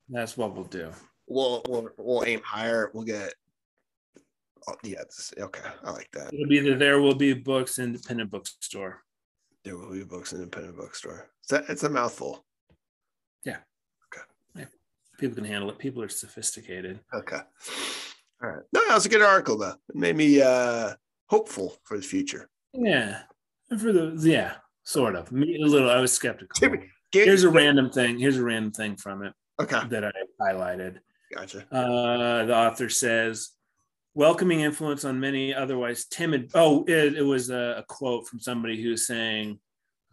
That's 0.09 0.35
what 0.35 0.53
we'll 0.53 0.65
do. 0.65 0.91
We'll 1.27 1.63
we'll, 1.67 1.89
we'll 1.97 2.23
aim 2.25 2.41
higher. 2.43 2.91
We'll 2.93 3.05
get. 3.05 3.33
Oh, 4.67 4.75
yeah. 4.83 5.03
Okay. 5.37 5.69
I 5.83 5.91
like 5.91 6.09
that. 6.13 6.33
It'll 6.33 6.47
be 6.47 6.59
the 6.59 6.75
There 6.75 7.01
Will 7.01 7.15
Be 7.15 7.33
Books 7.33 7.79
independent 7.79 8.31
bookstore. 8.31 9.01
There 9.63 9.77
will 9.77 9.91
be 9.91 10.03
books 10.03 10.33
independent 10.33 10.77
bookstore. 10.77 11.29
It's 11.41 11.51
a, 11.51 11.63
it's 11.69 11.83
a 11.83 11.89
mouthful. 11.89 12.45
People 15.23 15.35
can 15.35 15.45
handle 15.45 15.69
it. 15.69 15.77
People 15.77 16.01
are 16.03 16.09
sophisticated. 16.09 16.99
Okay. 17.13 17.39
All 18.43 18.49
right. 18.49 18.63
No, 18.73 18.85
that 18.87 18.95
was 18.95 19.05
a 19.05 19.09
good 19.09 19.21
article 19.21 19.57
though. 19.57 19.75
It 19.89 19.95
made 19.95 20.15
me 20.15 20.41
uh 20.41 20.95
hopeful 21.27 21.77
for 21.83 21.97
the 21.97 22.03
future. 22.03 22.49
Yeah. 22.73 23.21
And 23.69 23.79
for 23.79 23.93
the 23.93 24.17
yeah, 24.19 24.55
sort 24.83 25.15
of. 25.15 25.31
Me 25.31 25.61
a 25.61 25.65
little. 25.65 25.89
I 25.89 25.99
was 25.99 26.11
skeptical. 26.11 26.77
Here's 27.11 27.43
a 27.43 27.49
random 27.49 27.91
thing. 27.91 28.17
Here's 28.17 28.37
a 28.37 28.43
random 28.43 28.71
thing 28.71 28.95
from 28.95 29.23
it 29.23 29.33
Okay. 29.61 29.79
that 29.89 30.03
I 30.03 30.11
highlighted. 30.41 30.97
Gotcha. 31.35 31.65
Uh, 31.71 32.45
the 32.45 32.55
author 32.55 32.89
says, 32.89 33.49
welcoming 34.13 34.61
influence 34.61 35.05
on 35.05 35.19
many 35.19 35.53
otherwise 35.53 36.05
timid. 36.05 36.51
Oh, 36.53 36.83
it, 36.87 37.15
it 37.15 37.23
was 37.23 37.49
a, 37.49 37.75
a 37.79 37.83
quote 37.87 38.27
from 38.27 38.39
somebody 38.39 38.81
who's 38.81 39.07
saying, 39.07 39.59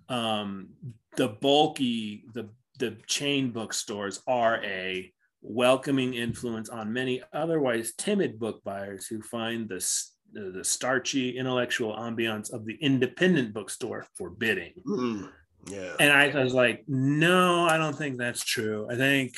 um, 0.08 0.70
the 1.16 1.28
bulky, 1.28 2.24
the 2.34 2.48
the 2.78 2.96
chain 3.06 3.50
bookstores 3.50 4.22
are 4.26 4.64
a 4.64 5.12
welcoming 5.42 6.14
influence 6.14 6.68
on 6.68 6.92
many 6.92 7.22
otherwise 7.32 7.92
timid 7.96 8.38
book 8.38 8.62
buyers 8.64 9.06
who 9.06 9.20
find 9.20 9.68
the 9.68 9.86
the, 10.32 10.50
the 10.50 10.64
starchy 10.64 11.36
intellectual 11.36 11.94
ambiance 11.94 12.52
of 12.52 12.64
the 12.64 12.78
independent 12.80 13.52
bookstore 13.52 14.06
forbidding. 14.16 14.72
Mm, 14.86 15.28
yeah. 15.68 15.94
And 15.98 16.12
I, 16.12 16.30
I 16.30 16.42
was 16.42 16.54
like, 16.54 16.84
no, 16.88 17.66
I 17.66 17.76
don't 17.76 17.96
think 17.96 18.16
that's 18.16 18.44
true. 18.44 18.86
I 18.90 18.96
think 18.96 19.34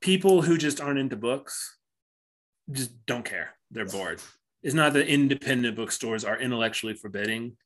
people 0.00 0.42
who 0.42 0.58
just 0.58 0.80
aren't 0.80 0.98
into 0.98 1.16
books 1.16 1.76
just 2.70 3.06
don't 3.06 3.24
care. 3.24 3.54
They're 3.70 3.84
bored. 3.86 4.20
It's 4.62 4.74
not 4.74 4.92
that 4.92 5.08
independent 5.08 5.76
bookstores 5.76 6.24
are 6.24 6.38
intellectually 6.38 6.94
forbidding. 6.94 7.56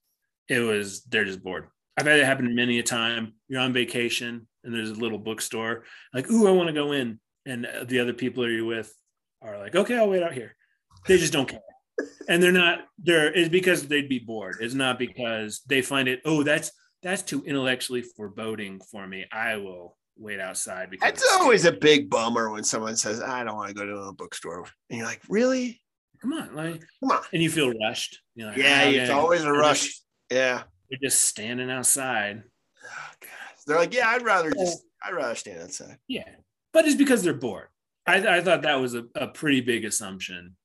It 0.48 0.60
was 0.60 1.02
they're 1.04 1.24
just 1.24 1.42
bored. 1.42 1.68
I've 1.96 2.06
had 2.06 2.18
it 2.18 2.26
happen 2.26 2.54
many 2.54 2.78
a 2.78 2.82
time. 2.82 3.34
You're 3.48 3.60
on 3.60 3.72
vacation 3.72 4.46
and 4.64 4.74
there's 4.74 4.90
a 4.90 4.94
little 4.94 5.18
bookstore, 5.18 5.84
like, 6.12 6.30
ooh, 6.30 6.48
I 6.48 6.50
want 6.50 6.68
to 6.68 6.72
go 6.72 6.92
in. 6.92 7.20
And 7.46 7.68
the 7.84 8.00
other 8.00 8.14
people 8.14 8.48
you're 8.50 8.64
with 8.64 8.92
are 9.42 9.58
like, 9.58 9.76
okay, 9.76 9.98
I'll 9.98 10.08
wait 10.08 10.22
out 10.22 10.32
here. 10.32 10.56
They 11.06 11.18
just 11.18 11.32
don't 11.32 11.48
care. 11.48 11.60
And 12.28 12.42
they're 12.42 12.52
not 12.52 12.80
there 12.98 13.30
is 13.30 13.48
because 13.48 13.86
they'd 13.86 14.08
be 14.08 14.18
bored. 14.18 14.56
It's 14.60 14.74
not 14.74 14.98
because 14.98 15.60
they 15.66 15.82
find 15.82 16.08
it, 16.08 16.20
oh, 16.24 16.42
that's 16.42 16.72
that's 17.02 17.22
too 17.22 17.44
intellectually 17.44 18.02
foreboding 18.02 18.80
for 18.90 19.06
me. 19.06 19.26
I 19.30 19.56
will 19.58 19.96
wait 20.16 20.40
outside 20.40 20.90
because 20.90 21.10
It's 21.12 21.26
always 21.32 21.64
a 21.64 21.72
big 21.72 22.08
bummer 22.08 22.50
when 22.50 22.64
someone 22.64 22.96
says, 22.96 23.20
I 23.20 23.44
don't 23.44 23.56
want 23.56 23.68
to 23.68 23.74
go 23.74 23.84
to 23.86 23.96
a 23.96 24.12
bookstore. 24.12 24.64
And 24.90 24.98
you're 24.98 25.06
like, 25.06 25.20
really? 25.28 25.80
come 26.20 26.32
on, 26.32 26.54
like, 26.54 26.82
Come 27.00 27.10
on. 27.10 27.22
and 27.32 27.42
you 27.42 27.50
feel 27.50 27.70
rushed. 27.72 28.18
You're 28.34 28.48
like, 28.48 28.56
Yeah, 28.56 28.82
"Ah, 28.84 28.88
it's 28.88 29.08
yeah." 29.08 29.14
always 29.14 29.40
a 29.42 29.44
They're 29.44 29.52
rush. 29.52 29.82
just- 29.84 30.04
Yeah. 30.30 30.62
They're 30.88 30.98
just 31.02 31.22
standing 31.22 31.70
outside. 31.70 32.42
Oh, 32.82 33.10
God. 33.20 33.30
They're 33.66 33.76
like, 33.78 33.92
yeah, 33.94 34.08
I'd 34.08 34.22
rather 34.22 34.50
just, 34.50 34.84
I'd 35.02 35.14
rather 35.14 35.34
stand 35.34 35.60
outside. 35.62 35.98
Yeah, 36.08 36.28
but 36.72 36.84
it's 36.86 36.94
because 36.96 37.22
they're 37.22 37.34
bored. 37.34 37.68
I, 38.06 38.36
I 38.38 38.40
thought 38.42 38.62
that 38.62 38.80
was 38.80 38.94
a, 38.94 39.04
a 39.14 39.28
pretty 39.28 39.60
big 39.62 39.84
assumption. 39.84 40.56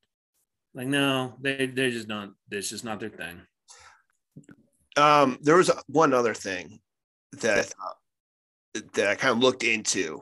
Like, 0.74 0.86
no, 0.88 1.34
they 1.40 1.66
they 1.66 1.90
just 1.90 2.06
don't. 2.06 2.34
It's 2.50 2.68
just 2.70 2.84
not 2.84 3.00
their 3.00 3.08
thing. 3.08 3.40
Um, 4.96 5.38
there 5.42 5.56
was 5.56 5.70
one 5.86 6.12
other 6.12 6.34
thing 6.34 6.80
that 7.32 7.58
I 7.58 7.62
thought 7.62 7.96
that 8.74 9.06
I 9.08 9.14
kind 9.14 9.32
of 9.32 9.38
looked 9.42 9.62
into, 9.64 10.20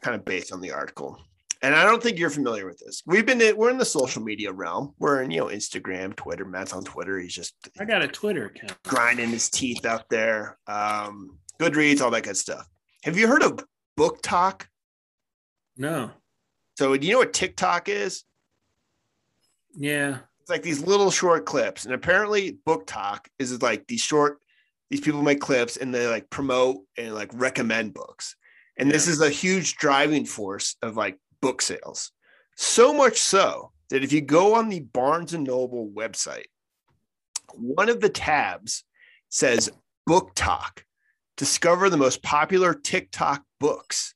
kind 0.00 0.14
of 0.14 0.24
based 0.24 0.52
on 0.52 0.60
the 0.60 0.72
article. 0.72 1.18
And 1.62 1.74
I 1.74 1.84
don't 1.84 2.02
think 2.02 2.18
you're 2.18 2.30
familiar 2.30 2.64
with 2.66 2.78
this. 2.78 3.02
We've 3.04 3.26
been 3.26 3.40
in, 3.42 3.54
we're 3.56 3.68
in 3.70 3.76
the 3.76 3.84
social 3.84 4.22
media 4.22 4.50
realm. 4.50 4.94
We're 4.98 5.22
in, 5.22 5.30
you 5.30 5.40
know, 5.40 5.46
Instagram, 5.48 6.16
Twitter. 6.16 6.46
Matt's 6.46 6.72
on 6.72 6.84
Twitter. 6.84 7.18
He's 7.18 7.34
just 7.34 7.54
I 7.78 7.84
got 7.84 8.00
a 8.00 8.08
Twitter 8.08 8.46
account. 8.46 8.76
grinding 8.84 9.28
his 9.28 9.50
teeth 9.50 9.84
out 9.84 10.08
there. 10.08 10.56
Um, 10.66 11.36
Goodreads, 11.58 12.00
all 12.00 12.10
that 12.12 12.22
good 12.22 12.38
stuff. 12.38 12.66
Have 13.04 13.18
you 13.18 13.28
heard 13.28 13.42
of 13.42 13.62
BookTok? 13.98 14.62
No, 15.76 16.10
So 16.78 16.96
do 16.96 17.06
you 17.06 17.12
know 17.12 17.18
what 17.18 17.34
TikTok 17.34 17.88
is? 17.90 18.24
yeah, 19.76 20.18
It's 20.40 20.50
like 20.50 20.62
these 20.62 20.82
little 20.82 21.10
short 21.10 21.44
clips. 21.46 21.84
And 21.84 21.94
apparently 21.94 22.58
BookTok 22.66 23.20
is 23.38 23.62
like 23.62 23.86
these 23.86 24.00
short, 24.00 24.38
these 24.90 25.00
people 25.00 25.22
make 25.22 25.40
clips 25.40 25.76
and 25.76 25.94
they 25.94 26.06
like 26.06 26.28
promote 26.30 26.78
and 26.98 27.14
like 27.14 27.30
recommend 27.32 27.94
books. 27.94 28.36
And 28.76 28.90
this 28.90 29.06
is 29.06 29.20
a 29.20 29.30
huge 29.30 29.76
driving 29.76 30.24
force 30.24 30.76
of 30.82 30.96
like 30.96 31.18
book 31.40 31.62
sales. 31.62 32.12
So 32.56 32.92
much 32.92 33.18
so 33.18 33.72
that 33.90 34.02
if 34.02 34.12
you 34.12 34.20
go 34.20 34.54
on 34.54 34.68
the 34.68 34.80
Barnes 34.80 35.32
and 35.32 35.44
Noble 35.44 35.88
website, 35.88 36.46
one 37.54 37.88
of 37.88 38.00
the 38.00 38.08
tabs 38.08 38.84
says 39.28 39.70
BookTok. 40.08 40.82
Discover 41.36 41.88
the 41.88 41.96
most 41.96 42.22
popular 42.22 42.74
TikTok 42.74 43.42
books. 43.60 44.14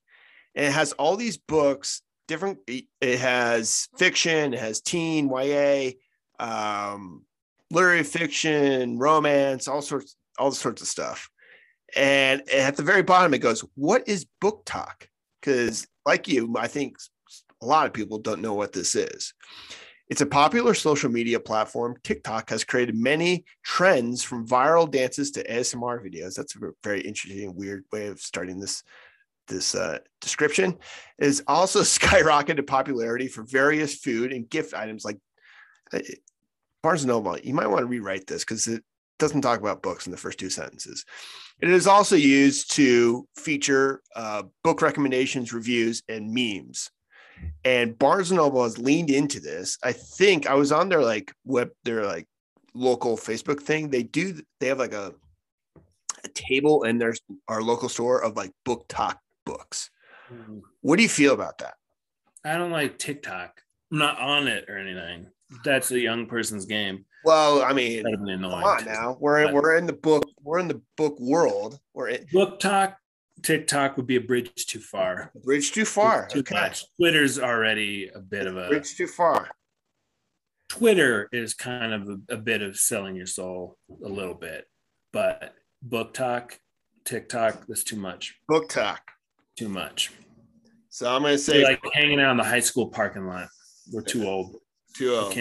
And 0.55 0.66
it 0.66 0.72
has 0.72 0.93
all 0.93 1.16
these 1.16 1.39
books, 1.39 2.03
different, 2.29 2.59
it 2.66 3.18
has 3.18 3.89
fiction, 3.97 4.55
it 4.55 4.61
has 4.61 4.81
teen, 4.81 5.29
YA, 5.29 5.93
um, 6.39 7.25
literary 7.70 8.03
fiction, 8.03 8.99
romance, 8.99 9.68
all 9.68 9.83
sorts, 9.83 10.16
all 10.39 10.53
sorts 10.53 10.82
of 10.82 10.89
stuff. 10.89 11.28
And 11.97 12.49
at 12.51 12.76
the 12.76 12.82
very 12.82 13.03
bottom, 13.03 13.35
it 13.35 13.39
goes, 13.39 13.64
"What 13.74 14.09
is 14.09 14.26
BookTok?" 14.43 15.07
Because, 15.41 15.87
like 16.07 16.28
you, 16.28 16.55
I 16.59 16.66
think 16.66 16.97
a 17.62 17.66
lot 17.66 17.87
of 17.87 17.93
people 17.93 18.18
don't 18.18 18.43
know 18.43 18.55
what 18.55 18.72
this 18.72 18.95
is. 18.95 19.32
It's 20.09 20.20
a 20.20 20.26
popular 20.26 20.74
social 20.74 21.11
media 21.11 21.41
platform. 21.41 21.97
TikTok 22.03 22.51
has 22.51 22.62
created 22.62 22.95
many 22.95 23.45
trends 23.62 24.22
from 24.22 24.47
viral 24.47 24.91
dances 24.91 25.30
to 25.32 25.45
ASMR 25.45 26.05
videos. 26.05 26.35
That's 26.35 26.55
a 26.57 26.72
very 26.82 27.01
interesting, 27.01 27.55
weird 27.55 27.85
way 27.91 28.09
of 28.09 28.20
starting 28.20 28.61
this 28.61 28.82
this 29.49 29.74
uh, 29.74 29.99
description. 30.20 30.76
Has 31.20 31.43
also 31.47 31.80
skyrocketed 31.82 32.66
popularity 32.66 33.28
for 33.28 33.43
various 33.45 33.95
food 33.97 34.32
and 34.32 34.49
gift 34.49 34.74
items 34.74 35.05
like 35.05 35.18
uh, 35.93 36.01
Barnes 36.82 37.03
and 37.03 37.09
Noble. 37.09 37.39
You 37.39 37.55
might 37.55 37.68
want 37.68 37.80
to 37.80 37.87
rewrite 37.87 38.26
this 38.26 38.45
because 38.45 38.68
it 38.68 38.85
doesn't 39.19 39.43
talk 39.43 39.61
about 39.61 39.83
books 39.83 40.07
in 40.07 40.12
the 40.12 40.19
first 40.19 40.39
two 40.39 40.51
sentences. 40.51 41.05
It 41.61 41.71
is 41.71 41.87
also 41.87 42.17
used 42.17 42.73
to 42.75 43.27
feature 43.37 44.03
uh, 44.17 44.45
book 44.62 44.83
recommendations, 44.83 45.53
reviews, 45.53 46.03
and 46.09 46.33
memes 46.33 46.91
and 47.65 47.99
Barnes 47.99 48.31
and 48.31 48.39
Noble 48.39 48.62
has 48.65 48.79
leaned 48.79 49.11
into 49.11 49.41
this. 49.41 49.79
I 49.83 49.93
think 49.93 50.47
I 50.47 50.55
was 50.55 50.73
on 50.73 50.89
their 50.89 51.03
like 51.03 51.33
web, 51.45 51.71
their 51.85 52.05
like 52.05 52.27
local 52.75 53.17
Facebook 53.17 53.61
thing. 53.61 53.91
They 53.91 54.03
do 54.03 54.41
they 54.61 54.69
have 54.69 54.79
like 54.79 54.93
a 54.93 55.15
a 56.25 56.29
table 56.29 56.85
in 56.85 56.99
their 56.99 57.15
our 57.49 57.62
local 57.62 57.89
store 57.89 58.23
of 58.23 58.37
like 58.37 58.53
BookTok 58.67 59.17
books. 59.45 59.91
Mm-hmm. 60.33 60.59
What 60.81 60.97
do 60.97 61.03
you 61.03 61.09
feel 61.09 61.35
about 61.35 61.59
that? 61.59 61.75
I 62.45 62.57
don't 62.57 62.71
like 62.71 62.99
TikTok. 62.99 63.61
I'm 63.91 63.99
not 63.99 64.19
on 64.19 64.49
it 64.49 64.67
or 64.69 64.79
anything. 64.79 65.31
That's 65.65 65.91
a 65.91 66.01
young 66.01 66.27
person's 66.27 66.67
game. 66.67 67.05
Well, 67.25 67.62
I 67.62 67.72
mean, 67.72 68.05
come 68.05 68.45
on 68.45 68.85
now. 68.85 69.16
We're 69.18 69.47
in, 69.47 69.55
we're 69.55 69.77
in 69.77 69.87
the 69.87 69.95
book. 69.95 70.25
We're 70.43 70.59
in 70.59 70.68
the 70.68 70.83
book 70.97 71.18
world. 71.18 71.79
We're 71.95 72.09
in 72.09 72.27
BookTok 72.27 72.95
TikTok 73.43 73.97
would 73.97 74.07
be 74.07 74.16
a 74.16 74.20
bridge 74.20 74.66
too 74.66 74.81
far. 74.81 75.31
A 75.35 75.39
bridge 75.41 75.72
too 75.72 75.85
far. 75.85 76.27
Too 76.27 76.41
okay. 76.41 76.55
much. 76.55 76.85
Twitter's 76.97 77.39
already 77.39 78.11
a 78.14 78.20
bit 78.20 78.47
of 78.47 78.57
a 78.57 78.68
bridge 78.68 78.97
too 78.97 79.07
far. 79.07 79.51
Twitter 80.68 81.29
is 81.31 81.55
kind 81.55 81.93
of 81.93 82.09
a, 82.09 82.35
a 82.35 82.37
bit 82.37 82.62
of 82.62 82.77
selling 82.77 83.14
your 83.14 83.27
soul 83.27 83.77
a 84.05 84.09
little 84.09 84.35
bit, 84.35 84.64
but 85.12 85.55
BookTok, 85.87 86.53
TikTok, 87.05 87.66
that's 87.68 87.85
too 87.85 87.97
much. 87.97 88.35
BookTok, 88.51 88.99
too 89.57 89.68
much. 89.68 90.11
So 90.89 91.14
I'm 91.14 91.22
gonna 91.22 91.37
say 91.39 91.64
like 91.64 91.81
hanging 91.93 92.20
out 92.20 92.31
in 92.31 92.37
the 92.39 92.45
high 92.45 92.61
school 92.61 92.89
parking 92.89 93.27
lot. 93.27 93.49
We're 93.93 94.03
too 94.03 94.27
old. 94.27 94.57
Too 94.95 95.14
old. 95.14 95.33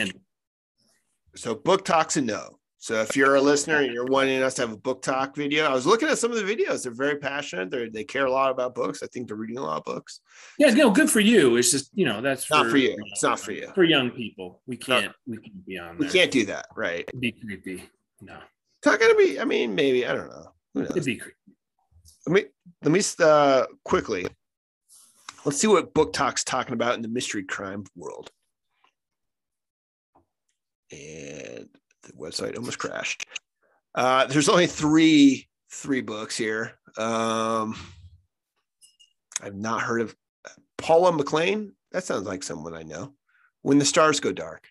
So 1.36 1.56
book 1.56 1.86
talks 1.86 2.18
a 2.18 2.22
no. 2.22 2.60
So 2.84 2.96
if 2.96 3.16
you're 3.16 3.36
a 3.36 3.42
listener 3.42 3.78
and 3.78 3.94
you're 3.94 4.04
wanting 4.04 4.44
us 4.44 4.56
to 4.56 4.64
have 4.64 4.74
a 4.74 4.78
BookTok 4.78 5.38
video, 5.38 5.64
I 5.64 5.72
was 5.72 5.86
looking 5.86 6.10
at 6.10 6.18
some 6.18 6.32
of 6.34 6.38
the 6.38 6.44
videos. 6.44 6.84
They're 6.84 6.92
very 6.92 7.16
passionate. 7.16 7.72
They 7.72 7.88
they 7.88 8.04
care 8.04 8.26
a 8.26 8.32
lot 8.32 8.52
about 8.52 8.76
books. 8.76 9.02
I 9.02 9.08
think 9.08 9.30
they're 9.30 9.38
reading 9.38 9.58
a 9.58 9.62
lot 9.62 9.78
of 9.78 9.86
books. 9.86 10.20
Yeah, 10.60 10.72
no, 10.72 10.92
good 10.92 11.10
for 11.10 11.22
you. 11.22 11.56
It's 11.56 11.72
just 11.72 11.92
you 11.94 12.06
know 12.06 12.20
that's 12.20 12.52
not 12.52 12.70
for, 12.70 12.76
you. 12.76 12.90
you 12.90 12.98
know, 12.98 13.04
it's 13.08 13.24
not 13.24 13.40
for 13.40 13.54
you. 13.54 13.72
For 13.74 13.86
young 13.86 14.12
people, 14.12 14.62
we 14.68 14.76
can't 14.76 15.06
no. 15.06 15.12
we 15.28 15.38
can't 15.38 15.66
be 15.66 15.80
on. 15.80 15.98
There. 15.98 16.08
We 16.08 16.14
can't 16.14 16.30
do 16.30 16.46
that, 16.48 16.66
right? 16.76 17.06
It'd 17.08 17.22
be 17.22 17.32
creepy. 17.32 17.90
No, 18.20 18.36
it's 18.36 18.86
not 18.86 19.00
gonna 19.00 19.16
be. 19.16 19.40
I 19.40 19.46
mean, 19.46 19.74
maybe 19.74 20.06
I 20.06 20.14
don't 20.14 20.28
know. 20.28 20.52
Who 20.74 20.82
knows? 20.82 20.92
It'd 20.92 21.06
be 21.06 21.16
creepy. 21.16 21.38
Let 22.28 22.34
me 22.34 22.46
let 22.82 22.92
me 22.92 23.02
uh, 23.22 23.66
quickly. 23.86 24.28
Let's 25.46 25.58
see 25.58 25.68
what 25.68 25.94
BookTok's 25.94 26.44
talking 26.44 26.74
about 26.74 26.96
in 26.96 27.02
the 27.02 27.08
mystery 27.08 27.44
crime 27.44 27.86
world. 27.96 28.30
And 30.94 31.70
the 32.04 32.14
website 32.14 32.58
almost 32.58 32.80
crashed. 32.80 33.26
Uh, 33.96 34.26
there's 34.28 34.50
only 34.50 34.68
three 34.68 35.48
three 35.72 36.02
books 36.02 36.38
here. 36.38 36.74
Um, 36.98 37.76
I've 39.42 39.56
not 39.56 39.82
heard 39.82 40.02
of 40.02 40.16
Paula 40.78 41.12
McLain. 41.12 41.72
That 41.92 42.04
sounds 42.04 42.28
like 42.28 42.44
someone 42.44 42.76
I 42.76 42.84
know. 42.84 43.14
When 43.62 43.80
the 43.80 43.86
Stars 43.86 44.20
Go 44.20 44.32
Dark. 44.32 44.68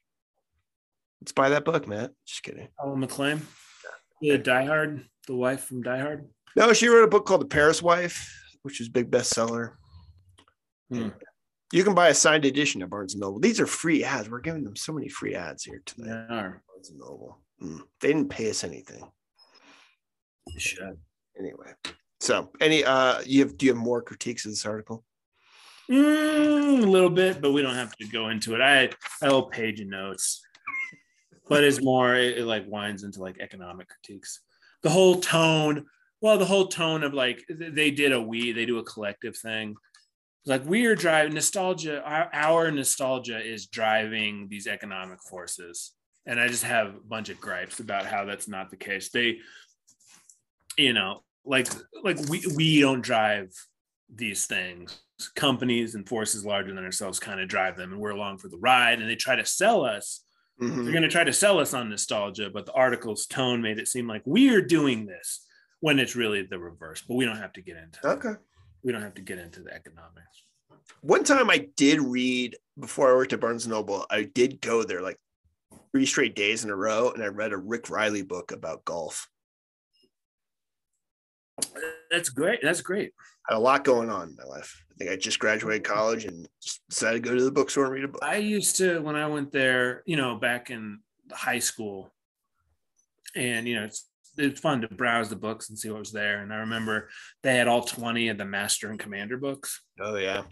Let's 1.20 1.32
buy 1.32 1.50
that 1.50 1.64
book, 1.64 1.86
Matt. 1.86 2.12
Just 2.26 2.42
kidding. 2.42 2.68
Paula 2.78 2.96
McLain. 2.96 3.40
Yeah, 4.20 4.36
Die 4.36 4.64
Hard, 4.64 5.04
the 5.26 5.34
wife 5.34 5.64
from 5.64 5.82
Die 5.82 5.98
Hard. 5.98 6.28
No, 6.56 6.72
she 6.72 6.88
wrote 6.88 7.04
a 7.04 7.08
book 7.08 7.26
called 7.26 7.40
The 7.40 7.46
Paris 7.46 7.82
Wife, 7.82 8.32
which 8.62 8.80
is 8.80 8.88
big 8.88 9.10
bestseller. 9.10 9.72
Hmm. 10.90 11.08
You 11.72 11.84
can 11.84 11.94
buy 11.94 12.08
a 12.08 12.14
signed 12.14 12.44
edition 12.44 12.82
of 12.82 12.90
Barnes 12.90 13.14
and 13.14 13.22
Noble. 13.22 13.40
These 13.40 13.58
are 13.58 13.66
free 13.66 14.04
ads. 14.04 14.28
We're 14.28 14.40
giving 14.40 14.62
them 14.62 14.76
so 14.76 14.92
many 14.92 15.08
free 15.08 15.34
ads 15.34 15.64
here 15.64 15.80
today. 15.86 16.04
They 16.04 16.34
are. 16.34 16.62
Barnes 16.68 16.90
and 16.90 16.98
Noble. 16.98 17.38
Mm. 17.62 17.80
They 17.98 18.08
didn't 18.08 18.28
pay 18.28 18.50
us 18.50 18.62
anything. 18.62 19.02
They 20.52 20.60
should. 20.60 20.98
Anyway. 21.38 21.72
So 22.20 22.50
any 22.60 22.84
uh 22.84 23.22
you 23.24 23.40
have 23.40 23.56
do 23.56 23.66
you 23.66 23.72
have 23.72 23.82
more 23.82 24.02
critiques 24.02 24.44
of 24.44 24.52
this 24.52 24.66
article? 24.66 25.02
Mm, 25.90 26.82
a 26.82 26.86
little 26.86 27.10
bit, 27.10 27.40
but 27.40 27.52
we 27.52 27.62
don't 27.62 27.74
have 27.74 27.96
to 27.96 28.06
go 28.06 28.28
into 28.28 28.54
it. 28.54 28.60
I 28.60 28.90
a 29.22 29.30
whole 29.30 29.48
page 29.48 29.80
of 29.80 29.88
notes, 29.88 30.42
but 31.48 31.64
it's 31.64 31.82
more 31.82 32.14
it, 32.14 32.38
it 32.38 32.44
like 32.44 32.64
winds 32.68 33.02
into 33.02 33.20
like 33.20 33.40
economic 33.40 33.88
critiques. 33.88 34.40
The 34.82 34.90
whole 34.90 35.20
tone, 35.20 35.86
well, 36.20 36.36
the 36.36 36.44
whole 36.44 36.68
tone 36.68 37.02
of 37.02 37.14
like 37.14 37.42
they 37.48 37.90
did 37.90 38.12
a 38.12 38.20
we, 38.20 38.52
they 38.52 38.66
do 38.66 38.78
a 38.78 38.84
collective 38.84 39.36
thing 39.36 39.74
like 40.46 40.64
we 40.66 40.86
are 40.86 40.94
driving 40.94 41.34
nostalgia 41.34 42.02
our, 42.02 42.28
our, 42.32 42.70
nostalgia 42.70 43.38
is 43.38 43.66
driving 43.66 44.48
these 44.48 44.66
economic 44.66 45.20
forces. 45.22 45.92
And 46.26 46.38
i 46.40 46.48
just 46.48 46.64
have 46.64 46.88
a 46.88 47.00
bunch 47.08 47.28
of 47.28 47.40
gripes 47.40 47.80
about 47.80 48.06
how 48.06 48.24
that's 48.24 48.48
not 48.48 48.70
the 48.70 48.76
case. 48.76 49.10
They 49.10 49.38
you 50.76 50.92
know 50.92 51.22
like 51.44 51.68
like 52.02 52.18
we 52.28 52.42
we 52.56 52.80
don't 52.80 53.02
drive 53.02 53.52
these 54.12 54.46
things. 54.46 55.00
Companies 55.36 55.94
and 55.94 56.08
forces 56.08 56.44
larger 56.44 56.74
than 56.74 56.84
ourselves 56.84 57.20
kind 57.20 57.40
of 57.40 57.48
drive 57.48 57.76
them 57.76 57.92
and 57.92 58.00
we're 58.00 58.10
along 58.10 58.38
for 58.38 58.48
the 58.48 58.58
ride 58.58 59.00
and 59.00 59.08
they 59.08 59.16
try 59.16 59.36
to 59.36 59.46
sell 59.46 59.84
us. 59.84 60.24
Mm-hmm. 60.60 60.82
they're 60.84 60.92
going 60.92 61.02
to 61.02 61.08
try 61.08 61.24
to 61.24 61.32
sell 61.32 61.58
us 61.58 61.72
on 61.72 61.88
nostalgia 61.88 62.50
but 62.52 62.66
the 62.66 62.72
article's 62.72 63.26
tone 63.26 63.62
made 63.62 63.78
it 63.78 63.88
seem 63.88 64.06
like 64.06 64.22
we're 64.26 64.60
doing 64.60 65.06
this 65.06 65.46
when 65.80 65.98
it's 65.98 66.14
really 66.14 66.42
the 66.42 66.58
reverse 66.58 67.02
but 67.08 67.14
we 67.14 67.24
don't 67.24 67.38
have 67.38 67.54
to 67.54 67.62
get 67.62 67.78
into 67.78 68.06
okay 68.06 68.34
we 68.82 68.92
don't 68.92 69.02
have 69.02 69.14
to 69.14 69.22
get 69.22 69.38
into 69.38 69.60
the 69.60 69.72
economics. 69.72 70.44
One 71.00 71.24
time 71.24 71.50
I 71.50 71.68
did 71.76 72.00
read 72.00 72.56
before 72.78 73.10
I 73.10 73.14
worked 73.14 73.32
at 73.32 73.40
Barnes 73.40 73.64
and 73.64 73.72
Noble, 73.72 74.06
I 74.10 74.24
did 74.24 74.60
go 74.60 74.82
there 74.82 75.02
like 75.02 75.18
three 75.92 76.06
straight 76.06 76.34
days 76.34 76.64
in 76.64 76.70
a 76.70 76.76
row, 76.76 77.10
and 77.10 77.22
I 77.22 77.26
read 77.26 77.52
a 77.52 77.56
Rick 77.56 77.90
Reilly 77.90 78.22
book 78.22 78.52
about 78.52 78.84
golf. 78.84 79.28
That's 82.10 82.28
great. 82.28 82.60
That's 82.62 82.80
great. 82.80 83.12
I 83.48 83.54
had 83.54 83.58
a 83.58 83.60
lot 83.60 83.84
going 83.84 84.10
on 84.10 84.30
in 84.30 84.36
my 84.36 84.44
life. 84.44 84.84
I 84.90 84.94
think 84.96 85.10
I 85.10 85.16
just 85.16 85.38
graduated 85.38 85.84
college 85.84 86.24
and 86.24 86.48
decided 86.88 87.22
to 87.22 87.28
go 87.28 87.36
to 87.36 87.44
the 87.44 87.50
bookstore 87.50 87.84
and 87.84 87.94
read 87.94 88.04
a 88.04 88.08
book. 88.08 88.22
I 88.22 88.36
used 88.36 88.76
to 88.76 89.00
when 89.00 89.16
I 89.16 89.26
went 89.26 89.52
there, 89.52 90.02
you 90.06 90.16
know, 90.16 90.36
back 90.36 90.70
in 90.70 91.00
high 91.30 91.58
school, 91.58 92.12
and 93.34 93.66
you 93.66 93.76
know, 93.76 93.84
it's 93.84 94.08
it's 94.36 94.60
fun 94.60 94.80
to 94.80 94.88
browse 94.88 95.28
the 95.28 95.36
books 95.36 95.68
and 95.68 95.78
see 95.78 95.90
what 95.90 96.00
was 96.00 96.12
there. 96.12 96.42
And 96.42 96.52
I 96.52 96.56
remember 96.58 97.08
they 97.42 97.56
had 97.56 97.68
all 97.68 97.82
20 97.82 98.28
of 98.28 98.38
the 98.38 98.44
Master 98.44 98.90
and 98.90 98.98
Commander 98.98 99.36
books. 99.36 99.82
Oh 100.00 100.16
yeah. 100.16 100.44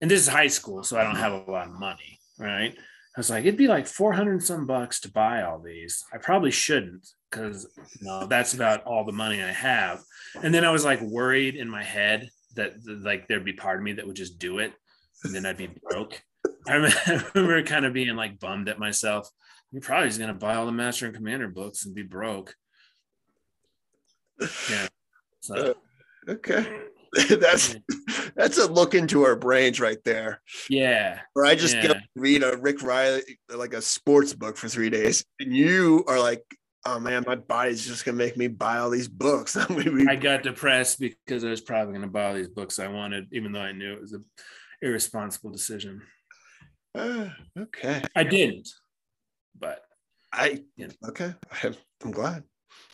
And 0.00 0.10
this 0.10 0.20
is 0.20 0.28
high 0.28 0.48
school, 0.48 0.82
so 0.82 0.98
I 0.98 1.04
don't 1.04 1.16
have 1.16 1.32
a 1.32 1.50
lot 1.50 1.68
of 1.68 1.72
money, 1.72 2.20
right? 2.38 2.74
I 2.76 3.20
was 3.20 3.30
like, 3.30 3.44
it'd 3.44 3.56
be 3.56 3.66
like 3.66 3.86
400 3.86 4.42
some 4.42 4.66
bucks 4.66 5.00
to 5.00 5.10
buy 5.10 5.42
all 5.42 5.58
these. 5.58 6.04
I 6.12 6.18
probably 6.18 6.50
shouldn't 6.50 7.08
because 7.30 7.66
you 8.00 8.06
know 8.06 8.26
that's 8.26 8.52
about 8.52 8.84
all 8.84 9.04
the 9.04 9.12
money 9.12 9.42
I 9.42 9.52
have. 9.52 10.02
And 10.42 10.54
then 10.54 10.64
I 10.64 10.70
was 10.70 10.84
like 10.84 11.00
worried 11.00 11.54
in 11.54 11.68
my 11.68 11.82
head 11.82 12.28
that 12.56 12.74
like 12.86 13.26
there'd 13.26 13.44
be 13.44 13.54
part 13.54 13.78
of 13.78 13.84
me 13.84 13.94
that 13.94 14.06
would 14.06 14.16
just 14.16 14.38
do 14.38 14.58
it, 14.58 14.72
and 15.24 15.34
then 15.34 15.46
I'd 15.46 15.56
be 15.56 15.70
broke. 15.90 16.22
I 16.68 16.74
remember, 17.34 17.62
kind 17.62 17.86
of 17.86 17.94
being 17.94 18.14
like 18.16 18.38
bummed 18.38 18.68
at 18.68 18.78
myself. 18.78 19.30
You're 19.72 19.80
probably 19.80 20.08
just 20.08 20.20
gonna 20.20 20.34
buy 20.34 20.56
all 20.56 20.66
the 20.66 20.72
Master 20.72 21.06
and 21.06 21.14
Commander 21.14 21.48
books 21.48 21.86
and 21.86 21.94
be 21.94 22.02
broke 22.02 22.54
yeah. 24.70 24.88
So. 25.40 25.54
Uh, 26.28 26.32
okay. 26.32 26.86
that's 27.40 27.76
that's 28.34 28.58
a 28.58 28.70
look 28.70 28.94
into 28.94 29.22
our 29.22 29.36
brains 29.36 29.80
right 29.80 30.02
there. 30.04 30.40
Yeah. 30.68 31.20
Where 31.32 31.46
I 31.46 31.54
just 31.54 31.74
yeah. 31.76 31.82
get 31.82 31.96
read 32.14 32.42
a 32.42 32.56
Rick 32.56 32.82
Reilly 32.82 33.22
like 33.48 33.72
a 33.72 33.82
sports 33.82 34.34
book 34.34 34.56
for 34.56 34.68
three 34.68 34.90
days, 34.90 35.24
and 35.40 35.54
you 35.54 36.04
are 36.08 36.18
like, 36.18 36.42
"Oh 36.84 36.98
man, 36.98 37.24
my 37.26 37.36
body's 37.36 37.86
just 37.86 38.04
gonna 38.04 38.18
make 38.18 38.36
me 38.36 38.48
buy 38.48 38.78
all 38.78 38.90
these 38.90 39.08
books." 39.08 39.56
I 40.08 40.16
got 40.16 40.42
depressed 40.42 40.98
because 40.98 41.44
I 41.44 41.48
was 41.50 41.60
probably 41.60 41.94
gonna 41.94 42.06
buy 42.08 42.26
all 42.26 42.34
these 42.34 42.48
books 42.48 42.78
I 42.78 42.88
wanted, 42.88 43.28
even 43.32 43.52
though 43.52 43.60
I 43.60 43.72
knew 43.72 43.94
it 43.94 44.00
was 44.00 44.12
an 44.12 44.24
irresponsible 44.82 45.50
decision. 45.50 46.02
Uh, 46.94 47.28
okay. 47.58 48.02
I 48.14 48.24
didn't, 48.24 48.68
but 49.58 49.82
I 50.32 50.64
you 50.76 50.88
know. 50.88 51.08
okay. 51.08 51.34
I'm 52.04 52.10
glad. 52.10 52.44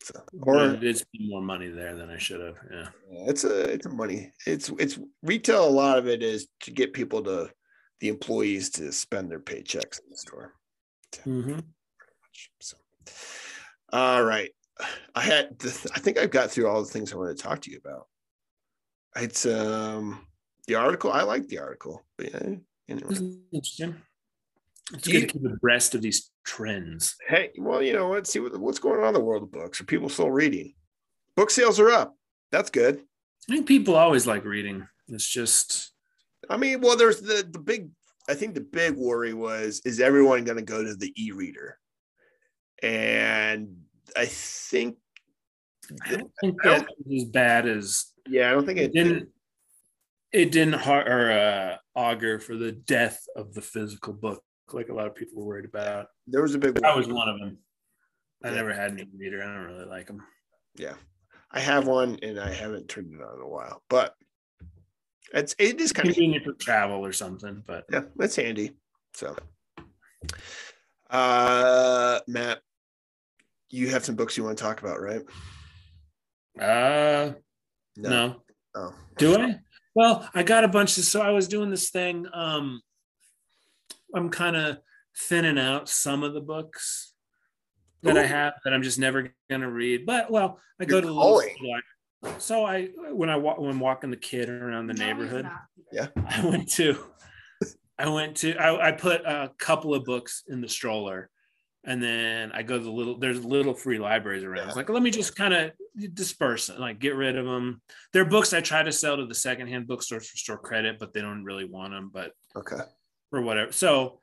So, 0.02 0.20
or 0.40 0.78
it's 0.82 1.04
more 1.20 1.42
money 1.42 1.68
there 1.68 1.94
than 1.94 2.10
I 2.10 2.18
should 2.18 2.40
have. 2.40 2.56
Yeah. 2.70 2.88
It's 3.28 3.44
a 3.44 3.72
it's 3.72 3.86
a 3.86 3.90
money. 3.90 4.32
It's 4.46 4.68
it's 4.78 4.98
retail. 5.22 5.68
A 5.68 5.70
lot 5.70 5.98
of 5.98 6.08
it 6.08 6.22
is 6.22 6.48
to 6.60 6.72
get 6.72 6.92
people 6.92 7.22
to 7.22 7.50
the 8.00 8.08
employees 8.08 8.70
to 8.70 8.90
spend 8.90 9.30
their 9.30 9.38
paychecks 9.38 10.00
in 10.00 10.10
the 10.10 10.16
store. 10.16 10.54
Mm-hmm. 11.24 11.60
So, 12.60 12.76
All 13.92 14.24
right. 14.24 14.50
I 15.14 15.20
had. 15.20 15.58
The, 15.60 15.90
I 15.94 16.00
think 16.00 16.18
I've 16.18 16.30
got 16.30 16.50
through 16.50 16.68
all 16.68 16.82
the 16.82 16.90
things 16.90 17.12
I 17.12 17.16
want 17.16 17.36
to 17.36 17.42
talk 17.42 17.60
to 17.60 17.70
you 17.70 17.78
about. 17.78 18.08
It's 19.14 19.46
um 19.46 20.26
the 20.66 20.74
article. 20.74 21.12
I 21.12 21.22
like 21.22 21.46
the 21.46 21.58
article, 21.58 22.04
but 22.18 22.32
yeah. 22.32 22.54
Anyway. 22.88 23.36
Interesting. 23.52 23.96
It's 24.92 25.02
Do 25.04 25.12
good 25.12 25.20
you- 25.22 25.26
to 25.28 25.32
keep 25.32 25.44
abreast 25.44 25.94
of 25.94 26.02
these 26.02 26.30
trends. 26.44 27.14
Hey, 27.28 27.50
well, 27.58 27.82
you 27.82 27.92
know, 27.92 28.10
let's 28.10 28.30
see 28.30 28.40
what, 28.40 28.56
what's 28.58 28.78
going 28.78 29.00
on 29.00 29.08
in 29.08 29.14
the 29.14 29.20
world 29.20 29.42
of 29.44 29.52
books. 29.52 29.80
Are 29.80 29.84
people 29.84 30.08
still 30.08 30.30
reading? 30.30 30.74
Book 31.36 31.50
sales 31.50 31.78
are 31.80 31.90
up. 31.90 32.16
That's 32.50 32.70
good. 32.70 33.00
I 33.48 33.52
think 33.54 33.66
people 33.66 33.94
always 33.96 34.26
like 34.26 34.44
reading. 34.44 34.86
It's 35.08 35.26
just 35.28 35.92
I 36.50 36.56
mean, 36.56 36.80
well, 36.80 36.96
there's 36.96 37.20
the 37.20 37.46
the 37.50 37.58
big. 37.58 37.90
I 38.28 38.34
think 38.34 38.54
the 38.54 38.60
big 38.60 38.94
worry 38.96 39.34
was 39.34 39.80
is 39.84 40.00
everyone 40.00 40.44
going 40.44 40.58
to 40.58 40.62
go 40.62 40.82
to 40.84 40.94
the 40.94 41.12
e-reader, 41.16 41.76
and 42.82 43.76
I 44.16 44.26
think, 44.26 44.96
I 46.04 46.16
don't 46.16 46.30
think 46.40 46.62
that 46.62 46.86
was 47.04 47.22
as 47.22 47.28
bad 47.28 47.66
as 47.66 48.06
yeah, 48.28 48.48
I 48.48 48.52
don't 48.52 48.66
think 48.66 48.78
it 48.78 48.84
it 48.84 48.92
didn't. 48.92 49.28
It 50.32 50.52
didn't 50.52 50.74
har- 50.74 51.06
or 51.06 51.30
uh, 51.32 51.76
augur 51.94 52.38
for 52.38 52.56
the 52.56 52.72
death 52.72 53.24
of 53.36 53.52
the 53.54 53.60
physical 53.60 54.12
book, 54.12 54.42
like 54.72 54.88
a 54.88 54.94
lot 54.94 55.06
of 55.06 55.14
people 55.14 55.40
were 55.42 55.46
worried 55.48 55.64
about. 55.64 56.08
There 56.26 56.42
was 56.42 56.54
a 56.54 56.58
big. 56.58 56.82
I 56.84 56.94
was 56.94 57.08
one 57.08 57.28
of 57.28 57.38
them. 57.38 57.58
I 58.44 58.48
Yeah. 58.48 58.54
never 58.56 58.72
had 58.72 58.92
an 58.92 59.00
e-reader. 59.00 59.42
I 59.42 59.46
don't 59.46 59.66
really 59.66 59.84
like 59.84 60.06
them. 60.06 60.22
Yeah, 60.76 60.94
I 61.50 61.60
have 61.60 61.86
one, 61.86 62.18
and 62.22 62.38
I 62.40 62.52
haven't 62.52 62.88
turned 62.88 63.12
it 63.12 63.20
on 63.22 63.36
in 63.36 63.42
a 63.42 63.48
while, 63.48 63.82
but 63.88 64.14
it's 65.34 65.54
it 65.58 65.80
is 65.80 65.92
kind 65.92 66.08
of 66.08 66.14
Convenient 66.14 66.44
for 66.44 66.52
travel 66.54 67.04
or 67.04 67.12
something, 67.12 67.62
but 67.66 67.84
yeah, 67.90 68.02
that's 68.16 68.36
handy. 68.36 68.72
So, 69.14 69.36
uh, 71.10 72.20
Matt, 72.26 72.60
you 73.70 73.90
have 73.90 74.04
some 74.04 74.14
books 74.16 74.36
you 74.36 74.44
want 74.44 74.56
to 74.56 74.64
talk 74.64 74.80
about, 74.80 75.00
right? 75.00 75.22
uh, 76.60 77.32
no. 77.96 78.42
Oh, 78.74 78.94
Do 79.18 79.36
I? 79.36 79.58
Well, 79.94 80.28
I 80.34 80.42
got 80.42 80.64
a 80.64 80.68
bunch 80.68 80.96
of 80.96 81.04
so 81.04 81.20
I 81.20 81.30
was 81.30 81.48
doing 81.48 81.70
this 81.70 81.90
thing. 81.90 82.26
Um 82.32 82.80
I'm 84.14 84.30
kind 84.30 84.56
of 84.56 84.78
thinning 85.16 85.58
out 85.58 85.88
some 85.88 86.22
of 86.22 86.34
the 86.34 86.40
books 86.40 87.12
that 88.02 88.16
I 88.18 88.26
have 88.26 88.54
that 88.64 88.72
I'm 88.72 88.82
just 88.82 88.98
never 88.98 89.32
gonna 89.50 89.70
read. 89.70 90.06
But 90.06 90.30
well, 90.30 90.58
I 90.80 90.84
go 90.84 90.96
You're 90.96 91.02
to 91.02 91.06
the 91.08 91.12
little 91.12 91.42
so 92.38 92.64
I 92.64 92.88
when 93.10 93.30
I 93.30 93.36
walk 93.36 93.58
when 93.58 93.78
walking 93.78 94.10
the 94.10 94.16
kid 94.16 94.48
around 94.48 94.86
the 94.86 94.94
neighborhood, 94.94 95.48
Yeah. 95.90 96.08
I 96.28 96.44
went 96.44 96.70
to 96.72 96.96
I 97.98 98.08
went 98.08 98.36
to 98.38 98.56
I, 98.56 98.88
I 98.88 98.92
put 98.92 99.22
a 99.22 99.50
couple 99.58 99.94
of 99.94 100.04
books 100.04 100.44
in 100.48 100.60
the 100.60 100.68
stroller 100.68 101.30
and 101.84 102.02
then 102.02 102.52
I 102.52 102.62
go 102.62 102.78
to 102.78 102.84
the 102.84 102.90
little 102.90 103.18
there's 103.18 103.44
little 103.44 103.74
free 103.74 103.98
libraries 103.98 104.44
around. 104.44 104.68
It's 104.68 104.76
like 104.76 104.88
let 104.88 105.02
me 105.02 105.10
just 105.10 105.34
kind 105.36 105.52
of 105.52 105.72
disperse 106.14 106.68
it, 106.68 106.78
like 106.78 107.00
get 107.00 107.16
rid 107.16 107.36
of 107.36 107.44
them. 107.44 107.82
They're 108.12 108.24
books 108.24 108.52
I 108.52 108.60
try 108.60 108.82
to 108.82 108.92
sell 108.92 109.16
to 109.16 109.26
the 109.26 109.34
secondhand 109.34 109.88
bookstores 109.88 110.28
for 110.28 110.36
store 110.36 110.58
credit, 110.58 110.98
but 110.98 111.12
they 111.12 111.20
don't 111.20 111.44
really 111.44 111.64
want 111.64 111.92
them, 111.92 112.10
but 112.12 112.32
okay. 112.56 112.82
Or 113.32 113.40
whatever. 113.42 113.72
So 113.72 114.20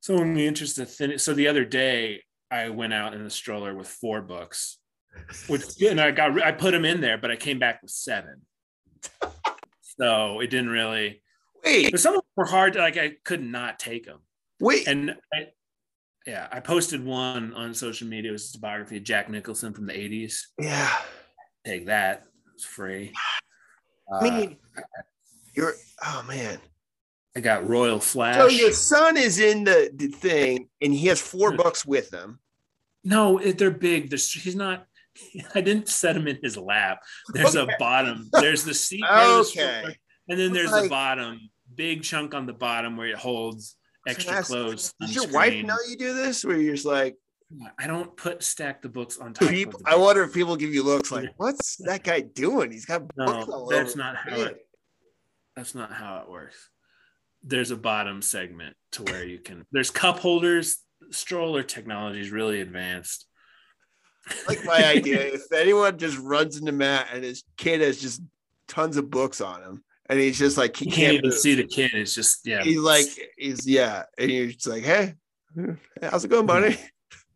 so 0.00 0.18
in 0.22 0.34
the 0.34 0.46
interest 0.46 0.78
of 0.78 0.90
thin 0.92 1.18
so 1.18 1.34
the 1.34 1.48
other 1.48 1.64
day 1.64 2.22
I 2.50 2.68
went 2.70 2.92
out 2.92 3.14
in 3.14 3.22
the 3.24 3.30
stroller 3.30 3.74
with 3.74 3.88
four 3.88 4.22
books, 4.22 4.78
which 5.48 5.62
and 5.82 6.00
I 6.00 6.10
got 6.10 6.40
I 6.42 6.52
put 6.52 6.72
them 6.72 6.84
in 6.84 7.00
there, 7.00 7.18
but 7.18 7.30
I 7.30 7.36
came 7.36 7.58
back 7.58 7.82
with 7.82 7.90
seven. 7.90 8.42
So 9.98 10.40
it 10.40 10.48
didn't 10.50 10.70
really 10.70 11.22
Wait, 11.64 11.90
but 11.90 12.00
some 12.00 12.14
of 12.14 12.22
them 12.22 12.30
were 12.36 12.46
hard. 12.46 12.74
Like 12.76 12.96
I 12.96 13.12
could 13.24 13.42
not 13.42 13.78
take 13.78 14.06
them. 14.06 14.20
wait. 14.60 14.86
And 14.88 15.14
I, 15.32 15.48
yeah, 16.26 16.48
I 16.50 16.60
posted 16.60 17.04
one 17.04 17.52
on 17.54 17.74
social 17.74 18.08
media. 18.08 18.30
It 18.30 18.32
was 18.32 18.54
a 18.54 18.58
biography 18.58 18.96
of 18.96 19.04
Jack 19.04 19.28
Nicholson 19.28 19.74
from 19.74 19.84
the 19.86 19.92
'80s. 19.92 20.40
yeah. 20.58 20.90
Take 21.66 21.86
that. 21.86 22.24
It's 22.54 22.64
free. 22.64 23.12
I 24.10 24.16
Uh, 24.16 24.22
mean, 24.22 24.56
you're. 25.54 25.74
Oh 26.02 26.24
man. 26.26 26.58
I 27.36 27.40
got 27.40 27.68
Royal 27.68 28.00
Flash. 28.00 28.36
So 28.36 28.48
your 28.48 28.72
son 28.72 29.16
is 29.16 29.38
in 29.38 29.64
the, 29.64 29.90
the 29.94 30.08
thing, 30.08 30.68
and 30.80 30.92
he 30.92 31.06
has 31.06 31.20
four 31.20 31.50
hmm. 31.50 31.56
books 31.56 31.86
with 31.86 32.12
him. 32.12 32.40
no, 33.04 33.38
it, 33.38 33.58
they're 33.58 33.70
big. 33.70 34.10
There's, 34.10 34.30
he's 34.32 34.56
not. 34.56 34.86
I 35.54 35.60
didn't 35.60 35.88
set 35.88 36.16
him 36.16 36.26
in 36.26 36.38
his 36.42 36.56
lap. 36.56 37.00
There's 37.32 37.56
Okay. 37.56 37.72
a 37.72 37.76
bottom. 37.78 38.28
There's 38.32 38.64
the 38.64 38.74
seat. 38.74 39.02
the 39.08 39.46
Okay. 39.50 39.96
and 40.28 40.38
then 40.38 40.52
there's 40.52 40.72
Like- 40.72 40.84
the 40.84 40.88
bottom, 40.88 41.50
big 41.74 42.02
chunk 42.02 42.34
on 42.34 42.46
the 42.46 42.52
bottom 42.52 42.96
where 42.96 43.08
it 43.08 43.16
holds 43.16 43.76
extra 44.06 44.32
That's- 44.32 44.48
clothes. 44.48 44.94
Does 45.00 45.14
your 45.14 45.28
wife 45.28 45.64
know 45.64 45.76
you 45.88 45.96
do 45.96 46.14
this? 46.14 46.44
Where 46.44 46.56
you're 46.56 46.74
just 46.74 46.86
like, 46.86 47.16
I 47.78 47.86
don't 47.86 48.16
put 48.16 48.42
stack 48.42 48.80
the 48.80 48.88
books 48.88 49.18
on 49.18 49.34
top. 49.34 49.48
people, 49.48 49.80
of 49.80 49.84
the 49.84 49.90
I 49.90 49.96
wonder 49.96 50.22
if 50.22 50.32
people 50.32 50.56
give 50.56 50.72
you 50.72 50.84
looks 50.84 51.10
like, 51.10 51.30
what's 51.36 51.76
that 51.78 52.04
guy 52.04 52.20
doing? 52.20 52.70
He's 52.70 52.86
got 52.86 53.02
No, 53.16 53.26
books 53.26 53.48
all 53.48 53.66
that's 53.66 53.92
over. 53.92 53.98
not 53.98 54.16
how 54.16 54.36
it, 54.36 54.66
that's 55.56 55.74
not 55.74 55.92
how 55.92 56.18
it 56.18 56.30
works. 56.30 56.70
There's 57.42 57.70
a 57.70 57.76
bottom 57.76 58.22
segment 58.22 58.76
to 58.92 59.02
where 59.04 59.24
you 59.24 59.38
can. 59.38 59.64
There's 59.72 59.90
cup 59.90 60.18
holders. 60.18 60.78
Stroller 61.10 61.62
technology 61.62 62.20
is 62.20 62.30
really 62.30 62.60
advanced. 62.60 63.26
like 64.48 64.64
my 64.64 64.84
idea. 64.84 65.34
If 65.34 65.52
anyone 65.52 65.98
just 65.98 66.18
runs 66.18 66.58
into 66.58 66.72
Matt 66.72 67.08
and 67.12 67.24
his 67.24 67.42
kid 67.56 67.80
has 67.80 68.00
just 68.00 68.22
tons 68.68 68.96
of 68.96 69.10
books 69.10 69.40
on 69.40 69.62
him, 69.62 69.84
and 70.08 70.18
he's 70.18 70.38
just 70.38 70.58
like 70.58 70.76
he 70.76 70.86
you 70.86 70.90
can't, 70.90 71.00
can't 71.00 71.14
even 71.14 71.30
move. 71.30 71.38
see 71.38 71.54
the 71.54 71.66
kid. 71.66 71.92
It's 71.94 72.14
just 72.14 72.46
yeah. 72.46 72.62
He's 72.62 72.78
like 72.78 73.06
he's 73.36 73.66
yeah, 73.66 74.04
and 74.18 74.30
you're 74.30 74.48
just 74.48 74.66
like, 74.66 74.82
hey, 74.82 75.14
how's 76.02 76.24
it 76.24 76.28
going, 76.28 76.46
buddy? 76.46 76.76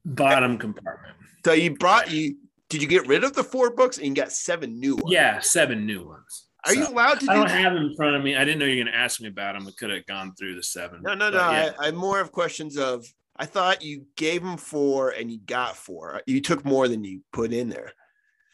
bottom 0.04 0.58
compartment. 0.58 1.14
So 1.44 1.52
you 1.52 1.76
brought 1.76 2.10
you. 2.10 2.36
Did 2.68 2.82
you 2.82 2.88
get 2.88 3.06
rid 3.06 3.24
of 3.24 3.34
the 3.34 3.44
four 3.44 3.70
books 3.70 3.98
and 3.98 4.06
you 4.06 4.14
got 4.14 4.32
seven 4.32 4.80
new 4.80 4.96
ones? 4.96 5.12
Yeah, 5.12 5.38
seven 5.40 5.86
new 5.86 6.06
ones. 6.06 6.48
Are 6.66 6.74
you 6.74 6.86
allowed 6.88 7.20
to 7.20 7.26
do 7.26 7.30
I 7.32 7.34
don't 7.34 7.48
that? 7.48 7.60
have 7.60 7.74
them 7.74 7.84
in 7.86 7.94
front 7.96 8.16
of 8.16 8.22
me. 8.22 8.36
I 8.36 8.44
didn't 8.44 8.58
know 8.58 8.64
you 8.66 8.78
were 8.78 8.84
going 8.84 8.94
to 8.94 8.98
ask 8.98 9.20
me 9.20 9.28
about 9.28 9.54
them. 9.54 9.64
We 9.64 9.72
could 9.72 9.90
have 9.90 10.06
gone 10.06 10.34
through 10.38 10.54
the 10.56 10.62
seven. 10.62 11.00
No, 11.02 11.14
no, 11.14 11.30
no. 11.30 11.36
Yeah. 11.38 11.72
I, 11.78 11.88
I 11.88 11.90
more 11.90 12.18
have 12.18 12.32
questions 12.32 12.76
of. 12.78 13.04
I 13.36 13.46
thought 13.46 13.82
you 13.82 14.06
gave 14.16 14.42
them 14.42 14.56
four 14.56 15.10
and 15.10 15.30
you 15.30 15.40
got 15.40 15.76
four. 15.76 16.22
You 16.26 16.40
took 16.40 16.64
more 16.64 16.86
than 16.86 17.02
you 17.02 17.20
put 17.32 17.52
in 17.52 17.68
there. 17.68 17.92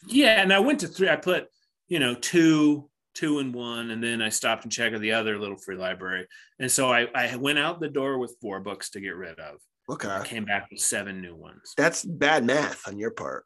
Yeah, 0.07 0.41
and 0.41 0.53
I 0.53 0.59
went 0.61 0.81
to 0.81 0.89
three. 0.89 1.11
I 1.11 1.17
put, 1.17 1.49
you 1.89 1.99
know, 1.99 2.15
two, 2.15 2.89
two 3.15 3.41
and 3.41 3.55
one, 3.55 3.91
and 3.91 4.03
then 4.03 4.23
I 4.23 4.31
stopped 4.31 4.65
and 4.65 4.73
checked 4.73 4.95
at 4.95 5.03
the 5.03 5.13
other 5.13 5.39
little 5.39 5.59
free 5.59 5.77
library. 5.77 6.27
And 6.59 6.73
so 6.73 6.91
I, 6.91 7.09
I 7.15 7.37
went 7.37 7.59
out 7.59 7.79
the 7.81 7.89
door 7.91 8.19
with 8.19 8.35
four 8.41 8.61
books 8.61 8.89
to 8.91 9.01
get 9.01 9.17
rid 9.17 9.39
of. 9.39 9.57
Okay. 9.91 10.09
I 10.09 10.21
Okay, 10.21 10.31
came 10.31 10.45
back 10.47 10.69
with 10.71 10.81
seven 10.81 11.21
new 11.21 11.37
ones. 11.37 11.75
that's 11.77 12.03
bad 12.05 12.45
math 12.45 12.89
on 12.89 12.99
your 12.99 13.11
part. 13.11 13.45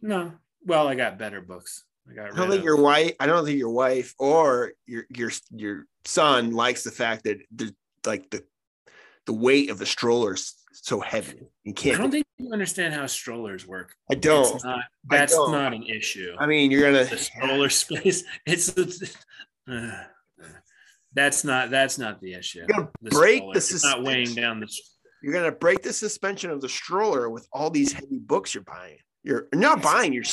No, 0.00 0.32
well, 0.64 0.88
I 0.88 0.94
got 0.94 1.18
better 1.18 1.42
books. 1.42 1.84
I 2.10 2.14
got 2.14 2.32
I 2.32 2.36
don't 2.36 2.48
think 2.50 2.60
of. 2.60 2.64
your 2.64 2.80
wife. 2.80 3.12
I 3.20 3.26
don't 3.26 3.44
think 3.44 3.58
your 3.58 3.70
wife 3.70 4.14
or 4.18 4.72
your 4.86 5.04
your 5.14 5.30
your 5.50 5.86
son 6.04 6.52
likes 6.52 6.82
the 6.82 6.90
fact 6.90 7.24
that 7.24 7.38
the 7.54 7.74
like 8.04 8.28
the 8.30 8.44
the 9.26 9.32
weight 9.32 9.70
of 9.70 9.78
the 9.78 9.86
stroller 9.86 10.34
is 10.34 10.56
so 10.72 11.00
heavy. 11.00 11.38
You 11.64 11.72
I 11.72 11.80
can't. 11.80 11.98
I 11.98 12.02
don't 12.02 12.10
think 12.10 12.26
you 12.38 12.52
understand 12.52 12.92
how 12.94 13.06
strollers 13.06 13.66
work. 13.66 13.94
I 14.10 14.14
don't. 14.16 14.54
It's 14.56 14.64
not, 14.64 14.78
I 14.78 14.82
that's 15.16 15.34
don't. 15.34 15.52
not 15.52 15.72
an 15.74 15.84
issue. 15.84 16.34
I 16.38 16.46
mean, 16.46 16.70
you're 16.72 16.82
gonna. 16.90 17.04
the 17.04 17.18
stroller 17.18 17.68
space. 17.68 18.24
It's, 18.46 18.68
it's 18.70 19.16
uh, 19.70 20.02
that's 21.14 21.44
not 21.44 21.70
that's 21.70 21.98
not 21.98 22.20
the 22.20 22.34
issue. 22.34 22.58
You're 22.60 22.66
gonna 22.68 22.88
The 23.02 23.10
break 23.10 23.36
stroller. 23.38 23.54
the 23.54 23.58
It's 23.58 23.84
not 23.84 24.02
weighing 24.02 24.34
down 24.34 24.58
the. 24.60 24.68
You're 25.22 25.34
gonna 25.34 25.52
break 25.52 25.82
the 25.82 25.92
suspension 25.92 26.50
of 26.50 26.60
the 26.60 26.68
stroller 26.68 27.30
with 27.30 27.46
all 27.52 27.70
these 27.70 27.92
heavy 27.92 28.18
books 28.18 28.54
you're 28.54 28.64
buying. 28.64 28.98
You're 29.22 29.46
not 29.54 29.80
buying. 29.82 30.12
You're. 30.12 30.24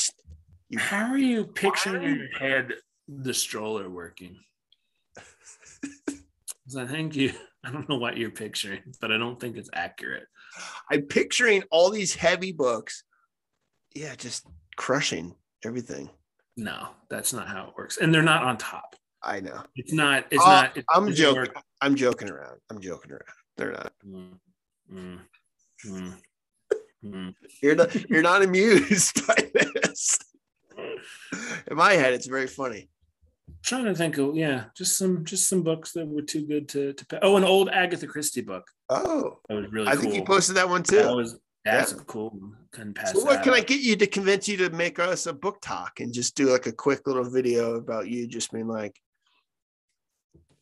You, 0.69 0.77
How 0.79 1.11
are 1.11 1.17
you 1.17 1.45
picturing 1.45 2.03
in 2.03 2.15
your 2.19 2.37
head 2.39 2.73
the 3.07 3.33
stroller 3.33 3.89
working? 3.89 4.37
I 6.77 6.85
think 6.85 7.15
you. 7.15 7.33
I 7.63 7.71
don't 7.71 7.89
know 7.89 7.97
what 7.97 8.15
you're 8.17 8.29
picturing, 8.31 8.81
but 9.01 9.11
I 9.11 9.17
don't 9.17 9.39
think 9.39 9.57
it's 9.57 9.69
accurate. 9.73 10.23
I'm 10.89 11.01
picturing 11.03 11.63
all 11.71 11.89
these 11.89 12.13
heavy 12.15 12.51
books. 12.53 13.03
Yeah, 13.95 14.15
just 14.15 14.45
crushing 14.77 15.35
everything. 15.65 16.09
No, 16.55 16.89
that's 17.09 17.33
not 17.33 17.47
how 17.47 17.67
it 17.67 17.73
works. 17.77 17.97
And 17.97 18.13
they're 18.13 18.21
not 18.21 18.43
on 18.43 18.57
top. 18.57 18.95
I 19.23 19.39
know. 19.41 19.61
It's 19.75 19.91
not. 19.91 20.25
It's 20.31 20.41
Oh, 20.43 20.47
not. 20.49 20.77
It 20.77 20.85
I'm 20.89 21.11
joking. 21.13 21.41
work. 21.41 21.63
I'm 21.81 21.95
joking 21.95 22.29
around. 22.29 22.59
I'm 22.69 22.79
joking 22.79 23.11
around. 23.11 23.23
They're 23.57 23.71
not. 23.71 23.91
Mm, 24.07 24.39
mm, 24.93 25.19
mm, 25.85 26.13
mm. 27.03 27.33
You're 27.61 27.75
not. 27.75 28.09
You're 28.09 28.21
not 28.21 28.41
amused 28.43 29.27
by 29.27 29.49
this. 29.53 30.17
In 31.69 31.77
my 31.77 31.93
head, 31.93 32.13
it's 32.13 32.27
very 32.27 32.47
funny. 32.47 32.89
trying 33.63 33.85
to 33.85 33.95
think 33.95 34.17
of 34.17 34.35
yeah, 34.35 34.65
just 34.75 34.97
some 34.97 35.25
just 35.25 35.47
some 35.47 35.63
books 35.63 35.91
that 35.93 36.07
were 36.07 36.21
too 36.21 36.45
good 36.45 36.67
to 36.69 36.93
to. 36.93 37.19
Oh, 37.21 37.35
an 37.37 37.43
old 37.43 37.69
Agatha 37.69 38.07
Christie 38.07 38.41
book 38.41 38.65
Oh, 38.89 39.39
that 39.47 39.55
was 39.55 39.71
really 39.71 39.87
I 39.87 39.93
cool. 39.93 40.01
think 40.01 40.15
you 40.15 40.23
posted 40.23 40.55
that 40.55 40.69
one 40.69 40.83
too. 40.83 40.97
That 40.97 41.15
was 41.15 41.37
that's 41.65 41.91
a 41.91 41.95
cool. 41.97 42.39
Couldn't 42.71 42.93
pass. 42.93 43.11
So, 43.13 43.23
what 43.25 43.43
can 43.43 43.53
I 43.53 43.59
get 43.59 43.81
you 43.81 43.95
to 43.97 44.07
convince 44.07 44.47
you 44.47 44.57
to 44.57 44.69
make 44.69 44.97
us 44.99 45.27
a 45.27 45.33
BookTok 45.33 45.99
and 45.99 46.13
just 46.13 46.35
do 46.35 46.51
like 46.51 46.67
a 46.67 46.71
quick 46.71 47.05
little 47.05 47.23
video 47.29 47.75
about 47.75 48.07
you 48.07 48.27
just 48.27 48.51
being 48.51 48.67
like, 48.67 48.95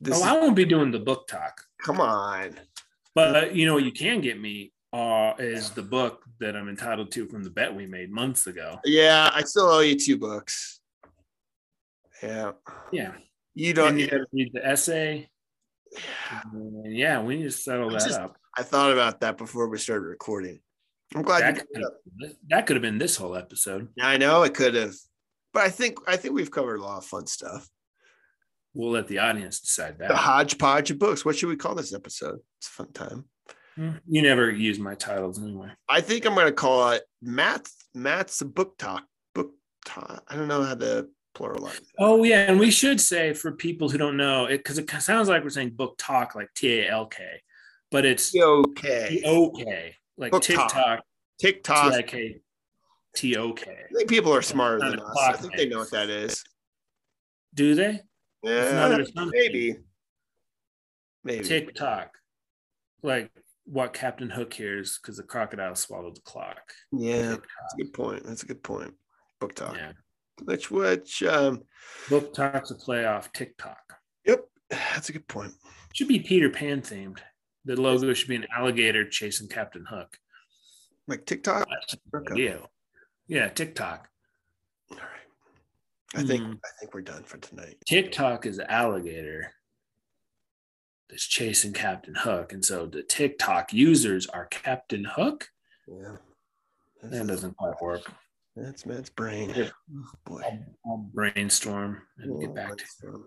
"This 0.01 0.15
Oh, 0.15 0.21
is, 0.21 0.23
I 0.23 0.33
won't 0.33 0.55
be 0.55 0.65
doing 0.65 0.91
the 0.91 0.99
BookTok, 0.99 1.51
come 1.83 1.99
on." 2.01 2.59
but 3.15 3.55
you 3.55 3.65
know 3.65 3.77
you 3.77 3.91
can 3.91 4.21
get 4.21 4.39
me 4.39 4.71
uh, 4.97 5.35
is 5.37 5.69
the 5.71 5.83
book 5.83 6.23
that 6.39 6.55
I'm 6.55 6.69
entitled 6.69 7.11
to 7.11 7.27
from 7.27 7.43
the 7.43 7.51
bet 7.51 7.73
we 7.73 7.85
made 7.85 8.11
months 8.11 8.47
ago. 8.47 8.79
Yeah, 8.83 9.29
I 9.31 9.43
still 9.43 9.67
owe 9.67 9.81
you 9.81 9.97
two 9.97 10.17
books. 10.17 10.79
Yeah. 12.23 12.53
Yeah. 12.91 13.13
You 13.53 13.73
don't 13.73 13.99
you 13.99 14.07
got 14.07 14.17
to 14.17 14.25
read 14.33 14.51
the 14.53 14.65
essay. 14.65 15.29
And 16.51 16.95
yeah, 16.95 17.21
we 17.21 17.37
need 17.37 17.43
to 17.43 17.51
settle 17.51 17.91
that 17.91 18.01
just- 18.01 18.19
up. 18.19 18.37
I 18.57 18.63
thought 18.63 18.91
about 18.91 19.19
that 19.21 19.37
before 19.37 19.67
we 19.67 19.77
started 19.77 20.05
recording. 20.05 20.59
I'm 21.15 21.21
glad 21.21 21.43
That 21.43 21.55
you 21.57 21.61
could, 21.73 21.83
have, 21.83 22.37
that 22.49 22.65
could 22.65 22.75
have 22.75 22.81
been 22.81 22.97
this 22.97 23.15
whole 23.15 23.35
episode. 23.35 23.89
I 24.01 24.17
know 24.17 24.41
it 24.43 24.55
could 24.55 24.73
have, 24.73 24.95
but 25.53 25.61
I 25.61 25.69
think 25.69 25.99
I 26.07 26.17
think 26.17 26.33
we've 26.33 26.49
covered 26.51 26.77
a 26.79 26.81
lot 26.81 26.97
of 26.97 27.05
fun 27.05 27.27
stuff. 27.27 27.69
We'll 28.73 28.91
let 28.91 29.07
the 29.07 29.19
audience 29.19 29.59
decide 29.59 29.99
that. 29.99 30.09
The 30.09 30.15
hodgepodge 30.15 30.89
of 30.89 30.97
books. 30.97 31.23
What 31.23 31.35
should 31.37 31.49
we 31.49 31.55
call 31.55 31.75
this 31.75 31.93
episode? 31.93 32.39
It's 32.59 32.67
a 32.67 32.71
fun 32.71 32.91
time. 32.93 33.25
You 33.77 34.21
never 34.21 34.49
use 34.49 34.79
my 34.79 34.95
titles 34.95 35.41
anyway. 35.41 35.69
I 35.87 36.01
think 36.01 36.25
I'm 36.25 36.33
going 36.33 36.47
to 36.47 36.51
call 36.51 36.91
it 36.91 37.03
Matt's 37.21 37.75
Matt's 37.93 38.41
book 38.41 38.77
talk. 38.77 39.03
Book 39.35 39.51
talk. 39.85 40.23
I 40.27 40.35
don't 40.35 40.47
know 40.47 40.63
how 40.63 40.75
to 40.75 41.07
pluralize. 41.35 41.79
Oh 41.99 42.23
yeah, 42.23 42.49
and 42.49 42.59
we 42.59 42.71
should 42.71 42.99
say 42.99 43.33
for 43.33 43.51
people 43.51 43.89
who 43.89 43.97
don't 43.97 44.17
know 44.17 44.45
it 44.45 44.57
because 44.57 44.79
it 44.79 44.89
sounds 45.01 45.29
like 45.29 45.43
we're 45.43 45.51
saying 45.51 45.71
book 45.71 45.95
talk 45.97 46.33
like 46.33 46.49
T 46.55 46.79
A 46.79 46.89
L 46.89 47.05
K, 47.05 47.23
but 47.91 48.03
it's 48.03 48.35
Okay. 48.35 49.19
T 49.21 49.23
O 49.25 49.51
K 49.51 49.95
like 50.17 50.31
Book. 50.31 50.41
TikTok 50.41 51.03
TikTok. 51.39 51.93
I 51.93 52.01
K 52.01 52.39
T 53.15 53.35
O 53.37 53.53
K. 53.53 53.71
I 53.71 53.93
think 53.93 54.09
people 54.09 54.33
are 54.33 54.41
smarter 54.41 54.79
than 54.79 54.99
us. 54.99 55.11
clock 55.11 55.35
I 55.35 55.37
think 55.37 55.55
they 55.55 55.69
know 55.69 55.79
what 55.79 55.91
that 55.91 56.09
is. 56.09 56.43
Do 57.53 57.75
they? 57.75 58.01
Yeah, 58.43 58.97
maybe. 59.31 59.77
Maybe. 61.23 61.43
TikTok, 61.43 62.11
like 63.03 63.31
what 63.69 63.93
Captain 63.93 64.29
Hook 64.29 64.53
hears 64.53 64.97
because 64.97 65.17
the 65.17 65.23
crocodile 65.23 65.75
swallowed 65.75 66.15
the 66.15 66.21
clock. 66.21 66.61
Yeah, 66.91 67.35
that's 67.35 67.73
a 67.73 67.77
good 67.77 67.93
point. 67.93 68.23
That's 68.25 68.43
a 68.43 68.47
good 68.47 68.63
point. 68.63 68.93
Book 69.39 69.53
talk. 69.55 69.75
Yeah, 69.75 69.91
Which 70.43 70.71
which 70.71 71.21
um 71.23 71.63
book 72.09 72.33
talk's 72.33 72.71
a 72.71 72.75
play 72.75 73.05
off 73.05 73.31
TikTok. 73.33 73.77
yep, 74.25 74.45
that's 74.69 75.09
a 75.09 75.13
good 75.13 75.27
point. 75.27 75.51
Should 75.93 76.07
be 76.07 76.19
Peter 76.19 76.49
Pan 76.49 76.81
themed. 76.81 77.19
The 77.65 77.79
logo 77.79 78.13
should 78.13 78.29
be 78.29 78.35
an 78.37 78.47
alligator 78.55 79.07
chasing 79.07 79.49
Captain 79.49 79.85
Hook. 79.89 80.17
Like 81.07 81.25
TikTok. 81.25 81.67
That's 81.69 81.93
a 81.93 81.97
good 82.19 82.31
Okay. 82.31 82.63
Yeah, 83.27 83.49
TikTok. 83.49 84.07
All 84.91 84.97
right. 84.97 85.05
I 86.15 86.23
think 86.23 86.43
Hmm. 86.43 86.51
I 86.53 86.69
think 86.79 86.93
we're 86.93 87.01
done 87.01 87.23
for 87.23 87.37
tonight. 87.37 87.75
TikTok 87.85 88.45
is 88.45 88.59
alligator 88.59 89.51
that's 91.09 91.25
chasing 91.25 91.73
Captain 91.73 92.15
Hook. 92.15 92.53
And 92.53 92.63
so 92.63 92.85
the 92.85 93.03
TikTok 93.03 93.73
users 93.73 94.27
are 94.27 94.45
Captain 94.47 95.05
Hook. 95.05 95.49
Yeah. 95.87 96.17
That 97.03 97.27
doesn't 97.27 97.55
quite 97.55 97.81
work. 97.81 98.11
that's 98.55 98.85
Matt's 98.85 99.09
brain. 99.09 99.53
Yeah. 99.55 99.69
Oh, 99.95 100.05
boy. 100.25 100.41
I'll, 100.43 100.65
I'll 100.85 101.09
brainstorm 101.13 102.01
and 102.17 102.41
get 102.41 102.53
back 102.53 102.75
to 102.77 102.85
to 103.01 103.25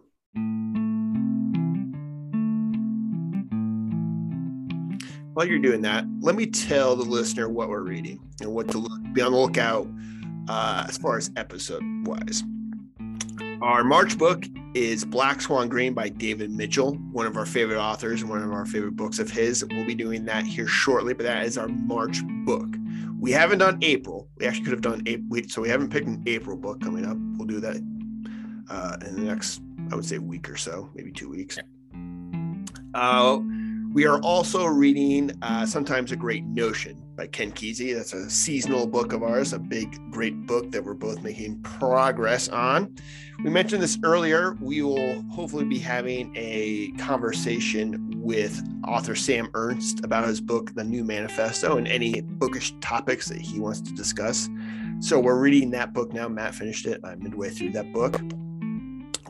While 5.33 5.47
you're 5.47 5.61
doing 5.61 5.81
that, 5.83 6.05
let 6.21 6.35
me 6.35 6.47
tell 6.47 6.97
the 6.97 7.05
listener 7.05 7.49
what 7.49 7.69
we're 7.69 7.83
reading 7.83 8.21
and 8.41 8.53
what 8.53 8.69
to 8.69 8.79
look, 8.79 9.01
be 9.15 9.23
on 9.23 9.33
the 9.33 9.39
lookout 9.39 9.89
uh, 10.49 10.85
as 10.89 10.99
far 10.99 11.17
as 11.17 11.31
episode 11.37 11.83
wise. 12.05 12.43
Our 13.63 13.85
March 13.85 14.17
book 14.17 14.45
is 14.73 15.05
Black 15.05 15.43
Swan 15.43 15.69
Green 15.69 15.93
by 15.93 16.09
David 16.09 16.51
Mitchell, 16.51 16.95
one 17.13 17.27
of 17.27 17.37
our 17.37 17.45
favorite 17.45 17.79
authors 17.79 18.23
and 18.23 18.31
one 18.31 18.43
of 18.43 18.51
our 18.53 18.65
favorite 18.65 18.97
books 18.97 19.19
of 19.19 19.31
his. 19.31 19.63
We'll 19.67 19.85
be 19.85 19.95
doing 19.95 20.25
that 20.25 20.47
here 20.47 20.67
shortly, 20.67 21.13
but 21.13 21.25
that 21.25 21.45
is 21.45 21.59
our 21.59 21.69
March 21.69 22.23
book. 22.47 22.75
We 23.19 23.33
haven't 23.33 23.59
done 23.59 23.79
April. 23.83 24.29
We 24.39 24.47
actually 24.47 24.65
could 24.65 24.73
have 24.73 24.81
done 24.81 25.03
April, 25.05 25.43
so 25.49 25.61
we 25.61 25.69
haven't 25.69 25.91
picked 25.91 26.07
an 26.07 26.23
April 26.25 26.57
book 26.57 26.81
coming 26.81 27.05
up. 27.05 27.19
We'll 27.37 27.47
do 27.47 27.61
that 27.61 27.77
uh, 28.71 28.97
in 29.07 29.17
the 29.17 29.31
next, 29.31 29.61
I 29.93 29.95
would 29.95 30.07
say, 30.07 30.17
week 30.17 30.49
or 30.49 30.57
so, 30.57 30.89
maybe 30.95 31.13
two 31.13 31.29
weeks. 31.29 31.59
Uh, 32.95 33.41
we 33.93 34.07
are 34.07 34.21
also 34.21 34.65
reading 34.65 35.33
uh, 35.43 35.67
Sometimes 35.67 36.13
a 36.13 36.17
Great 36.17 36.45
Notion 36.45 37.00
by 37.17 37.27
Ken 37.27 37.53
Kesey. 37.53 37.95
That's 37.95 38.13
a 38.13 38.31
seasonal 38.31 38.87
book 38.87 39.13
of 39.13 39.23
ours, 39.23 39.53
a 39.53 39.59
big, 39.59 39.99
great 40.11 40.47
book 40.47 40.71
that 40.71 40.85
we're 40.85 40.95
both 40.95 41.23
making 41.23 41.63
progress 41.63 42.49
on. 42.49 42.95
We 43.45 43.51
mentioned 43.51 43.83
this 43.83 43.99
earlier. 44.05 44.57
We 44.61 44.83
will 44.83 45.23
hopefully 45.31 45.65
be 45.65 45.79
having 45.79 46.33
a 46.37 46.93
conversation 46.99 48.13
with 48.17 48.63
author 48.87 49.15
Sam 49.15 49.51
Ernst 49.55 50.05
about 50.05 50.27
his 50.27 50.41
book, 50.41 50.75
The 50.75 50.85
New 50.85 51.05
Manifesto, 51.05 51.77
and 51.77 51.89
any 51.89 52.21
bookish 52.21 52.75
topics 52.81 53.29
that 53.29 53.41
he 53.41 53.59
wants 53.59 53.81
to 53.83 53.95
discuss. 53.95 54.49
So 55.01 55.19
we're 55.19 55.41
reading 55.41 55.71
that 55.71 55.95
book 55.95 56.13
now. 56.13 56.29
Matt 56.29 56.55
finished 56.55 56.87
it. 56.87 57.01
I'm 57.03 57.23
midway 57.23 57.49
through 57.49 57.73
that 57.73 57.93
book. 57.93 58.21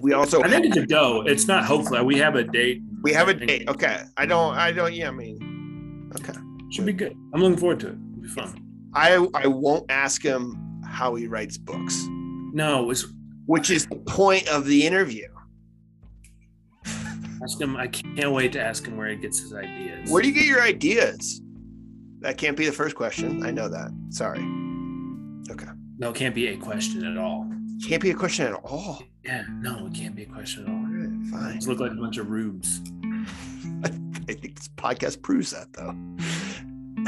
We 0.01 0.13
also 0.15 0.43
I 0.43 0.49
think 0.49 0.67
it's 0.67 0.77
a 0.77 0.87
go. 0.87 1.23
It's 1.27 1.47
not 1.47 1.65
hopefully. 1.65 2.03
We 2.03 2.19
have 2.19 2.35
a 2.35 2.43
date. 2.43 2.83
we 3.03 3.13
have 3.13 3.29
a 3.29 3.35
date. 3.35 3.69
Okay. 3.69 4.03
I 4.17 4.27
don't. 4.27 4.57
I 4.57 4.73
don't. 4.73 4.93
Yeah. 4.93 5.09
I 5.09 5.11
mean. 5.13 6.11
Okay. 6.17 6.39
Should 6.71 6.87
be 6.87 6.93
good. 6.93 7.17
I'm 7.35 7.41
looking 7.43 7.59
forward 7.59 7.81
to 7.81 7.89
it. 7.89 7.97
It'll 8.13 8.23
be 8.23 8.29
fun. 8.29 8.65
I 8.95 9.27
I 9.35 9.47
won't 9.47 9.91
ask 9.91 10.23
him 10.23 10.57
how 10.85 11.15
he 11.15 11.27
writes 11.27 11.57
books, 11.59 12.05
No, 12.53 12.91
it's 12.91 13.07
which 13.47 13.71
is 13.71 13.87
the 13.87 13.97
point 13.97 14.49
of 14.49 14.67
the 14.67 14.87
interview. 14.87 15.29
ask 17.43 17.61
him. 17.61 17.77
I 17.77 17.87
can't 17.89 18.33
wait 18.33 18.53
to 18.53 18.61
ask 18.61 18.87
him 18.87 18.97
where 18.97 19.09
he 19.09 19.17
gets 19.17 19.41
his 19.41 19.55
ideas. 19.55 20.11
Where 20.11 20.23
do 20.23 20.29
you 20.29 20.35
get 20.35 20.45
your 20.47 20.63
ideas? 20.63 21.41
That 22.21 22.37
can't 22.37 22.57
be 22.57 22.67
the 22.67 22.73
first 22.73 22.97
question. 22.97 23.45
I 23.45 23.51
know 23.51 23.69
that. 23.69 23.91
Sorry. 24.11 24.41
Okay. 25.51 25.67
no, 25.99 26.11
it 26.11 26.17
can't 26.17 26.35
be 26.35 26.49
a 26.49 26.57
question 26.57 27.05
at 27.05 27.17
all. 27.17 27.51
Can't 27.87 28.03
be 28.03 28.11
a 28.11 28.15
question 28.15 28.47
at 28.47 28.55
all. 28.55 29.03
Yeah, 29.25 29.45
no, 29.61 29.87
it 29.87 29.95
can't 29.95 30.15
be 30.15 30.23
a 30.25 30.27
question 30.27 30.65
at 30.65 30.69
All 30.69 31.41
fine. 31.41 31.61
Look 31.61 31.81
like 31.81 31.93
a 31.93 31.95
bunch 31.95 32.19
of 32.19 32.29
rubes. 32.31 32.81
I 33.85 33.89
think 34.35 34.55
this 34.57 34.69
podcast 34.77 35.23
proves 35.23 35.51
that 35.51 35.73
though. 35.73 35.95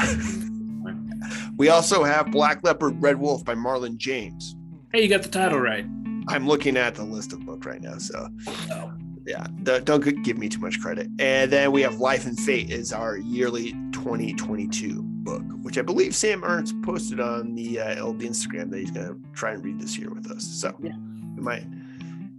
we 1.57 1.69
also 1.69 2.03
have 2.05 2.31
Black 2.31 2.63
Leopard, 2.63 3.01
Red 3.03 3.19
Wolf 3.19 3.45
by 3.45 3.55
Marlon 3.55 3.97
James. 3.97 4.57
Hey, 4.93 5.03
you 5.03 5.09
got 5.09 5.23
the 5.23 5.29
title 5.29 5.59
right. 5.59 5.85
I'm 6.29 6.47
looking 6.47 6.77
at 6.77 6.95
the 6.95 7.05
list 7.05 7.33
of 7.33 7.45
books 7.45 7.67
right 7.67 7.81
now, 7.81 7.99
so 7.99 8.29
Oh, 8.71 8.93
yeah, 9.27 9.47
don't, 9.63 10.23
give 10.25 10.37
me 10.39 10.49
too 10.49 10.61
much 10.61 10.81
credit. 10.81 11.09
And 11.19 11.51
then 11.51 11.73
we 11.73 11.83
have 11.83 11.99
Life 12.01 12.27
and 12.27 12.39
Fate 12.39 12.71
is 12.71 12.93
our 12.93 13.17
yearly 13.17 13.73
2022 13.93 15.03
book, 15.03 15.43
which 15.63 15.79
I 15.79 15.83
believe 15.83 16.15
Sam 16.15 16.43
Ernst 16.45 16.75
posted 16.83 17.21
on 17.21 17.55
the 17.55 17.81
uh, 17.81 18.05
Instagram 18.15 18.71
that 18.71 18.81
he's 18.81 18.91
going 18.91 19.07
to 19.07 19.17
try 19.33 19.53
and 19.53 19.65
read 19.65 19.81
this 19.81 19.97
year 19.97 20.11
with 20.11 20.31
us. 20.31 20.45
So 20.45 20.75
Yeah. 20.83 20.93
we 21.37 21.43
might 21.43 21.65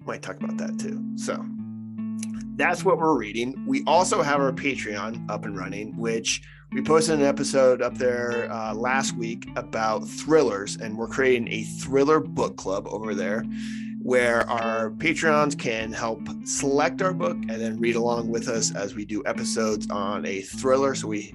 might 0.05 0.22
talk 0.22 0.38
about 0.43 0.57
that 0.57 0.78
too. 0.78 1.01
So 1.16 1.45
that's 2.57 2.84
what 2.84 2.97
we're 2.97 3.18
reading. 3.18 3.64
We 3.66 3.84
also 3.88 4.22
have 4.22 4.41
our 4.41 4.51
Patreon 4.51 5.30
up 5.30 5.45
and 5.45 5.57
running, 5.57 5.95
which 5.97 6.41
we 6.74 6.82
posted 6.82 7.20
an 7.20 7.26
episode 7.26 7.84
up 7.84 8.00
there 8.00 8.52
uh, 8.52 8.74
last 8.74 9.16
week 9.16 9.48
about 9.56 10.08
thrillers, 10.08 10.76
and 10.78 10.98
we're 10.98 11.08
creating 11.08 11.48
a 11.50 11.62
thriller 11.64 12.20
book 12.20 12.56
club 12.58 12.88
over 12.88 13.14
there 13.14 13.46
where 14.02 14.50
our 14.50 14.90
Patreons 14.92 15.58
can 15.58 15.94
help 15.94 16.20
select 16.46 17.02
our 17.04 17.14
book 17.14 17.38
and 17.38 17.62
then 17.62 17.80
read 17.80 17.96
along 17.96 18.30
with 18.30 18.48
us 18.48 18.74
as 18.74 18.96
we 18.96 19.06
do 19.06 19.22
episodes 19.28 19.88
on 19.92 20.26
a 20.26 20.42
thriller. 20.42 20.96
So 20.96 21.08
we 21.08 21.34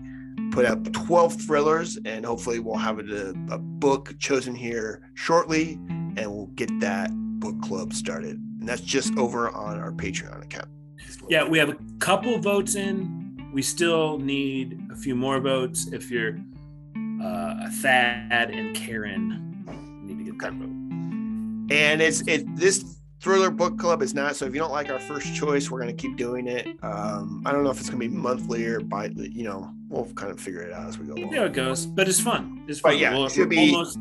put 0.51 0.67
up 0.67 0.93
12 0.93 1.41
thrillers, 1.41 1.99
and 2.05 2.27
hopefully 2.27 2.59
we'll 2.59 2.77
have 2.77 2.99
a, 2.99 3.33
a 3.51 3.59
book 3.59 4.19
chosen 4.19 4.57
here 4.57 5.09
shortly, 5.15 5.75
and 6.17 6.27
we'll 6.27 6.51
get 6.57 6.69
that 6.81 7.11
book 7.39 7.61
club 7.63 7.95
started. 7.95 8.37
And 8.59 8.69
that's 8.69 8.81
just 8.83 9.17
over 9.17 9.51
on 9.51 9.79
our 9.79 9.93
Patreon 9.93 10.43
account. 10.43 10.69
yeah, 11.29 11.49
we 11.49 11.59
have 11.59 11.69
a 11.69 11.77
couple 12.01 12.39
votes 12.39 12.75
in. 12.75 13.28
We 13.53 13.63
still 13.63 14.19
need 14.19 14.81
a 14.93 14.97
few 14.97 15.15
more 15.15 15.41
votes. 15.41 15.89
If 15.93 16.11
you're 16.11 16.37
uh, 17.23 17.67
a 17.67 17.71
Thad 17.81 18.51
and 18.51 18.75
Karen, 18.77 19.65
need 20.05 20.19
to 20.19 20.25
get 20.25 20.39
that 20.41 20.53
vote. 20.53 20.69
and 21.75 22.01
it's 22.03 22.21
it 22.29 22.45
this 22.57 22.97
thriller 23.21 23.51
book 23.51 23.77
club 23.79 24.01
is 24.03 24.15
not 24.15 24.37
so 24.37 24.45
if 24.47 24.55
you 24.55 24.61
don't 24.61 24.71
like 24.71 24.89
our 24.91 25.01
first 25.01 25.35
choice 25.35 25.71
we're 25.73 25.83
going 25.83 25.95
to 25.95 26.01
keep 26.01 26.17
doing 26.17 26.47
it 26.47 26.69
um 26.85 27.43
i 27.45 27.51
don't 27.51 27.65
know 27.65 27.71
if 27.71 27.81
it's 27.81 27.91
going 27.91 28.01
to 28.01 28.09
be 28.09 28.15
monthly 28.15 28.65
or 28.65 28.79
by 28.79 29.07
you 29.17 29.43
know 29.43 29.69
we'll 29.89 30.05
kind 30.15 30.31
of 30.31 30.39
figure 30.41 30.63
it 30.63 30.73
out 30.73 30.87
as 30.87 30.99
we 31.01 31.07
go 31.07 31.15
along 31.15 31.33
how 31.35 31.45
it 31.45 31.53
goes, 31.53 31.85
but 31.85 32.09
it's 32.09 32.21
fun. 32.21 32.65
It's 32.69 32.81
But 32.81 32.91
fun. 32.93 32.99
yeah, 33.01 33.13
We'll- 33.15 33.27
it 33.27 33.33
should 33.33 33.49
be- 33.49 33.75
almost 33.75 33.99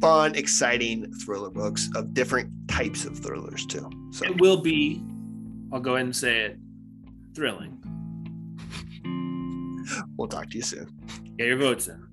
fun 0.00 0.34
exciting 0.34 1.10
thriller 1.24 1.48
books 1.50 1.88
of 1.94 2.12
different 2.12 2.52
types 2.68 3.06
of 3.06 3.18
thrillers 3.18 3.64
too 3.66 3.88
so 4.12 4.26
it 4.26 4.38
will 4.40 4.58
be. 4.60 5.02
I'll 5.72 5.80
go 5.80 5.94
ahead 5.94 6.04
and 6.06 6.14
say 6.14 6.42
it. 6.42 6.58
Thrilling. 7.34 7.76
We'll 10.16 10.28
talk 10.28 10.50
to 10.50 10.56
you 10.56 10.62
soon 10.62 10.88
Get 11.36 11.48
your 11.48 11.56
votes 11.56 11.88
in. 11.88 12.06